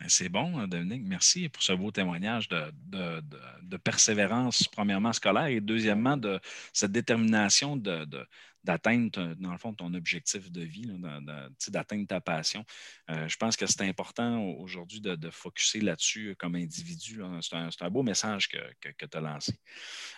C'est 0.08 0.30
bon, 0.30 0.66
Dominique. 0.68 1.04
Merci 1.06 1.50
pour 1.50 1.62
ce 1.62 1.74
beau 1.74 1.92
témoignage 1.92 2.48
de, 2.48 3.78
persévérance, 3.78 4.68
premièrement 4.68 5.14
scolaire, 5.14 5.48
et 5.48 5.62
deuxièmement, 5.62 6.18
de 6.18 6.40
cette 6.74 6.92
détermination 6.92 7.76
d'atteindre, 8.64 9.36
dans 9.40 9.52
le 9.52 9.58
fond, 9.58 9.74
ton 9.74 9.94
objectif 9.94 10.52
de 10.52 10.62
vie, 10.62 10.90
d'atteindre 11.68 12.08
ta 12.08 12.22
passion. 12.22 12.64
Euh, 13.10 13.28
je 13.28 13.38
pense 13.38 13.56
que 13.58 13.66
c'est 13.66 13.82
important 13.82 14.44
aujourd'hui 14.44 15.02
de, 15.02 15.16
de 15.16 15.30
focuser 15.30 15.82
là-dessus 15.82 16.36
comme 16.40 16.56
individu. 16.56 17.22
C'est, 17.42 17.56
un, 17.56 17.90
beau 17.90 18.04
message 18.04 18.48
que, 18.48 18.92
que, 18.92 19.06
tu 19.06 19.18
as 19.18 19.22
lancé. 19.22 19.54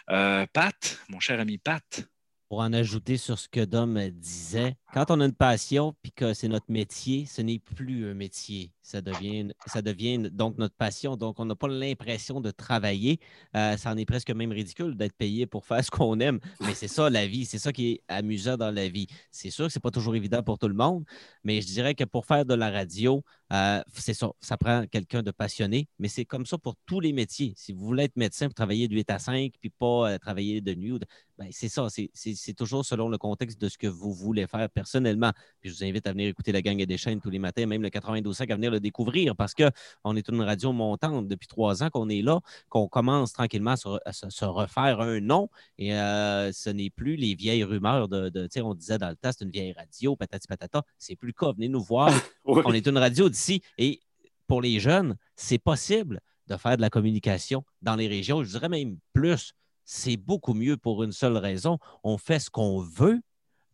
Euh, 0.09 0.45
Pat, 0.53 0.99
mon 1.09 1.19
cher 1.19 1.39
ami 1.39 1.57
Pat, 1.57 2.07
Pour 2.49 2.59
en 2.59 2.71
ajouter 2.73 3.17
sur 3.17 3.39
ce 3.39 3.47
que 3.47 3.65
Dom 3.65 3.99
disait, 4.11 4.75
quand 4.93 5.09
on 5.09 5.21
a 5.21 5.25
une 5.25 5.33
passion 5.33 5.95
puis 6.01 6.11
que 6.11 6.33
c'est 6.33 6.47
notre 6.47 6.69
métier, 6.69 7.25
ce 7.25 7.41
n'est 7.41 7.59
plus 7.59 8.09
un 8.09 8.13
métier. 8.13 8.71
ça 8.81 9.01
devient, 9.01 9.53
ça 9.67 9.81
devient 9.81 10.29
donc 10.31 10.57
notre 10.57 10.75
passion. 10.75 11.15
Donc, 11.15 11.39
on 11.39 11.45
n'a 11.45 11.55
pas 11.55 11.69
l'impression 11.69 12.41
de 12.41 12.51
travailler. 12.51 13.19
Euh, 13.55 13.77
ça 13.77 13.91
en 13.91 13.97
est 13.97 14.05
presque 14.05 14.31
même 14.31 14.51
ridicule 14.51 14.97
d'être 14.97 15.15
payé 15.15 15.45
pour 15.45 15.65
faire 15.65 15.83
ce 15.85 15.91
qu'on 15.91 16.19
aime. 16.19 16.39
Mais 16.59 16.73
c'est 16.73 16.89
ça 16.89 17.09
la 17.09 17.25
vie. 17.25 17.45
C'est 17.45 17.59
ça 17.59 17.71
qui 17.71 17.91
est 17.91 18.03
amusant 18.07 18.57
dans 18.57 18.71
la 18.71 18.89
vie. 18.89 19.07
C'est 19.31 19.49
sûr 19.49 19.67
que 19.67 19.71
ce 19.71 19.79
n'est 19.79 19.81
pas 19.81 19.91
toujours 19.91 20.15
évident 20.15 20.43
pour 20.43 20.57
tout 20.57 20.67
le 20.67 20.73
monde, 20.73 21.05
mais 21.43 21.61
je 21.61 21.67
dirais 21.67 21.95
que 21.95 22.03
pour 22.03 22.25
faire 22.25 22.45
de 22.45 22.53
la 22.53 22.69
radio, 22.69 23.23
euh, 23.53 23.81
c'est 23.93 24.13
ça. 24.13 24.31
Ça 24.39 24.57
prend 24.57 24.85
quelqu'un 24.87 25.23
de 25.23 25.31
passionné, 25.31 25.87
mais 25.99 26.07
c'est 26.07 26.25
comme 26.25 26.45
ça 26.45 26.57
pour 26.57 26.75
tous 26.85 26.99
les 26.99 27.13
métiers. 27.13 27.53
Si 27.55 27.73
vous 27.73 27.85
voulez 27.85 28.05
être 28.05 28.15
médecin, 28.15 28.47
vous 28.47 28.53
travailler 28.53 28.87
de 28.87 28.95
8 28.95 29.09
à 29.09 29.19
5, 29.19 29.53
puis 29.59 29.69
pas 29.69 30.11
euh, 30.11 30.17
travailler 30.17 30.61
de 30.61 30.73
nuit, 30.73 30.99
ben, 31.37 31.47
c'est 31.51 31.69
ça. 31.69 31.87
C'est 31.89 32.53
toujours 32.53 32.85
selon 32.85 33.09
le 33.09 33.17
contexte 33.17 33.59
de 33.59 33.67
ce 33.67 33.77
que 33.77 33.87
vous 33.87 34.13
voulez 34.13 34.47
faire 34.47 34.69
personnellement. 34.81 35.31
Puis 35.59 35.69
je 35.69 35.75
vous 35.75 35.83
invite 35.83 36.07
à 36.07 36.11
venir 36.11 36.27
écouter 36.27 36.51
la 36.51 36.61
gang 36.61 36.83
des 36.83 36.97
chaînes 36.97 37.21
tous 37.21 37.29
les 37.29 37.37
matins, 37.37 37.67
même 37.67 37.83
le 37.83 37.89
92.5 37.89 38.51
à 38.51 38.55
venir 38.55 38.71
le 38.71 38.79
découvrir 38.79 39.35
parce 39.35 39.53
qu'on 39.53 40.15
est 40.15 40.27
une 40.27 40.41
radio 40.41 40.71
montante 40.73 41.27
depuis 41.27 41.47
trois 41.47 41.83
ans 41.83 41.89
qu'on 41.91 42.09
est 42.09 42.23
là, 42.23 42.39
qu'on 42.69 42.87
commence 42.87 43.31
tranquillement 43.33 43.75
à 44.05 44.13
se, 44.13 44.45
refaire 44.45 45.01
un 45.01 45.19
nom 45.19 45.49
et 45.77 45.93
euh, 45.93 46.51
ce 46.51 46.71
n'est 46.71 46.89
plus 46.89 47.15
les 47.15 47.35
vieilles 47.35 47.63
rumeurs 47.63 48.07
de, 48.07 48.29
tu 48.29 48.47
sais, 48.49 48.61
on 48.61 48.73
disait 48.73 48.97
dans 48.97 49.09
le 49.09 49.15
temps, 49.15 49.29
c'est 49.31 49.45
une 49.45 49.51
vieille 49.51 49.73
radio, 49.73 50.15
patati 50.15 50.47
patata. 50.47 50.81
C'est 50.97 51.15
plus 51.15 51.27
le 51.27 51.33
cas. 51.33 51.51
Venez 51.53 51.69
nous 51.69 51.83
voir. 51.83 52.11
On 52.45 52.73
est 52.73 52.87
une 52.87 52.97
radio 52.97 53.29
d'ici 53.29 53.61
et 53.77 53.99
pour 54.47 54.61
les 54.61 54.79
jeunes, 54.79 55.15
c'est 55.35 55.59
possible 55.59 56.19
de 56.47 56.57
faire 56.57 56.75
de 56.75 56.81
la 56.81 56.89
communication 56.89 57.63
dans 57.81 57.95
les 57.95 58.07
régions. 58.07 58.43
Je 58.43 58.49
dirais 58.49 58.69
même 58.69 58.97
plus. 59.13 59.53
C'est 59.85 60.17
beaucoup 60.17 60.53
mieux 60.53 60.77
pour 60.77 61.03
une 61.03 61.11
seule 61.11 61.37
raison. 61.37 61.77
On 62.03 62.17
fait 62.17 62.39
ce 62.39 62.49
qu'on 62.49 62.79
veut 62.79 63.21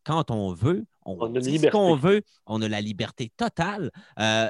quand 0.07 0.31
on 0.31 0.53
veut. 0.53 0.85
On, 1.07 1.29
dit 1.29 1.57
ce 1.57 1.67
qu'on 1.67 1.95
veut. 1.95 2.21
On 2.45 2.61
a 2.61 2.67
la 2.67 2.81
liberté 2.81 3.31
totale. 3.35 3.91
Euh, 4.19 4.49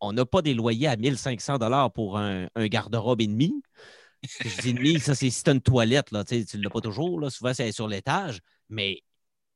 on 0.00 0.12
n'a 0.12 0.24
pas 0.24 0.42
des 0.42 0.54
loyers 0.54 0.88
à 0.88 0.96
1500 0.96 1.58
dollars 1.58 1.92
pour 1.92 2.18
un, 2.18 2.48
garde-robe 2.56 3.20
et 3.20 3.26
demi. 3.26 3.52
Je 4.22 4.62
dis 4.62 4.74
demi, 4.74 4.98
ça 4.98 5.14
c'est 5.14 5.30
si 5.30 5.44
tu 5.44 5.50
une 5.50 5.60
toilette, 5.60 6.10
là, 6.10 6.24
tu 6.24 6.44
ne 6.54 6.62
l'as 6.62 6.70
pas 6.70 6.80
toujours, 6.80 7.20
là, 7.20 7.30
souvent 7.30 7.54
c'est 7.54 7.70
sur 7.70 7.86
l'étage, 7.86 8.40
mais 8.68 9.02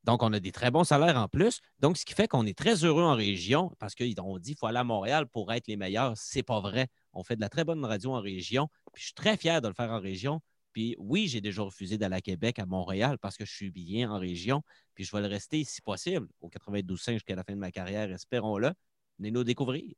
donc 0.04 0.22
on 0.22 0.32
a 0.32 0.40
des 0.40 0.52
très 0.52 0.70
bons 0.70 0.84
salaires 0.84 1.16
en 1.16 1.28
plus. 1.28 1.60
Donc, 1.78 1.96
ce 1.96 2.04
qui 2.04 2.14
fait 2.14 2.28
qu'on 2.28 2.46
est 2.46 2.56
très 2.56 2.84
heureux 2.84 3.02
en 3.02 3.14
région 3.14 3.72
parce 3.78 3.94
qu'on 3.94 4.38
dit 4.38 4.50
qu'il 4.50 4.58
faut 4.58 4.66
aller 4.66 4.78
à 4.78 4.84
Montréal 4.84 5.26
pour 5.26 5.52
être 5.52 5.68
les 5.68 5.76
meilleurs. 5.76 6.12
C'est 6.16 6.42
pas 6.42 6.60
vrai. 6.60 6.88
On 7.12 7.22
fait 7.22 7.36
de 7.36 7.40
la 7.40 7.48
très 7.48 7.64
bonne 7.64 7.84
radio 7.84 8.12
en 8.12 8.20
région. 8.20 8.68
Puis 8.92 9.00
je 9.00 9.06
suis 9.06 9.14
très 9.14 9.36
fier 9.36 9.62
de 9.62 9.68
le 9.68 9.74
faire 9.74 9.90
en 9.90 10.00
région. 10.00 10.40
Puis 10.72 10.96
oui, 10.98 11.28
j'ai 11.28 11.40
déjà 11.40 11.62
refusé 11.62 11.98
d'aller 11.98 12.16
à 12.16 12.20
Québec, 12.20 12.58
à 12.58 12.66
Montréal, 12.66 13.18
parce 13.18 13.36
que 13.36 13.44
je 13.44 13.52
suis 13.52 13.70
bien 13.70 14.10
en 14.10 14.18
région. 14.18 14.62
Puis 14.94 15.04
je 15.04 15.14
vais 15.14 15.22
le 15.22 15.28
rester, 15.28 15.64
si 15.64 15.80
possible, 15.82 16.26
au 16.40 16.48
92.5 16.48 17.14
jusqu'à 17.14 17.34
la 17.34 17.44
fin 17.44 17.52
de 17.52 17.58
ma 17.58 17.70
carrière, 17.70 18.10
espérons-le. 18.10 18.72
Venez 19.18 19.30
nous 19.30 19.44
découvrir. 19.44 19.94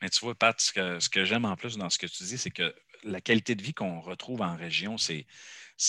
Mais 0.00 0.08
tu 0.08 0.24
vois, 0.24 0.34
Pat, 0.34 0.58
ce 0.60 1.08
que, 1.08 1.24
j'aime 1.24 1.44
en 1.44 1.56
plus 1.56 1.76
dans 1.76 1.90
ce 1.90 1.98
que 1.98 2.06
tu 2.06 2.24
dis, 2.24 2.38
c'est 2.38 2.50
que 2.50 2.74
la 3.04 3.20
qualité 3.20 3.54
de 3.54 3.62
vie 3.62 3.74
qu'on 3.74 4.00
retrouve 4.00 4.42
en 4.42 4.56
région, 4.56 4.96
c'est, 4.98 5.26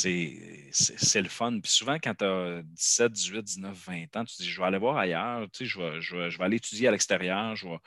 le 0.03 1.29
fun. 1.29 1.59
Puis 1.59 1.71
souvent, 1.71 1.95
quand 1.95 2.15
tu 2.15 2.25
as 2.25 2.61
17, 2.63 3.11
18, 3.11 3.41
19, 3.43 3.77
20 3.87 4.17
ans, 4.17 4.25
tu 4.25 4.37
dis, 4.37 4.49
je 4.49 4.59
vais 4.59 4.67
aller 4.67 4.77
voir 4.77 4.97
ailleurs, 4.97 5.47
tu 5.51 5.59
sais, 5.59 5.65
je, 5.65 5.79
vais, 5.79 6.01
je, 6.01 6.37
vais, 6.37 6.43
aller 6.43 6.57
étudier 6.57 6.87
à 6.87 6.91
l'extérieur, 6.91 7.55
je 7.55 7.67
vais, 7.67 7.77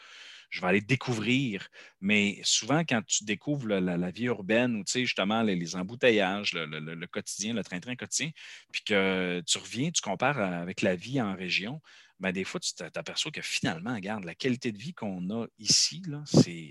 je 0.50 0.60
vais 0.60 0.66
aller 0.66 0.80
découvrir. 0.80 1.68
Mais 2.00 2.40
souvent, 2.42 2.80
quand 2.80 3.02
tu 3.06 3.24
découvres 3.24 3.68
la, 3.68 4.10
vie 4.10 4.24
urbaine 4.24 4.76
ou 4.76 4.82
justement 4.86 5.42
les, 5.42 5.76
embouteillages, 5.76 6.52
le, 6.54 7.06
quotidien, 7.06 7.54
le 7.54 7.62
train-train 7.62 7.96
quotidien, 7.96 8.30
puis 8.72 8.82
que 8.84 9.42
tu 9.46 9.58
reviens, 9.58 9.90
tu 9.90 10.02
compares 10.02 10.38
avec 10.38 10.82
la 10.82 10.96
vie 10.96 11.20
en 11.20 11.34
région, 11.34 11.80
ben, 12.20 12.32
des 12.32 12.44
fois, 12.44 12.60
tu 12.60 12.72
t'aperçois 12.74 13.30
que 13.30 13.40
finalement, 13.40 13.94
regarde, 13.94 14.24
la 14.24 14.34
qualité 14.34 14.72
de 14.72 14.78
vie 14.78 14.92
qu'on 14.92 15.30
a 15.30 15.46
ici, 15.58 16.02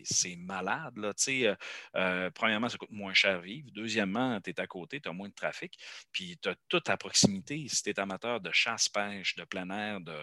c'est 0.04 0.36
malade. 0.36 0.96
Là. 0.98 1.12
Euh, 1.28 1.56
euh, 1.96 2.30
premièrement, 2.30 2.70
ça 2.70 2.78
coûte 2.78 2.92
moins 2.92 3.16
cher 3.16 3.42
vivre. 3.42 3.68
Deuxièmement, 3.74 4.40
tu 4.42 4.52
es 4.52 4.60
à 4.60 4.68
côté, 4.68 5.02
tu 5.02 5.10
as 5.10 5.14
moins 5.14 5.28
de 5.28 5.34
trafic. 5.34 5.78
Puis 6.12 6.38
tu 6.40 6.50
as 6.50 6.56
tout 6.68 6.84
à 6.86 6.98
proximité. 6.98 7.68
Si 7.68 7.82
tu 7.82 7.90
es 7.90 8.00
amateur 8.00 8.40
de 8.40 8.52
chasse, 8.52 8.90
pêche, 8.90 9.36
de 9.36 9.44
plein 9.44 9.70
air, 9.72 10.02
de, 10.02 10.14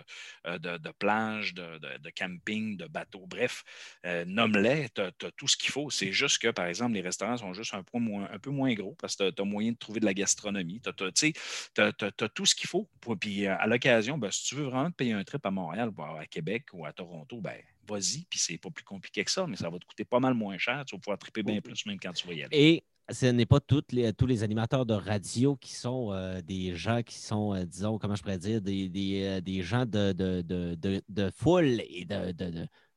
euh, 0.47 0.59
de, 0.59 0.91
plage, 0.93 1.55
de, 1.55 1.79
de, 1.79 2.11
camping, 2.11 2.77
de 2.77 2.87
bateau, 2.87 3.27
bref, 3.27 3.65
nomme-les, 4.05 4.91
tu 4.91 5.01
as, 5.01 5.11
tout 5.37 5.49
ce 5.49 5.57
qu'il 5.57 5.71
faut. 5.71 5.91
C'est 5.91 6.12
juste 6.12 6.39
que, 6.39 6.49
par 6.49 6.67
exemple, 6.67 6.93
les 6.93 7.01
restaurants 7.01 7.37
sont 7.37 7.53
juste 7.53 7.75
un, 7.75 7.83
peu 7.83 7.99
moins, 7.99 8.29
un 8.31 8.39
peu 8.39 8.51
moins 8.51 8.73
gros 8.75 8.95
parce 9.01 9.17
que 9.17 9.31
tu 9.31 9.43
as, 9.43 9.45
moyen 9.45 9.73
de 9.73 9.77
trouver 9.77 9.99
de 9.99 10.05
la 10.05 10.15
gastronomie. 10.15 10.81
Tu 10.81 11.83
as, 11.83 12.29
tout 12.29 12.47
ce 12.47 12.55
qu'il 12.55 12.69
faut. 12.69 12.89
Puis 13.21 13.47
à 13.49 13.67
l'occasion, 13.67 14.19
ben, 14.19 14.31
si 14.31 14.45
tu 14.45 14.55
veux 14.55 14.65
vraiment 14.65 14.91
te 14.91 14.97
payer 14.97 15.15
un 15.16 15.24
trip 15.24 15.44
à 15.44 15.50
Montréal, 15.50 15.90
ou 15.96 16.02
à 16.02 16.26
Québec 16.26 16.66
ou 16.72 16.85
à 16.85 16.92
Toronto, 16.92 17.40
ben 17.40 17.57
vas-y, 17.88 18.26
puis 18.29 18.38
c'est 18.38 18.59
pas 18.59 18.70
plus 18.70 18.85
compliqué 18.85 19.24
que 19.24 19.31
ça, 19.31 19.46
mais 19.46 19.57
ça 19.57 19.70
va 19.70 19.79
te 19.79 19.85
coûter 19.85 20.05
pas 20.05 20.20
mal 20.20 20.35
moins 20.35 20.59
cher. 20.59 20.85
Tu 20.87 20.96
vas 20.96 21.00
pouvoir 21.00 21.18
triper 21.18 21.42
bien 21.42 21.61
plus 21.61 21.87
même 21.87 21.98
quand 22.00 22.12
tu 22.12 22.26
vas 22.26 22.35
y 22.35 22.42
aller. 22.42 22.57
Et 22.57 22.85
ce 23.11 23.26
n'est 23.26 23.46
pas 23.46 23.61
toutes 23.61 23.92
les, 23.92 24.12
tous 24.12 24.26
les 24.26 24.42
animateurs 24.42 24.85
de 24.85 24.94
radio 24.94 25.57
qui 25.57 25.74
sont 25.74 26.12
euh, 26.12 26.40
des 26.42 26.74
gens 26.74 27.02
qui 27.02 27.18
sont, 27.18 27.55
euh, 27.55 27.64
disons, 27.64 27.98
comment 27.98 28.16
je 28.16 28.22
pourrais 28.22 28.38
dire, 28.38 28.61
des, 28.61 28.88
des, 28.88 29.22
euh, 29.24 29.40
des 29.40 29.62
gens 29.62 29.87
de, 29.87 30.12
de, 30.12 30.42
de, 30.42 31.02
de, 31.09 31.31
foule 31.31 31.81
et 31.88 32.05
de, 32.05 32.33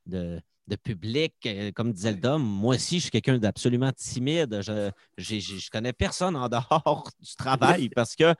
de, 0.05 0.41
public. 0.83 1.33
Comme 1.75 1.91
disait 1.93 2.11
le 2.11 2.19
Dom, 2.19 2.43
moi 2.43 2.75
aussi, 2.75 2.97
je 2.97 3.03
suis 3.03 3.11
quelqu'un 3.11 3.37
d'absolument 3.37 3.91
timide. 3.91 4.61
Je 4.61 4.91
ne 5.17 5.69
connais 5.71 5.93
personne 5.93 6.35
en 6.35 6.47
dehors 6.47 7.09
du 7.19 7.35
travail 7.35 7.89
parce 7.95 8.15
que 8.15 8.35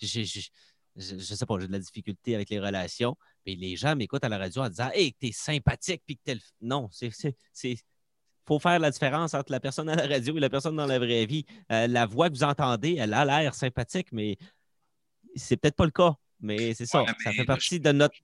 j'ai 0.00 0.24
je, 0.96 1.14
ne 1.14 1.20
sais 1.20 1.46
pas, 1.46 1.58
j'ai 1.58 1.66
de 1.66 1.72
la 1.72 1.78
difficulté 1.78 2.34
avec 2.34 2.50
les 2.50 2.60
relations. 2.60 3.16
Mais 3.46 3.54
les 3.54 3.76
gens 3.76 3.96
m'écoutent 3.96 4.24
à 4.24 4.28
la 4.28 4.38
radio 4.38 4.62
en 4.62 4.68
disant 4.68 4.90
Hey, 4.92 5.12
t'es 5.14 5.32
sympathique, 5.32 6.02
puis 6.06 6.16
que 6.16 6.22
t'es 6.24 6.38
Non, 6.60 6.88
c'est. 6.90 7.10
faut 8.46 8.58
faire 8.58 8.78
la 8.78 8.90
différence 8.90 9.34
entre 9.34 9.52
la 9.52 9.60
personne 9.60 9.88
à 9.88 9.96
la 9.96 10.06
radio 10.06 10.36
et 10.36 10.40
la 10.40 10.50
personne 10.50 10.76
dans 10.76 10.86
la 10.86 10.98
vraie 10.98 11.26
vie. 11.26 11.44
Euh, 11.70 11.86
la 11.86 12.06
voix 12.06 12.28
que 12.28 12.34
vous 12.34 12.44
entendez, 12.44 12.96
elle 12.98 13.14
a 13.14 13.24
l'air 13.24 13.54
sympathique, 13.54 14.08
mais 14.12 14.36
c'est 15.34 15.56
peut-être 15.56 15.76
pas 15.76 15.84
le 15.84 15.90
cas. 15.90 16.14
Mais 16.40 16.74
c'est 16.74 16.86
ça. 16.86 17.04
ça 17.22 17.32
fait 17.32 17.44
partie 17.44 17.78
de 17.78 17.92
notre, 17.92 18.16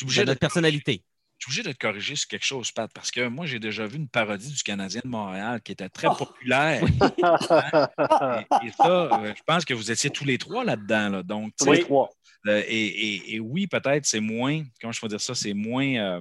de 0.00 0.24
notre 0.24 0.40
personnalité 0.40 1.02
je 1.38 1.44
suis 1.44 1.50
obligé 1.50 1.62
de 1.62 1.72
te 1.72 1.78
corriger 1.78 2.16
sur 2.16 2.28
quelque 2.28 2.44
chose, 2.44 2.72
Pat, 2.72 2.90
parce 2.92 3.12
que 3.12 3.28
moi, 3.28 3.46
j'ai 3.46 3.60
déjà 3.60 3.86
vu 3.86 3.96
une 3.96 4.08
parodie 4.08 4.52
du 4.52 4.62
Canadien 4.62 5.00
de 5.04 5.08
Montréal 5.08 5.60
qui 5.62 5.70
était 5.72 5.88
très 5.88 6.08
oh! 6.08 6.14
populaire. 6.14 6.82
et, 6.82 8.70
ça, 8.76 9.20
euh, 9.20 9.34
je 9.36 9.42
pense 9.46 9.64
que 9.64 9.72
vous 9.72 9.90
étiez 9.90 10.10
tous 10.10 10.24
les 10.24 10.36
trois 10.36 10.64
là-dedans. 10.64 11.08
Là. 11.10 11.22
Donc, 11.22 11.52
tous 11.56 11.70
les 11.70 11.84
trois. 11.84 12.10
Euh, 12.48 12.62
et, 12.66 13.38
oui, 13.40 13.68
peut-être 13.68 14.04
c'est 14.04 14.20
moins, 14.20 14.62
comment 14.80 14.92
je 14.92 15.00
peux 15.00 15.08
dire 15.08 15.20
ça, 15.20 15.34
c'est 15.34 15.54
moins. 15.54 15.94
Euh, 15.96 16.20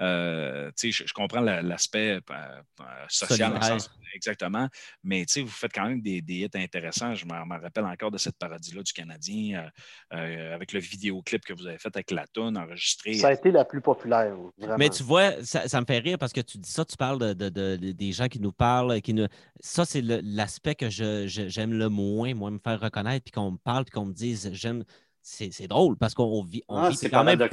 je, 0.00 0.90
je, 0.90 1.12
comprends 1.12 1.40
l'aspect 1.40 2.20
social 3.08 3.52
exactement. 4.14 4.68
Mais 5.04 5.24
vous 5.36 5.48
faites 5.48 5.72
quand 5.72 5.88
même 5.88 6.00
des, 6.00 6.22
hits 6.28 6.48
intéressants. 6.54 7.14
Je 7.14 7.24
me 7.24 7.60
rappelle 7.60 7.84
encore 7.84 8.10
de 8.10 8.18
cette 8.18 8.36
parodie-là 8.36 8.82
du 8.82 8.92
Canadien 8.92 9.70
euh, 10.12 10.16
euh, 10.16 10.54
avec 10.54 10.72
le 10.72 10.80
vidéoclip 10.80 11.44
que 11.44 11.52
vous 11.52 11.66
avez 11.66 11.78
fait 11.78 11.94
avec 11.94 12.10
la 12.10 12.26
tonne 12.26 12.56
enregistré. 12.56 13.14
Ça 13.14 13.28
a 13.28 13.32
été 13.32 13.50
la 13.50 13.64
plus 13.64 13.80
populaire. 13.80 14.36
Vraiment. 14.58 14.76
Mais 14.78 14.88
tu 14.88 15.02
vois, 15.02 15.42
ça, 15.44 15.80
me 15.80 15.86
fait 15.86 15.98
rire 15.98 16.18
parce 16.18 16.32
que 16.32 16.40
tu 16.40 16.58
dis 16.58 16.70
ça, 16.70 16.84
tu 16.84 16.96
parles 16.96 17.34
de, 17.34 17.76
des 17.76 18.12
gens 18.12 18.28
qui 18.28 18.40
nous 18.40 18.52
parlent. 18.52 19.00
Qui 19.00 19.14
nous... 19.14 19.26
Ça, 19.60 19.84
c'est 19.84 20.02
l'aspect 20.02 20.74
que 20.74 20.88
j'aime 20.88 21.72
le 21.72 21.88
moins, 21.88 22.34
moi, 22.34 22.50
me 22.50 22.58
faire 22.58 22.80
reconnaître, 22.80 23.24
puis 23.24 23.32
qu'on 23.32 23.52
me 23.52 23.58
parle, 23.58 23.84
puis 23.84 23.92
qu'on 23.92 24.06
me 24.06 24.12
dise 24.12 24.50
j'aime 24.52 24.84
c'est 25.22 25.68
drôle 25.68 25.96
parce 25.96 26.14
qu'on 26.14 26.42
vit, 26.42 26.62
on 26.68 26.76
ah, 26.76 26.90
vit 26.90 27.10
quand 27.10 27.24
même 27.24 27.48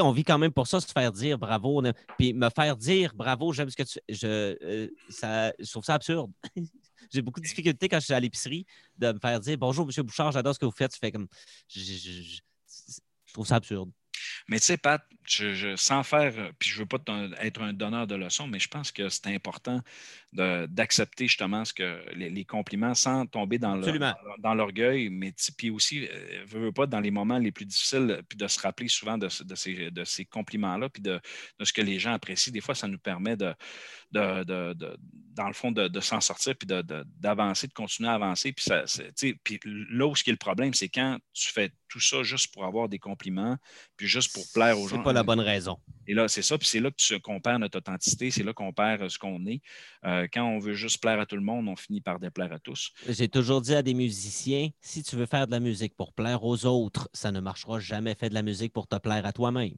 on 0.00 0.12
vit 0.12 0.24
quand 0.24 0.38
même 0.38 0.52
pour 0.52 0.66
ça, 0.66 0.80
se 0.80 0.86
faire 0.86 1.12
dire 1.12 1.38
bravo. 1.38 1.82
Puis 2.18 2.32
me 2.32 2.48
faire 2.50 2.76
dire 2.76 3.12
bravo, 3.14 3.52
j'aime 3.52 3.70
ce 3.70 3.76
que 3.76 3.82
tu 3.82 3.98
je, 4.08 4.56
euh, 4.62 4.88
ça, 5.08 5.52
je 5.58 5.70
trouve 5.70 5.84
ça 5.84 5.94
absurde. 5.94 6.30
J'ai 7.12 7.22
beaucoup 7.22 7.38
de 7.38 7.46
difficultés 7.46 7.88
quand 7.88 8.00
je 8.00 8.06
suis 8.06 8.14
à 8.14 8.20
l'épicerie 8.20 8.66
de 8.98 9.12
me 9.12 9.18
faire 9.18 9.38
dire 9.38 9.56
bonjour, 9.56 9.86
monsieur 9.86 10.02
Bouchard, 10.02 10.32
j'adore 10.32 10.54
ce 10.54 10.58
que 10.58 10.64
vous 10.64 10.72
faites. 10.72 10.92
Tu 10.92 10.98
fais 10.98 11.12
comme 11.12 11.28
je 11.68 12.40
trouve 13.32 13.46
ça 13.46 13.56
absurde. 13.56 13.90
Mais 14.48 14.58
tu 14.58 14.66
sais, 14.66 14.76
Pat, 14.76 15.02
je, 15.28 15.76
sans 15.76 16.02
faire, 16.02 16.32
euh, 16.36 16.50
puis 16.58 16.70
je 16.70 16.76
ne 16.76 16.80
veux 16.80 16.86
pas 16.86 16.98
être 17.40 17.62
un 17.62 17.72
donneur 17.72 18.06
de 18.06 18.14
leçons, 18.14 18.46
mais 18.46 18.58
je 18.58 18.68
pense 18.68 18.92
que 18.92 19.08
c'est 19.08 19.28
important 19.28 19.80
d'accepter 20.32 21.28
justement 21.28 21.64
ce 21.64 21.72
que 21.72 22.04
les, 22.14 22.44
compliments 22.44 22.94
sans 22.94 23.24
tomber 23.26 23.58
dans 23.58 23.74
l'orgueil, 24.54 25.08
mais 25.08 25.32
puis 25.56 25.70
aussi, 25.70 26.00
ne 26.00 26.06
euh, 26.06 26.44
veux 26.46 26.72
pas 26.72 26.86
dans 26.86 27.00
les 27.00 27.10
moments 27.10 27.38
les 27.38 27.52
plus 27.52 27.64
difficiles, 27.64 28.20
puis 28.28 28.36
de 28.36 28.46
se 28.46 28.60
rappeler 28.60 28.88
souvent 28.88 29.16
de, 29.16 29.28
ces, 29.28 29.90
de 29.90 30.04
ces 30.04 30.24
compliments-là, 30.26 30.90
puis 30.90 31.02
de, 31.02 31.20
ce 31.62 31.72
que 31.72 31.80
les 31.80 31.98
gens 31.98 32.12
apprécient. 32.12 32.52
Des 32.52 32.60
fois, 32.60 32.74
ça 32.74 32.86
nous 32.86 32.98
permet 32.98 33.36
de, 33.36 33.54
dans 34.12 35.48
le 35.48 35.54
fond, 35.54 35.72
de, 35.72 36.00
s'en 36.00 36.20
sortir, 36.20 36.54
puis 36.56 36.66
d'avancer, 36.66 37.66
de, 37.66 37.72
continuer 37.72 38.10
à 38.10 38.14
avancer. 38.14 38.52
Puis, 38.52 38.64
ça, 38.64 38.84
puis 39.42 39.60
là 39.90 40.06
où 40.06 40.14
ce 40.14 40.22
qui 40.22 40.30
est 40.30 40.34
le 40.34 40.38
problème, 40.38 40.74
c'est 40.74 40.88
quand 40.88 41.18
tu 41.32 41.50
fais 41.50 41.70
tout 41.88 42.00
ça 42.00 42.22
juste 42.22 42.52
pour 42.52 42.64
avoir 42.64 42.88
des 42.88 42.98
compliments, 42.98 43.56
puis 43.96 44.06
juste 44.06 44.34
pour 44.34 44.44
plaire 44.52 44.78
aux 44.78 44.88
gens. 44.88 45.02
Pas 45.02 45.12
la 45.16 45.22
bonne 45.22 45.40
raison. 45.40 45.78
Et 46.06 46.14
là, 46.14 46.28
c'est 46.28 46.42
ça, 46.42 46.56
puis 46.56 46.68
c'est 46.68 46.80
là 46.80 46.90
que 46.90 46.96
tu, 46.96 47.18
perd 47.40 47.60
notre 47.60 47.78
authenticité, 47.78 48.30
c'est 48.30 48.44
là 48.44 48.52
qu'on 48.52 48.72
perd 48.72 49.02
euh, 49.02 49.08
ce 49.08 49.18
qu'on 49.18 49.44
est. 49.46 49.60
Euh, 50.04 50.28
quand 50.32 50.44
on 50.44 50.58
veut 50.58 50.74
juste 50.74 51.00
plaire 51.00 51.18
à 51.18 51.26
tout 51.26 51.36
le 51.36 51.42
monde, 51.42 51.68
on 51.68 51.76
finit 51.76 52.00
par 52.00 52.20
déplaire 52.20 52.52
à 52.52 52.58
tous. 52.58 52.92
J'ai 53.08 53.28
toujours 53.28 53.60
dit 53.60 53.74
à 53.74 53.82
des 53.82 53.94
musiciens, 53.94 54.68
si 54.80 55.02
tu 55.02 55.16
veux 55.16 55.26
faire 55.26 55.46
de 55.46 55.52
la 55.52 55.60
musique 55.60 55.96
pour 55.96 56.12
plaire 56.12 56.44
aux 56.44 56.64
autres, 56.64 57.08
ça 57.12 57.32
ne 57.32 57.40
marchera 57.40 57.80
jamais. 57.80 58.14
Fais 58.14 58.28
de 58.28 58.34
la 58.34 58.42
musique 58.42 58.72
pour 58.72 58.86
te 58.86 58.96
plaire 58.96 59.26
à 59.26 59.32
toi-même. 59.32 59.74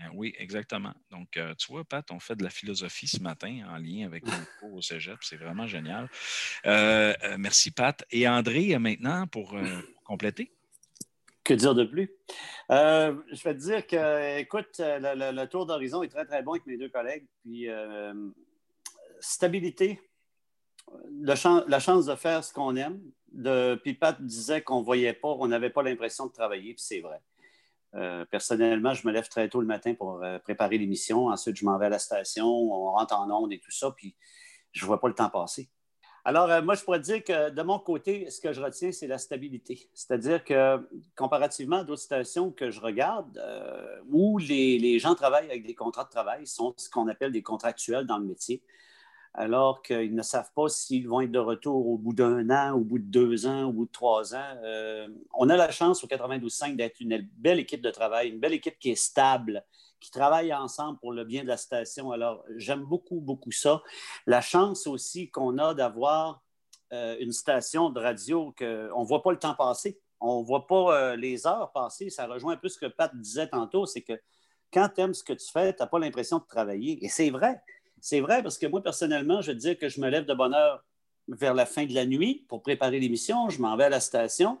Ah 0.00 0.10
Oui, 0.14 0.32
exactement. 0.38 0.94
Donc, 1.10 1.36
euh, 1.36 1.54
tu 1.56 1.72
vois, 1.72 1.84
Pat, 1.84 2.08
on 2.10 2.20
fait 2.20 2.36
de 2.36 2.44
la 2.44 2.50
philosophie 2.50 3.08
ce 3.08 3.20
matin 3.20 3.64
en 3.68 3.78
lien 3.78 4.06
avec 4.06 4.24
nos 4.24 4.32
cours 4.60 4.74
au 4.74 4.82
cégep. 4.82 5.18
C'est 5.22 5.36
vraiment 5.36 5.66
génial. 5.66 6.08
Euh, 6.66 7.14
merci, 7.38 7.70
Pat. 7.70 8.04
Et 8.10 8.28
André, 8.28 8.78
maintenant, 8.78 9.26
pour, 9.26 9.50
pour 9.50 10.02
compléter. 10.04 10.52
Que 11.48 11.54
dire 11.54 11.74
de 11.74 11.84
plus? 11.84 12.14
Euh, 12.70 13.16
je 13.32 13.42
vais 13.42 13.54
te 13.54 13.60
dire 13.60 13.86
que, 13.86 14.38
écoute, 14.38 14.74
le, 14.80 15.44
tour 15.46 15.64
d'horizon 15.64 16.02
est 16.02 16.08
très, 16.08 16.26
très 16.26 16.42
bon 16.42 16.52
avec 16.52 16.66
mes 16.66 16.76
deux 16.76 16.90
collègues. 16.90 17.26
Puis, 17.42 17.70
euh, 17.70 18.12
stabilité, 19.18 19.98
la 21.10 21.36
chance 21.36 22.04
de 22.04 22.14
faire 22.16 22.44
ce 22.44 22.52
qu'on 22.52 22.76
aime. 22.76 23.00
De, 23.32 23.80
puis 23.82 23.94
Pat 23.94 24.20
disait 24.20 24.60
qu'on 24.60 24.80
ne 24.80 24.84
voyait 24.84 25.14
pas, 25.14 25.28
on 25.28 25.46
n'avait 25.46 25.70
pas 25.70 25.82
l'impression 25.82 26.26
de 26.26 26.32
travailler, 26.32 26.74
puis 26.74 26.84
c'est 26.84 27.00
vrai. 27.00 27.22
Euh, 27.94 28.26
personnellement, 28.26 28.92
je 28.92 29.06
me 29.06 29.12
lève 29.12 29.30
très 29.30 29.48
tôt 29.48 29.62
le 29.62 29.66
matin 29.66 29.94
pour 29.94 30.22
préparer 30.44 30.76
l'émission. 30.76 31.28
Ensuite, 31.28 31.56
je 31.56 31.64
m'en 31.64 31.78
vais 31.78 31.86
à 31.86 31.90
la 31.90 31.98
station, 31.98 32.46
on 32.46 32.92
rentre 32.92 33.14
en 33.14 33.30
onde 33.30 33.54
et 33.54 33.58
tout 33.58 33.70
ça, 33.70 33.90
puis 33.96 34.14
je 34.72 34.84
ne 34.84 34.86
vois 34.86 35.00
pas 35.00 35.08
le 35.08 35.14
temps 35.14 35.30
passer. 35.30 35.70
Alors, 36.24 36.50
euh, 36.50 36.62
moi, 36.62 36.74
je 36.74 36.84
pourrais 36.84 37.00
dire 37.00 37.22
que 37.22 37.50
de 37.50 37.62
mon 37.62 37.78
côté, 37.78 38.28
ce 38.30 38.40
que 38.40 38.52
je 38.52 38.60
retiens, 38.60 38.92
c'est 38.92 39.06
la 39.06 39.18
stabilité. 39.18 39.88
C'est-à-dire 39.94 40.44
que 40.44 40.78
comparativement 41.16 41.78
à 41.78 41.84
d'autres 41.84 42.02
stations 42.02 42.50
que 42.50 42.70
je 42.70 42.80
regarde, 42.80 43.38
euh, 43.38 44.00
où 44.10 44.38
les, 44.38 44.78
les 44.78 44.98
gens 44.98 45.14
travaillent 45.14 45.50
avec 45.50 45.66
des 45.66 45.74
contrats 45.74 46.04
de 46.04 46.10
travail, 46.10 46.46
sont 46.46 46.74
ce 46.76 46.90
qu'on 46.90 47.08
appelle 47.08 47.32
des 47.32 47.42
contractuels 47.42 48.06
dans 48.06 48.18
le 48.18 48.26
métier, 48.26 48.62
alors 49.34 49.82
qu'ils 49.82 50.14
ne 50.14 50.22
savent 50.22 50.50
pas 50.54 50.68
s'ils 50.68 51.08
vont 51.08 51.20
être 51.20 51.30
de 51.30 51.38
retour 51.38 51.86
au 51.88 51.96
bout 51.96 52.12
d'un 52.12 52.50
an, 52.50 52.72
au 52.74 52.80
bout 52.80 52.98
de 52.98 53.04
deux 53.04 53.46
ans, 53.46 53.64
au 53.64 53.72
bout 53.72 53.86
de 53.86 53.92
trois 53.92 54.34
ans. 54.34 54.56
Euh, 54.64 55.08
on 55.34 55.48
a 55.48 55.56
la 55.56 55.70
chance 55.70 56.02
au 56.02 56.08
92.5 56.08 56.76
d'être 56.76 57.00
une 57.00 57.26
belle 57.36 57.60
équipe 57.60 57.80
de 57.80 57.90
travail, 57.90 58.30
une 58.30 58.40
belle 58.40 58.54
équipe 58.54 58.78
qui 58.78 58.90
est 58.90 59.00
stable, 59.00 59.64
qui 60.00 60.10
travaille 60.10 60.52
ensemble 60.52 60.98
pour 60.98 61.12
le 61.12 61.24
bien 61.24 61.42
de 61.42 61.48
la 61.48 61.56
station. 61.56 62.10
Alors, 62.10 62.44
j'aime 62.56 62.84
beaucoup, 62.84 63.20
beaucoup 63.20 63.52
ça. 63.52 63.82
La 64.26 64.40
chance 64.40 64.86
aussi 64.86 65.30
qu'on 65.30 65.58
a 65.58 65.74
d'avoir 65.74 66.42
euh, 66.92 67.16
une 67.20 67.32
station 67.32 67.90
de 67.90 68.00
radio 68.00 68.54
qu'on 68.58 68.64
ne 69.02 69.06
voit 69.06 69.22
pas 69.22 69.32
le 69.32 69.38
temps 69.38 69.54
passer. 69.54 70.00
On 70.20 70.40
ne 70.40 70.46
voit 70.46 70.66
pas 70.66 70.96
euh, 70.96 71.16
les 71.16 71.46
heures 71.46 71.70
passer. 71.72 72.10
Ça 72.10 72.26
rejoint 72.26 72.54
un 72.54 72.56
peu 72.56 72.68
ce 72.68 72.78
que 72.78 72.86
Pat 72.86 73.14
disait 73.14 73.48
tantôt, 73.48 73.86
c'est 73.86 74.02
que 74.02 74.18
quand 74.72 74.88
tu 74.94 75.00
aimes 75.00 75.14
ce 75.14 75.24
que 75.24 75.32
tu 75.32 75.50
fais, 75.50 75.74
tu 75.74 75.82
n'as 75.82 75.86
pas 75.86 75.98
l'impression 75.98 76.38
de 76.38 76.44
travailler. 76.44 77.04
Et 77.04 77.08
c'est 77.08 77.30
vrai. 77.30 77.60
C'est 78.00 78.20
vrai 78.20 78.42
parce 78.42 78.58
que 78.58 78.66
moi, 78.66 78.82
personnellement, 78.82 79.40
je 79.40 79.52
veux 79.52 79.56
dire 79.56 79.78
que 79.78 79.88
je 79.88 80.00
me 80.00 80.08
lève 80.08 80.24
de 80.24 80.34
bonne 80.34 80.54
heure 80.54 80.84
vers 81.28 81.54
la 81.54 81.66
fin 81.66 81.84
de 81.84 81.94
la 81.94 82.06
nuit 82.06 82.46
pour 82.48 82.62
préparer 82.62 83.00
l'émission. 83.00 83.48
Je 83.48 83.60
m'en 83.60 83.76
vais 83.76 83.84
à 83.84 83.88
la 83.88 84.00
station. 84.00 84.58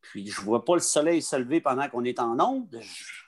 Puis 0.00 0.28
je 0.28 0.40
ne 0.40 0.44
vois 0.44 0.64
pas 0.64 0.74
le 0.74 0.80
soleil 0.80 1.20
se 1.20 1.36
lever 1.36 1.60
pendant 1.60 1.88
qu'on 1.88 2.04
est 2.04 2.20
en 2.20 2.38
onde. 2.40 2.78
Je 2.80 3.22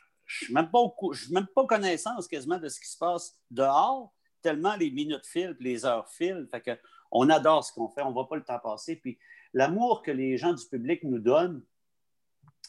n'ai 0.49 0.55
même, 0.55 0.71
pas 0.71 0.81
j'ai 1.13 1.33
même 1.33 1.47
pas 1.55 1.67
connaissance 1.67 2.29
quasiment 2.29 2.59
de 2.59 2.69
ce 2.69 2.81
qui 2.81 2.89
se 2.89 2.99
passe 2.99 3.39
dehors, 3.51 4.13
tellement 4.41 4.77
les 4.77 4.91
minutes 4.91 5.27
filent, 5.27 5.57
les 5.61 5.85
heures 5.85 6.09
filent. 6.09 6.47
Fait 6.51 6.61
que 6.61 6.79
on 7.11 7.29
adore 7.29 7.65
ce 7.65 7.73
qu'on 7.73 7.89
fait, 7.89 8.03
on 8.03 8.13
voit 8.13 8.29
pas 8.29 8.37
le 8.37 8.45
temps 8.45 8.59
passer. 8.59 8.97
Puis 8.97 9.19
l'amour 9.53 10.03
que 10.03 10.11
les 10.11 10.37
gens 10.39 10.53
du 10.53 10.65
public 10.67 11.03
nous 11.05 11.19
donnent, 11.19 11.63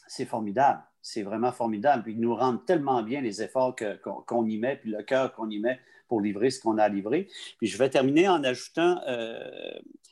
c'est 0.06 0.26
formidable. 0.26 0.82
C'est 1.06 1.22
vraiment 1.22 1.52
formidable. 1.52 2.02
Puis 2.02 2.14
ils 2.14 2.20
nous 2.20 2.34
rendent 2.34 2.64
tellement 2.64 3.02
bien 3.02 3.20
les 3.20 3.42
efforts 3.42 3.76
qu'on 4.26 4.46
y 4.46 4.56
met, 4.56 4.76
puis 4.76 4.90
le 4.90 5.02
cœur 5.02 5.34
qu'on 5.34 5.50
y 5.50 5.58
met 5.58 5.78
pour 6.08 6.22
livrer 6.22 6.50
ce 6.50 6.62
qu'on 6.62 6.78
a 6.78 6.84
à 6.84 6.88
livrer. 6.88 7.28
Puis 7.58 7.66
je 7.66 7.76
vais 7.76 7.90
terminer 7.90 8.26
en 8.26 8.42
ajoutant, 8.42 8.98
euh, 9.06 9.38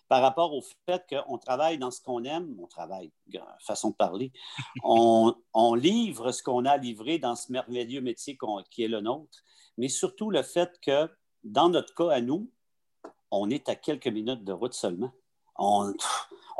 par 0.09 0.21
rapport 0.21 0.53
au 0.53 0.63
fait 0.85 1.03
qu'on 1.09 1.39
travaille 1.39 1.79
dans 1.79 1.91
ce 1.91 2.03
qu'on 2.03 2.25
aime, 2.25 2.55
on 2.63 2.67
travaille, 2.67 3.11
façon 3.61 3.89
de 3.89 3.95
parler, 3.95 4.33
on, 4.85 5.35
on 5.55 5.75
livre 5.75 6.31
ce 6.31 6.43
qu'on 6.43 6.67
a 6.67 6.73
à 6.73 6.77
livrer 6.77 7.19
dans 7.19 7.37
ce 7.37 7.51
merveilleux 7.51 8.03
métier 8.03 8.37
qui 8.71 8.85
est 8.85 8.89
le 8.89 9.01
nôtre, 9.01 9.43
mais 9.79 9.89
surtout 9.89 10.29
le 10.29 10.43
fait 10.43 10.79
que, 10.83 11.09
dans 11.43 11.71
notre 11.71 11.95
cas 11.95 12.11
à 12.11 12.21
nous, 12.21 12.51
on 13.31 13.49
est 13.49 13.71
à 13.71 13.77
quelques 13.77 14.09
minutes 14.09 14.45
de 14.45 14.53
route 14.53 14.75
seulement. 14.75 15.11
On, 15.57 15.95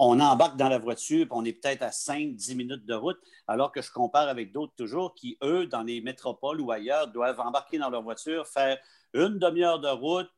on 0.05 0.19
embarque 0.19 0.57
dans 0.57 0.69
la 0.69 0.79
voiture, 0.79 1.29
on 1.31 1.45
est 1.45 1.53
peut-être 1.53 1.83
à 1.83 1.91
5-10 1.91 2.57
minutes 2.57 2.85
de 2.85 2.95
route, 2.95 3.19
alors 3.47 3.71
que 3.71 3.81
je 3.81 3.93
compare 3.93 4.29
avec 4.29 4.51
d'autres 4.51 4.73
toujours 4.77 5.15
qui, 5.15 5.39
eux, 5.45 5.69
dans 5.69 5.85
les 5.85 6.01
métropoles 6.01 6.61
ou 6.61 6.73
ailleurs, 6.73 7.07
doivent 7.07 7.39
embarquer 7.39 7.79
dans 7.79 7.89
leur 7.89 8.03
voiture, 8.03 8.49
faire 8.49 8.79
une 9.15 9.39
demi-heure 9.39 9.79
de 9.79 9.87
route, 9.87 10.29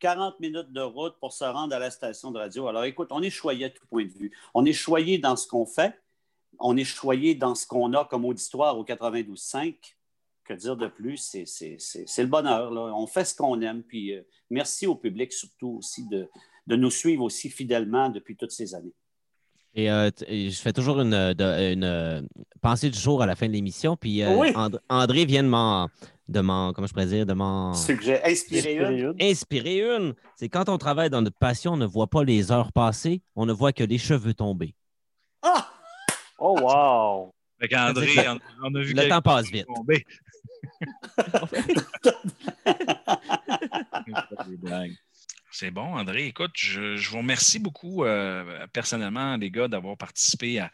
40 0.00 0.38
minutes 0.40 0.72
de 0.72 0.82
route 0.82 1.14
pour 1.20 1.32
se 1.32 1.44
rendre 1.44 1.74
à 1.74 1.78
la 1.78 1.90
station 1.90 2.32
de 2.32 2.38
radio. 2.38 2.68
Alors 2.68 2.84
écoute, 2.84 3.08
on 3.12 3.22
est 3.22 3.30
choyé 3.30 3.64
à 3.64 3.70
tout 3.70 3.86
point 3.86 4.04
de 4.04 4.12
vue. 4.12 4.30
On 4.52 4.66
est 4.66 4.74
choyé 4.74 5.16
dans 5.16 5.36
ce 5.36 5.48
qu'on 5.48 5.64
fait, 5.64 5.98
on 6.58 6.76
est 6.76 6.84
choyé 6.84 7.34
dans 7.34 7.54
ce 7.54 7.66
qu'on 7.66 7.94
a 7.94 8.04
comme 8.04 8.26
auditoire 8.26 8.76
au 8.76 8.84
92.5. 8.84 9.74
Que 10.44 10.52
dire 10.52 10.76
de 10.76 10.88
plus? 10.88 11.16
C'est- 11.16 12.18
le 12.18 12.26
bonheur. 12.26 12.72
On 12.72 13.06
fait 13.06 13.24
ce 13.24 13.34
qu'on 13.34 13.58
aime. 13.62 13.82
Puis 13.82 14.12
euh, 14.12 14.22
merci 14.50 14.86
au 14.86 14.96
public 14.96 15.32
surtout 15.32 15.76
aussi 15.78 16.06
de, 16.08 16.28
de 16.66 16.76
nous 16.76 16.90
suivre 16.90 17.24
aussi 17.24 17.48
fidèlement 17.48 18.10
depuis 18.10 18.36
toutes 18.36 18.50
ces 18.52 18.74
années. 18.74 18.92
Et, 19.76 19.90
euh, 19.90 20.08
et 20.28 20.50
je 20.50 20.60
fais 20.62 20.72
toujours 20.72 21.00
une, 21.00 21.14
euh, 21.14 21.34
de- 21.34 21.72
une, 21.72 21.82
euh, 21.84 22.22
pensée 22.60 22.90
du 22.90 22.98
jour 22.98 23.22
à 23.22 23.26
la 23.26 23.34
fin 23.34 23.48
de 23.48 23.52
l'émission. 23.52 23.96
Puis 23.96 24.22
euh, 24.22 24.36
Oui. 24.36 24.52
And- 24.54 24.78
André 24.88 25.24
vient 25.24 25.42
de 25.42 25.48
m'en, 25.48 25.88
comment 26.72 26.86
je 26.86 26.92
pourrais 26.92 27.06
dire, 27.06 27.26
de 27.26 27.32
m'en 27.32 27.70
Inspirez 27.72 28.76
une. 28.76 29.14
inspirer 29.20 29.80
une. 29.80 30.14
C'est 30.36 30.48
quand 30.48 30.68
on 30.68 30.78
travaille 30.78 31.10
dans 31.10 31.22
notre 31.22 31.38
passion, 31.38 31.72
on 31.72 31.76
ne 31.76 31.86
voit 31.86 32.06
pas 32.06 32.22
les 32.22 32.52
heures 32.52 32.72
passer, 32.72 33.20
on 33.34 33.46
ne 33.46 33.52
voit 33.52 33.72
que 33.72 33.82
les 33.84 33.98
cheveux 33.98 34.34
tomber. 34.34 34.74
Ah! 35.42 35.66
Oh, 36.38 36.56
wow! 36.60 37.34
Fait 37.60 37.68
qu'André, 37.68 38.08
on, 38.28 38.38
on 38.64 38.74
a 38.74 38.80
vu 38.80 38.92
Le 38.92 38.94
quelques 38.94 39.08
temps 39.10 39.22
passe 39.22 39.50
vite. 39.50 39.66
tomber. 39.66 40.04
Des 44.48 44.56
blagues. 44.56 44.92
C'est 45.56 45.70
bon, 45.70 45.94
André. 45.94 46.26
Écoute, 46.26 46.50
je, 46.56 47.08
vous 47.10 47.18
remercie 47.18 47.60
beaucoup 47.60 48.04
euh, 48.04 48.66
personnellement, 48.72 49.36
les 49.36 49.52
gars, 49.52 49.68
d'avoir 49.68 49.96
participé 49.96 50.58
à, 50.58 50.72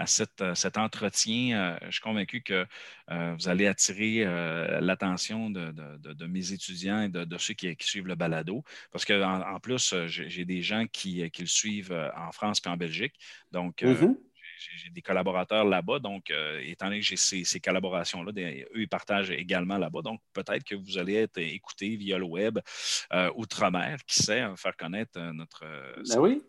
euh, 0.00 0.54
cet 0.54 0.78
entretien. 0.78 1.54
Euh, 1.54 1.78
je 1.84 1.90
suis 1.90 2.00
convaincu 2.00 2.40
que 2.40 2.66
vous 3.08 3.48
allez 3.50 3.66
attirer 3.66 4.24
l'attention 4.80 5.50
de, 5.50 6.26
mes 6.26 6.52
étudiants 6.54 7.02
et 7.02 7.10
de, 7.10 7.36
ceux 7.36 7.52
qui, 7.52 7.76
suivent 7.80 8.06
le 8.06 8.14
balado. 8.14 8.64
Parce 8.90 9.04
qu'en 9.04 9.42
en, 9.42 9.60
plus, 9.60 9.94
j'ai 10.06 10.46
des 10.46 10.62
gens 10.62 10.86
qui, 10.90 11.30
le 11.38 11.46
suivent 11.46 12.10
en 12.16 12.32
France 12.32 12.62
et 12.64 12.70
en 12.70 12.78
Belgique. 12.78 13.12
Donc, 13.50 13.82
Mhm. 13.82 14.16
J'ai 14.76 14.90
des 14.90 15.02
collaborateurs 15.02 15.64
là-bas, 15.64 15.98
donc 15.98 16.30
euh, 16.30 16.60
étant 16.64 16.86
donné 16.86 17.00
que 17.00 17.06
j'ai 17.06 17.16
ces, 17.16 17.44
ces 17.44 17.60
collaborations-là, 17.60 18.32
eux, 18.36 18.66
ils 18.74 18.88
partagent 18.88 19.30
également 19.30 19.78
là-bas. 19.78 20.02
Donc, 20.02 20.20
peut-être 20.32 20.64
que 20.64 20.74
vous 20.74 20.98
allez 20.98 21.14
être 21.14 21.38
écoutés 21.38 21.96
via 21.96 22.18
le 22.18 22.24
web 22.24 22.58
euh, 23.12 23.30
outre-mer, 23.36 23.98
qui 24.06 24.22
sait, 24.22 24.42
euh, 24.42 24.56
faire 24.56 24.76
connaître 24.76 25.18
euh, 25.18 25.32
notre. 25.32 25.64
Ben 26.08 26.18
oui. 26.18 26.42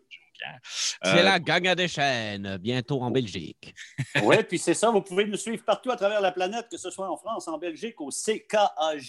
C'est 0.64 1.20
Euh, 1.20 1.22
la 1.22 1.38
gang 1.38 1.66
à 1.68 1.74
des 1.74 1.88
chaînes, 1.88 2.58
bientôt 2.58 3.00
en 3.00 3.10
Belgique. 3.10 3.74
Oui, 4.22 4.36
puis 4.48 4.58
c'est 4.58 4.74
ça, 4.74 4.90
vous 4.90 5.02
pouvez 5.02 5.26
nous 5.26 5.36
suivre 5.36 5.64
partout 5.64 5.90
à 5.90 5.96
travers 5.96 6.20
la 6.20 6.32
planète, 6.32 6.68
que 6.70 6.76
ce 6.76 6.90
soit 6.90 7.10
en 7.10 7.16
France, 7.16 7.48
en 7.48 7.58
Belgique, 7.58 8.00
au 8.00 8.10
ckaj.org. 8.10 9.02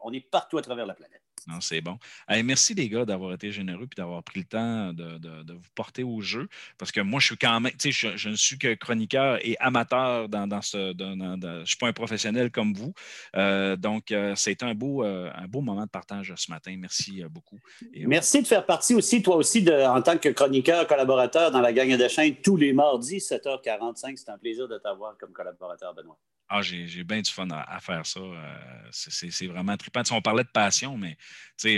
On 0.00 0.12
est 0.12 0.20
partout 0.20 0.58
à 0.58 0.62
travers 0.62 0.86
la 0.86 0.94
planète. 0.94 1.22
Non, 1.48 1.62
c'est 1.62 1.80
bon. 1.80 1.98
Hey, 2.28 2.42
merci 2.42 2.74
les 2.74 2.90
gars 2.90 3.06
d'avoir 3.06 3.32
été 3.32 3.50
généreux 3.50 3.84
et 3.84 3.94
d'avoir 3.96 4.22
pris 4.22 4.40
le 4.40 4.44
temps 4.46 4.92
de, 4.92 5.16
de- 5.16 5.54
vous 5.54 5.70
porter 5.74 6.02
au 6.02 6.20
jeu. 6.20 6.46
Parce 6.76 6.92
que 6.92 7.00
moi, 7.00 7.20
je 7.20 7.26
suis 7.26 7.38
quand 7.38 7.58
même, 7.58 7.72
tu 7.72 7.90
sais, 7.90 8.16
je, 8.16 8.28
ne 8.28 8.36
suis 8.36 8.58
que 8.58 8.74
chroniqueur 8.74 9.38
et 9.42 9.56
amateur 9.58 10.28
dans, 10.28 10.46
dans 10.46 10.60
ce. 10.60 10.94
je 10.98 11.04
ne 11.04 11.64
suis 11.64 11.78
pas 11.78 11.88
un 11.88 11.92
professionnel 11.94 12.50
comme 12.50 12.74
vous. 12.74 12.92
Euh, 13.34 13.76
donc, 13.76 14.12
euh, 14.12 14.34
c'est 14.36 14.62
un 14.62 14.74
beau, 14.74 15.04
euh, 15.04 15.30
un 15.34 15.46
beau 15.48 15.62
moment 15.62 15.84
de 15.86 15.90
partage 15.90 16.34
ce 16.36 16.50
matin. 16.50 16.74
Merci 16.78 17.22
euh, 17.22 17.28
beaucoup. 17.30 17.58
Merci 17.94 18.42
de 18.42 18.46
faire 18.46 18.66
partie 18.66 18.94
aussi, 18.94 19.22
toi 19.22 19.36
aussi, 19.36 19.64
en 19.70 20.02
tant 20.02 20.18
que 20.18 20.28
chroniqueur, 20.28 20.86
collaborateur 20.86 21.50
dans 21.50 21.60
la 21.62 21.72
gang 21.72 21.96
de 21.96 22.08
chaîne 22.08 22.36
tous 22.42 22.56
les 22.56 22.74
mardis, 22.74 23.18
7h45. 23.18 24.16
C'est 24.16 24.28
un 24.28 24.38
plaisir 24.38 24.68
de 24.68 24.76
t'avoir 24.76 25.16
comme 25.16 25.32
collaborateur, 25.32 25.94
Benoît. 25.94 26.18
Ah, 26.50 26.62
j'ai 26.62 27.04
bien 27.04 27.20
du 27.20 27.30
fun 27.30 27.46
à, 27.50 27.78
faire 27.80 28.06
ça. 28.06 28.20
Euh, 28.20 28.88
c'est- 28.90 29.46
vraiment 29.46 29.76
trippant. 29.76 30.00
On 30.12 30.22
parlait 30.22 30.44
de 30.44 30.48
passion, 30.48 30.96
mais 30.96 31.18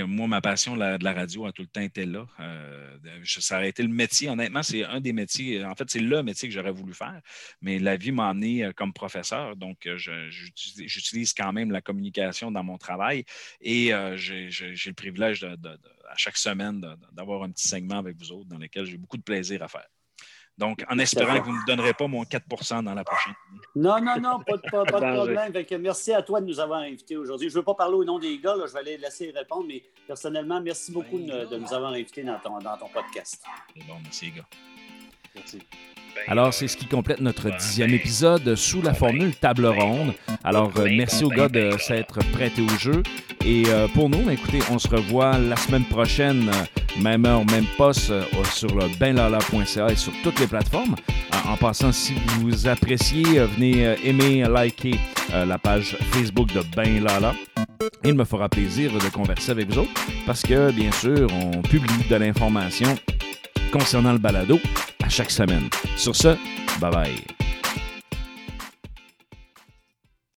moi, 0.07 0.29
ma 0.29 0.41
passion 0.41 0.77
de 0.77 1.03
la 1.03 1.12
radio 1.12 1.47
a 1.47 1.53
tout 1.53 1.62
le 1.62 1.68
temps 1.68 1.81
été 1.81 2.07
là. 2.07 2.25
Euh, 2.39 2.97
ça 3.25 3.57
aurait 3.57 3.71
été 3.71 3.83
le 3.83 3.89
métier. 3.89 4.29
Honnêtement, 4.29 4.62
c'est 4.62 4.85
un 4.85 5.01
des 5.01 5.12
métiers. 5.12 5.64
En 5.64 5.75
fait, 5.75 5.91
c'est 5.91 5.99
le 5.99 6.23
métier 6.23 6.49
que 6.49 6.55
j'aurais 6.55 6.71
voulu 6.71 6.95
faire. 6.95 7.21
Mais 7.61 7.81
la 7.81 7.97
vie 7.97 8.12
m'a 8.12 8.29
amené 8.29 8.64
euh, 8.64 8.73
comme 8.73 8.93
professeur. 8.93 9.57
Donc, 9.57 9.89
j'utilise 9.97 11.33
quand 11.35 11.53
même 11.53 11.73
la 11.73 11.81
communication 11.81 12.53
dans 12.53 12.62
mon 12.62 12.79
travail. 12.79 13.25
Et 13.61 13.91
j'ai 14.14 14.51
le 14.51 14.93
privilège, 14.93 15.41
de, 15.41 15.68
à 16.09 16.16
chaque 16.16 16.37
semaine, 16.37 16.81
d'avoir 17.12 17.43
un 17.43 17.51
petit 17.51 17.66
segment 17.66 17.99
avec 17.99 18.16
vous 18.16 18.31
autres 18.31 18.49
dans 18.49 18.59
lequel 18.59 18.85
j'ai 18.85 18.99
beaucoup 18.99 19.16
de 19.16 19.23
plaisir 19.23 19.62
à 19.64 19.68
faire. 19.68 19.89
Donc, 20.61 20.84
en 20.88 20.98
espérant 20.98 21.38
que 21.40 21.44
vous 21.46 21.52
ne 21.52 21.58
me 21.58 21.66
donnerez 21.66 21.94
pas 21.94 22.06
mon 22.06 22.22
4% 22.22 22.84
dans 22.84 22.94
la 22.94 23.02
prochaine. 23.02 23.32
Non, 23.74 24.00
non, 24.00 24.16
non, 24.20 24.40
pas 24.46 24.56
de, 24.58 24.70
pas- 24.70 24.84
pas 24.84 25.00
de 25.00 25.04
Danger. 25.06 25.16
problème. 25.16 25.52
Fait 25.52 25.64
que 25.64 25.74
merci 25.74 26.12
à 26.12 26.22
toi 26.22 26.40
de 26.40 26.46
nous 26.46 26.61
avoir 26.61 26.80
invités 26.80 27.16
aujourd'hui. 27.16 27.48
Je 27.48 27.54
ne 27.54 27.61
veux 27.61 27.64
pas 27.64 27.74
parler 27.74 27.94
au 27.96 28.04
nom 28.04 28.18
des 28.18 28.38
gars, 28.38 28.54
là, 28.54 28.66
je 28.68 28.72
vais 28.74 28.82
les 28.82 28.98
laisser 28.98 29.32
répondre, 29.34 29.64
mais 29.66 29.82
personnellement, 30.06 30.61
merci 30.61 30.92
beaucoup 30.92 31.18
de, 31.18 31.46
de 31.46 31.56
nous 31.56 31.72
avoir 31.72 31.92
invités 31.92 32.22
dans 32.22 32.38
ton, 32.38 32.58
dans 32.58 32.76
ton 32.76 32.88
podcast. 32.88 33.42
C'est 33.74 33.86
bon, 33.86 33.94
merci 34.04 34.26
les 34.26 34.32
gars. 34.32 34.46
Merci. 35.35 35.59
Alors, 36.28 36.53
c'est 36.53 36.68
ce 36.68 36.76
qui 36.76 36.87
complète 36.87 37.20
notre 37.20 37.51
dixième 37.57 37.91
épisode 37.91 38.55
sous 38.55 38.83
la 38.83 38.95
formule 38.95 39.35
table 39.35 39.66
ronde. 39.66 40.12
Alors, 40.45 40.70
euh, 40.76 40.89
merci 40.91 41.24
aux 41.24 41.28
gars 41.28 41.49
de 41.49 41.72
s'être 41.78 42.18
prêtés 42.33 42.62
au 42.62 42.78
jeu. 42.78 43.03
Et 43.45 43.64
euh, 43.68 43.89
pour 43.89 44.09
nous, 44.11 44.22
ben, 44.22 44.33
écoutez, 44.33 44.61
on 44.70 44.78
se 44.78 44.89
revoit 44.89 45.39
la 45.39 45.57
semaine 45.57 45.85
prochaine, 45.85 46.49
euh, 46.49 47.01
même 47.01 47.24
heure, 47.26 47.45
même 47.47 47.64
poste, 47.76 48.12
sur 48.53 48.74
le 48.74 48.87
benlala.ca 48.99 49.91
et 49.91 49.97
sur 49.97 50.12
toutes 50.22 50.39
les 50.41 50.47
plateformes. 50.47 50.95
En, 51.47 51.57
passant, 51.57 51.93
si 51.93 52.14
vous 52.39 52.68
appréciez, 52.68 53.24
venez 53.24 53.97
aimer, 54.05 54.45
liker 54.45 54.97
la 55.33 55.59
page 55.59 55.97
Facebook 56.12 56.53
de 56.53 56.62
Ben 56.76 57.03
Lala. 57.03 57.35
Il 58.05 58.14
me 58.14 58.24
fera 58.24 58.49
plaisir 58.49 58.93
de 58.93 59.09
converser 59.09 59.53
avec 59.53 59.70
vous 59.70 59.78
autres 59.78 59.91
parce 60.26 60.43
que, 60.43 60.70
bien 60.70 60.93
sûr, 60.93 61.28
on 61.33 61.62
publie 61.62 62.05
de 62.09 62.16
l'information 62.16 62.95
concernant 63.71 64.12
le 64.12 64.18
balado 64.18 64.59
à 65.03 65.09
chaque 65.09 65.31
semaine. 65.31 65.68
Sur 65.97 66.16
ce, 66.16 66.37
bye 66.81 66.91
bye. 66.91 67.39